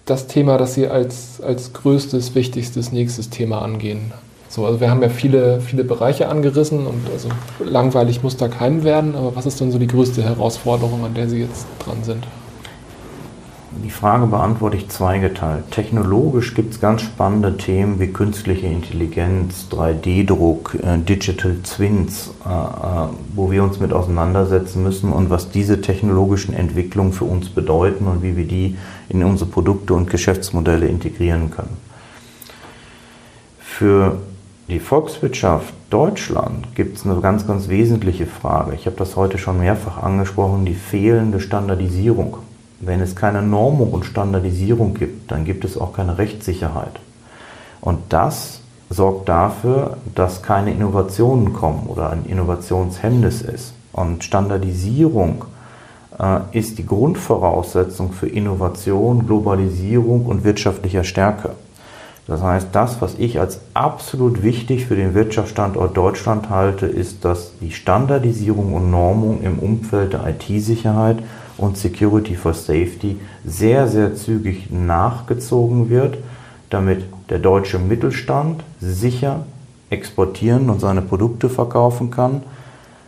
das 0.07 0.27
Thema, 0.27 0.59
das 0.59 0.75
Sie 0.75 0.89
als, 0.89 1.41
als 1.41 1.73
größtes, 1.73 2.35
wichtigstes, 2.35 2.93
nächstes 2.93 3.31
Thema 3.31 3.63
angehen? 3.63 4.13
So, 4.49 4.67
also 4.67 4.81
wir 4.81 4.91
haben 4.91 5.01
ja 5.03 5.09
viele, 5.09 5.61
viele 5.61 5.85
Bereiche 5.85 6.29
angerissen 6.29 6.87
und 6.87 7.09
also 7.13 7.29
langweilig 7.65 8.23
muss 8.23 8.37
da 8.37 8.49
keinem 8.49 8.83
werden, 8.83 9.15
aber 9.15 9.37
was 9.37 9.47
ist 9.47 9.61
denn 9.61 9.71
so 9.71 9.79
die 9.79 9.87
größte 9.87 10.23
Herausforderung, 10.23 11.05
an 11.05 11.15
der 11.15 11.29
Sie 11.29 11.39
jetzt 11.39 11.67
dran 11.85 12.03
sind? 12.03 12.27
Die 13.73 13.91
Frage 13.91 14.27
beantworte 14.27 14.77
ich 14.77 14.89
zweigeteilt. 14.89 15.71
Technologisch 15.71 16.55
gibt 16.55 16.75
es 16.75 16.81
ganz 16.81 17.03
spannende 17.03 17.57
Themen 17.57 18.01
wie 18.01 18.09
künstliche 18.09 18.67
Intelligenz, 18.67 19.69
3D-Druck, 19.71 20.75
äh, 20.83 20.99
Digital 20.99 21.57
Twins, 21.63 22.33
äh, 22.45 22.49
äh, 22.49 23.09
wo 23.33 23.53
wir 23.53 23.63
uns 23.63 23.79
mit 23.79 23.93
auseinandersetzen 23.93 24.83
müssen 24.83 25.13
und 25.13 25.31
was 25.31 25.51
diese 25.51 25.81
technologischen 25.81 26.53
Entwicklungen 26.53 27.13
für 27.13 27.27
uns 27.27 27.49
bedeuten 27.49 28.09
und 28.09 28.25
wie 28.25 28.37
wir 28.37 28.45
die 28.45 28.77
in 29.09 29.23
unsere 29.23 29.49
Produkte 29.49 29.95
und 29.95 30.11
Geschäftsmodelle 30.11 30.89
integrieren 30.89 31.53
können. 31.53 31.77
Für 33.61 34.17
die 34.69 34.81
Volkswirtschaft 34.81 35.73
Deutschland 35.91 36.75
gibt 36.75 36.97
es 36.97 37.07
eine 37.07 37.21
ganz, 37.21 37.47
ganz 37.47 37.69
wesentliche 37.69 38.27
Frage. 38.27 38.75
Ich 38.75 38.87
habe 38.87 38.97
das 38.97 39.15
heute 39.15 39.39
schon 39.39 39.61
mehrfach 39.61 40.03
angesprochen, 40.03 40.65
die 40.65 40.75
fehlende 40.75 41.39
Standardisierung. 41.39 42.39
Wenn 42.81 43.01
es 43.01 43.15
keine 43.15 43.43
Normung 43.43 43.93
und 43.93 44.07
Standardisierung 44.07 44.95
gibt, 44.95 45.31
dann 45.31 45.45
gibt 45.45 45.65
es 45.65 45.77
auch 45.77 45.93
keine 45.93 46.17
Rechtssicherheit. 46.17 46.99
Und 47.83 47.99
das 48.09 48.61
sorgt 48.89 49.29
dafür, 49.29 49.99
dass 50.15 50.43
keine 50.43 50.73
Innovationen 50.73 51.53
kommen 51.53 51.87
oder 51.87 52.11
ein 52.11 52.25
Innovationshemmnis 52.25 53.43
ist. 53.43 53.75
Und 53.93 54.25
Standardisierung 54.25 55.45
äh, 56.19 56.41
ist 56.53 56.79
die 56.79 56.87
Grundvoraussetzung 56.87 58.13
für 58.13 58.29
Innovation, 58.29 59.27
Globalisierung 59.27 60.25
und 60.27 60.45
wirtschaftlicher 60.45 61.05
Stärke. 61.05 61.51
Das 62.27 62.43
heißt, 62.43 62.69
das, 62.73 63.03
was 63.03 63.17
ich 63.19 63.41
als 63.41 63.61
absolut 63.75 64.43
wichtig 64.43 64.87
für 64.87 64.97
den 64.97 65.15
Wirtschaftsstandort 65.15 65.97
Deutschland 65.97 66.49
halte, 66.49 66.87
ist, 66.87 67.25
dass 67.25 67.53
die 67.61 67.73
Standardisierung 67.73 68.73
und 68.73 68.91
Normung 68.91 69.43
im 69.43 69.59
Umfeld 69.59 70.13
der 70.13 70.27
IT-Sicherheit 70.29 71.19
und 71.61 71.77
Security 71.77 72.35
for 72.35 72.55
Safety 72.55 73.19
sehr, 73.45 73.87
sehr 73.87 74.15
zügig 74.15 74.71
nachgezogen 74.71 75.91
wird, 75.91 76.19
damit 76.71 77.05
der 77.29 77.39
deutsche 77.39 77.79
Mittelstand 77.79 78.63
sicher 78.81 79.45
exportieren 79.91 80.71
und 80.71 80.81
seine 80.81 81.03
Produkte 81.03 81.49
verkaufen 81.49 82.11
kann, 82.11 82.43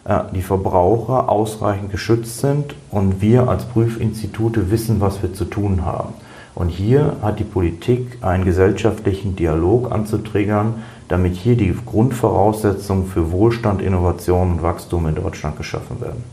äh, 0.05 0.19
die 0.35 0.43
Verbraucher 0.43 1.29
ausreichend 1.29 1.91
geschützt 1.91 2.41
sind 2.41 2.75
und 2.91 3.21
wir 3.21 3.49
als 3.49 3.65
Prüfinstitute 3.65 4.71
wissen, 4.71 5.01
was 5.01 5.23
wir 5.23 5.33
zu 5.33 5.45
tun 5.45 5.85
haben. 5.85 6.13
Und 6.55 6.69
hier 6.69 7.17
hat 7.23 7.39
die 7.39 7.45
Politik 7.45 8.19
einen 8.21 8.45
gesellschaftlichen 8.45 9.37
Dialog 9.37 9.91
anzutriggern, 9.91 10.75
damit 11.09 11.35
hier 11.35 11.57
die 11.57 11.75
Grundvoraussetzungen 11.87 13.07
für 13.07 13.33
Wohlstand, 13.33 13.81
Innovation 13.81 14.53
und 14.53 14.63
Wachstum 14.63 15.07
in 15.07 15.15
Deutschland 15.15 15.57
geschaffen 15.57 16.01
werden. 16.01 16.25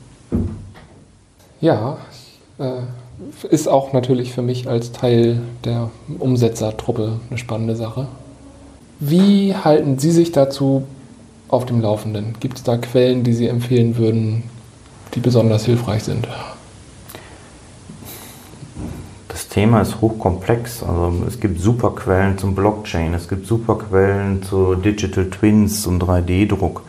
Ja, 1.62 1.98
ist 3.49 3.68
auch 3.68 3.93
natürlich 3.93 4.34
für 4.34 4.41
mich 4.41 4.68
als 4.68 4.91
Teil 4.91 5.41
der 5.66 5.89
Umsetzertruppe 6.20 7.20
eine 7.30 7.38
spannende 7.38 7.76
Sache. 7.76 8.07
Wie 8.99 9.55
halten 9.55 9.97
Sie 9.97 10.12
sich 10.12 10.32
dazu 10.32 10.84
auf 11.47 11.66
dem 11.66 11.82
Laufenden? 11.82 12.36
Gibt 12.39 12.57
es 12.57 12.64
da 12.64 12.78
Quellen, 12.78 13.24
die 13.24 13.34
Sie 13.34 13.47
empfehlen 13.47 13.97
würden, 13.97 14.43
die 15.14 15.20
besonders 15.20 15.66
hilfreich 15.66 16.03
sind? 16.03 16.28
Thema 19.49 19.82
ist 19.82 19.99
hochkomplex. 19.99 20.84
Also 20.84 21.14
es 21.28 21.39
gibt 21.39 21.60
super 21.60 21.91
Quellen 21.91 22.38
zum 22.38 22.55
Blockchain, 22.55 23.14
es 23.14 23.28
gibt 23.28 23.45
super 23.45 23.78
Quellen 23.78 24.41
zu 24.43 24.76
Digital 24.76 25.30
Twins 25.30 25.86
und 25.86 26.01
3D-Druck. 26.01 26.84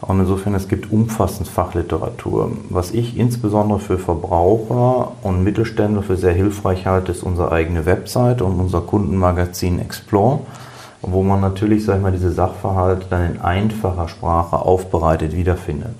Und 0.00 0.20
insofern, 0.20 0.54
es 0.54 0.68
gibt 0.68 0.90
umfassend 0.90 1.46
Fachliteratur. 1.48 2.52
Was 2.70 2.92
ich 2.92 3.18
insbesondere 3.18 3.80
für 3.80 3.98
Verbraucher 3.98 5.12
und 5.22 5.44
Mittelständler 5.44 6.02
für 6.02 6.16
sehr 6.16 6.32
hilfreich 6.32 6.86
halte, 6.86 7.12
ist 7.12 7.22
unsere 7.22 7.52
eigene 7.52 7.84
Website 7.84 8.40
und 8.40 8.58
unser 8.58 8.80
Kundenmagazin 8.80 9.78
Explore, 9.78 10.40
wo 11.02 11.22
man 11.22 11.40
natürlich, 11.40 11.84
sag 11.84 11.96
ich 11.96 12.02
mal, 12.02 12.12
diese 12.12 12.32
Sachverhalte 12.32 13.06
dann 13.10 13.34
in 13.34 13.40
einfacher 13.40 14.08
Sprache 14.08 14.56
aufbereitet 14.56 15.36
wiederfindet. 15.36 15.96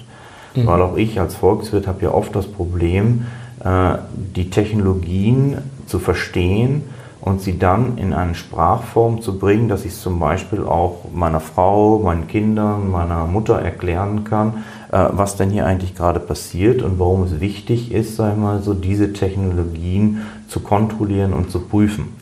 Mhm. 0.55 0.67
Weil 0.67 0.81
auch 0.81 0.97
ich 0.97 1.21
als 1.21 1.35
Volkswirt 1.35 1.87
habe 1.87 2.03
ja 2.03 2.13
oft 2.13 2.35
das 2.35 2.47
Problem, 2.47 3.27
äh, 3.63 3.97
die 4.15 4.49
Technologien 4.49 5.59
zu 5.87 5.99
verstehen 5.99 6.85
und 7.21 7.41
sie 7.41 7.59
dann 7.59 7.99
in 7.99 8.13
eine 8.13 8.35
Sprachform 8.35 9.21
zu 9.21 9.39
bringen, 9.39 9.69
dass 9.69 9.85
ich 9.85 9.93
es 9.93 10.01
zum 10.01 10.19
Beispiel 10.19 10.65
auch 10.65 11.05
meiner 11.13 11.41
Frau, 11.41 11.99
meinen 11.99 12.27
Kindern, 12.29 12.91
meiner 12.91 13.27
Mutter 13.27 13.61
erklären 13.61 14.25
kann, 14.25 14.65
äh, 14.91 15.09
was 15.11 15.37
denn 15.37 15.51
hier 15.51 15.67
eigentlich 15.67 15.95
gerade 15.95 16.21
passiert 16.21 16.83
und 16.83 16.99
warum 16.99 17.25
es 17.25 17.41
wichtig 17.41 17.93
ist, 17.93 18.17
sag 18.17 18.33
ich 18.33 18.39
mal, 18.39 18.63
so 18.63 18.73
diese 18.75 19.13
Technologien 19.13 20.23
zu 20.49 20.61
kontrollieren 20.61 21.35
und 21.35 21.51
zu 21.51 21.61
prüfen. 21.61 22.17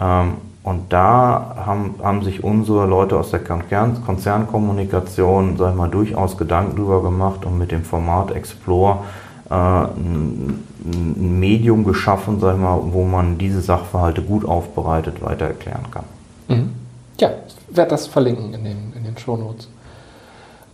Ähm, 0.00 0.34
und 0.62 0.92
da 0.92 1.56
haben, 1.66 1.96
haben 2.02 2.22
sich 2.22 2.42
unsere 2.42 2.86
Leute 2.86 3.18
aus 3.18 3.30
der 3.30 3.40
Konzernkommunikation, 3.40 5.58
sag 5.58 5.72
ich 5.72 5.76
mal, 5.76 5.90
durchaus 5.90 6.38
Gedanken 6.38 6.76
drüber 6.76 7.02
gemacht 7.02 7.44
und 7.44 7.58
mit 7.58 7.70
dem 7.70 7.84
Format 7.84 8.30
Explore 8.30 9.00
äh, 9.50 9.84
ein 10.84 11.38
Medium 11.38 11.84
geschaffen, 11.84 12.40
sag 12.40 12.54
ich 12.54 12.60
mal, 12.60 12.78
wo 12.92 13.04
man 13.04 13.38
diese 13.38 13.60
Sachverhalte 13.60 14.22
gut 14.22 14.44
aufbereitet 14.44 15.22
weiter 15.22 15.46
erklären 15.46 15.86
kann. 15.90 16.04
Mhm. 16.48 16.70
Ja, 17.18 17.30
ich 17.46 17.76
werde 17.76 17.90
das 17.90 18.06
verlinken 18.06 18.52
in 18.54 18.64
den, 18.64 18.92
in 18.96 19.04
den 19.04 19.16
Shownotes. 19.16 19.68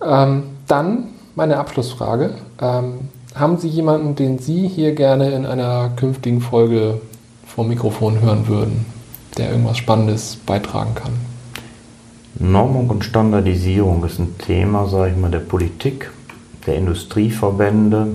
Ähm, 0.04 0.42
dann 0.66 1.08
meine 1.34 1.58
Abschlussfrage. 1.58 2.34
Ähm, 2.60 3.08
haben 3.34 3.58
Sie 3.58 3.68
jemanden, 3.68 4.16
den 4.16 4.38
Sie 4.38 4.66
hier 4.66 4.94
gerne 4.94 5.30
in 5.30 5.46
einer 5.46 5.90
künftigen 5.96 6.40
Folge 6.40 7.00
vom 7.46 7.68
Mikrofon 7.68 8.20
hören 8.20 8.48
würden, 8.48 8.86
der 9.38 9.50
irgendwas 9.50 9.78
Spannendes 9.78 10.36
beitragen 10.36 10.94
kann? 10.94 11.12
Normung 12.38 12.88
und 12.88 13.04
Standardisierung 13.04 14.04
ist 14.04 14.18
ein 14.18 14.36
Thema, 14.38 14.86
sage 14.88 15.12
ich 15.12 15.16
mal, 15.16 15.30
der 15.30 15.40
Politik, 15.40 16.10
der 16.66 16.76
Industrieverbände, 16.76 18.08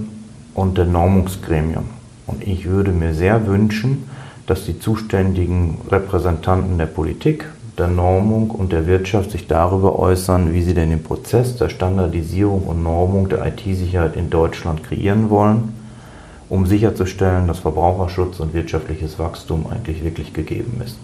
und 0.55 0.77
der 0.77 0.85
Normungsgremium. 0.85 1.85
Und 2.25 2.47
ich 2.47 2.65
würde 2.65 2.91
mir 2.91 3.13
sehr 3.13 3.45
wünschen, 3.45 4.09
dass 4.47 4.65
die 4.65 4.79
zuständigen 4.79 5.77
Repräsentanten 5.91 6.77
der 6.77 6.87
Politik, 6.87 7.45
der 7.77 7.87
Normung 7.87 8.51
und 8.51 8.71
der 8.71 8.87
Wirtschaft 8.87 9.31
sich 9.31 9.47
darüber 9.47 9.99
äußern, 9.99 10.53
wie 10.53 10.63
sie 10.63 10.73
denn 10.73 10.89
den 10.89 11.03
Prozess 11.03 11.57
der 11.57 11.69
Standardisierung 11.69 12.63
und 12.63 12.81
Normung 12.81 13.27
der 13.27 13.45
IT-Sicherheit 13.45 14.15
in 14.15 14.29
Deutschland 14.29 14.83
kreieren 14.83 15.29
wollen, 15.29 15.73
um 16.47 16.65
sicherzustellen, 16.65 17.47
dass 17.47 17.59
Verbraucherschutz 17.59 18.39
und 18.39 18.53
wirtschaftliches 18.53 19.19
Wachstum 19.19 19.65
eigentlich 19.69 20.03
wirklich 20.03 20.33
gegeben 20.33 20.81
ist. 20.85 20.97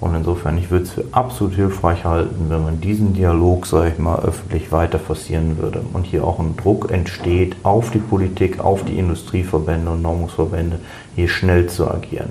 Und 0.00 0.14
insofern, 0.14 0.56
ich 0.56 0.70
würde 0.70 0.84
es 0.84 0.92
für 0.92 1.04
absolut 1.12 1.54
hilfreich 1.54 2.04
halten, 2.04 2.46
wenn 2.48 2.62
man 2.62 2.80
diesen 2.80 3.12
Dialog, 3.12 3.66
sage 3.66 3.90
ich 3.90 3.98
mal, 3.98 4.18
öffentlich 4.20 4.72
weiter 4.72 4.98
forcieren 4.98 5.58
würde 5.58 5.82
und 5.92 6.06
hier 6.06 6.24
auch 6.24 6.38
ein 6.38 6.56
Druck 6.56 6.90
entsteht 6.90 7.56
auf 7.64 7.90
die 7.90 7.98
Politik, 7.98 8.60
auf 8.60 8.82
die 8.84 8.98
Industrieverbände 8.98 9.90
und 9.90 10.00
Normungsverbände, 10.00 10.80
hier 11.16 11.28
schnell 11.28 11.66
zu 11.66 11.90
agieren. 11.90 12.30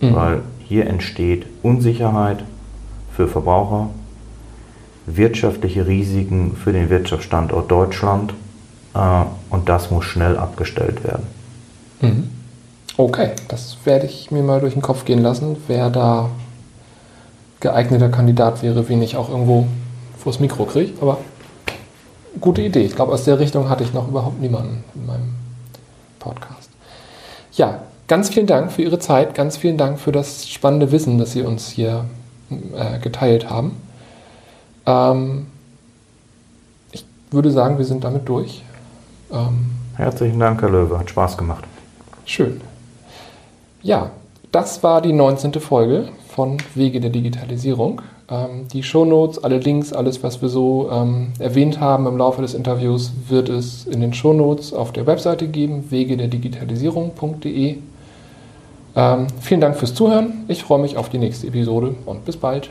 Mhm. 0.00 0.14
Weil 0.14 0.40
hier 0.66 0.86
entsteht 0.86 1.44
Unsicherheit 1.62 2.44
für 3.14 3.28
Verbraucher, 3.28 3.90
wirtschaftliche 5.04 5.86
Risiken 5.86 6.56
für 6.56 6.72
den 6.72 6.88
Wirtschaftsstandort 6.88 7.70
Deutschland 7.70 8.32
äh, 8.94 9.24
und 9.50 9.68
das 9.68 9.90
muss 9.90 10.06
schnell 10.06 10.38
abgestellt 10.38 11.04
werden. 11.04 11.26
Mhm. 12.00 12.30
Okay, 12.96 13.32
das 13.48 13.76
werde 13.84 14.06
ich 14.06 14.30
mir 14.30 14.42
mal 14.42 14.60
durch 14.60 14.72
den 14.72 14.82
Kopf 14.82 15.04
gehen 15.04 15.20
lassen, 15.20 15.56
wer 15.66 15.90
da 15.90 16.30
geeigneter 17.62 18.10
Kandidat 18.10 18.62
wäre, 18.62 18.88
wen 18.88 19.00
ich 19.00 19.16
auch 19.16 19.30
irgendwo 19.30 19.66
vors 20.18 20.40
Mikro 20.40 20.66
kriege. 20.66 20.92
Aber 21.00 21.18
gute 22.40 22.60
Idee. 22.60 22.82
Ich 22.82 22.94
glaube, 22.94 23.12
aus 23.12 23.24
der 23.24 23.38
Richtung 23.38 23.70
hatte 23.70 23.84
ich 23.84 23.94
noch 23.94 24.08
überhaupt 24.08 24.40
niemanden 24.40 24.84
in 24.94 25.06
meinem 25.06 25.34
Podcast. 26.18 26.70
Ja, 27.52 27.82
ganz 28.08 28.30
vielen 28.30 28.46
Dank 28.46 28.72
für 28.72 28.82
Ihre 28.82 28.98
Zeit, 28.98 29.34
ganz 29.34 29.56
vielen 29.56 29.78
Dank 29.78 29.98
für 29.98 30.12
das 30.12 30.48
spannende 30.48 30.92
Wissen, 30.92 31.18
das 31.18 31.32
Sie 31.32 31.42
uns 31.42 31.68
hier 31.68 32.04
äh, 32.50 32.98
geteilt 32.98 33.48
haben. 33.48 33.76
Ähm, 34.84 35.46
ich 36.90 37.04
würde 37.30 37.50
sagen, 37.50 37.78
wir 37.78 37.84
sind 37.84 38.04
damit 38.04 38.28
durch. 38.28 38.62
Ähm, 39.32 39.70
Herzlichen 39.96 40.40
Dank, 40.40 40.60
Herr 40.62 40.70
Löwe, 40.70 40.98
hat 40.98 41.10
Spaß 41.10 41.36
gemacht. 41.36 41.64
Schön. 42.24 42.60
Ja, 43.82 44.10
das 44.50 44.82
war 44.82 45.00
die 45.00 45.12
19. 45.12 45.54
Folge 45.54 46.08
von 46.34 46.56
Wege 46.74 47.00
der 47.00 47.10
Digitalisierung. 47.10 48.02
Ähm, 48.30 48.66
die 48.72 48.82
Shownotes, 48.82 49.42
alle 49.44 49.58
Links, 49.58 49.92
alles, 49.92 50.22
was 50.22 50.40
wir 50.40 50.48
so 50.48 50.88
ähm, 50.90 51.28
erwähnt 51.38 51.80
haben 51.80 52.06
im 52.06 52.16
Laufe 52.16 52.40
des 52.42 52.54
Interviews, 52.54 53.12
wird 53.28 53.48
es 53.48 53.86
in 53.86 54.00
den 54.00 54.14
Shownotes 54.14 54.72
auf 54.72 54.92
der 54.92 55.06
Webseite 55.06 55.48
geben, 55.48 55.90
wegederdigitalisierung.de. 55.90 57.76
Ähm, 58.94 59.26
vielen 59.40 59.60
Dank 59.60 59.76
fürs 59.76 59.94
Zuhören. 59.94 60.44
Ich 60.48 60.62
freue 60.62 60.80
mich 60.80 60.96
auf 60.96 61.08
die 61.08 61.18
nächste 61.18 61.46
Episode 61.46 61.94
und 62.06 62.24
bis 62.24 62.36
bald. 62.36 62.70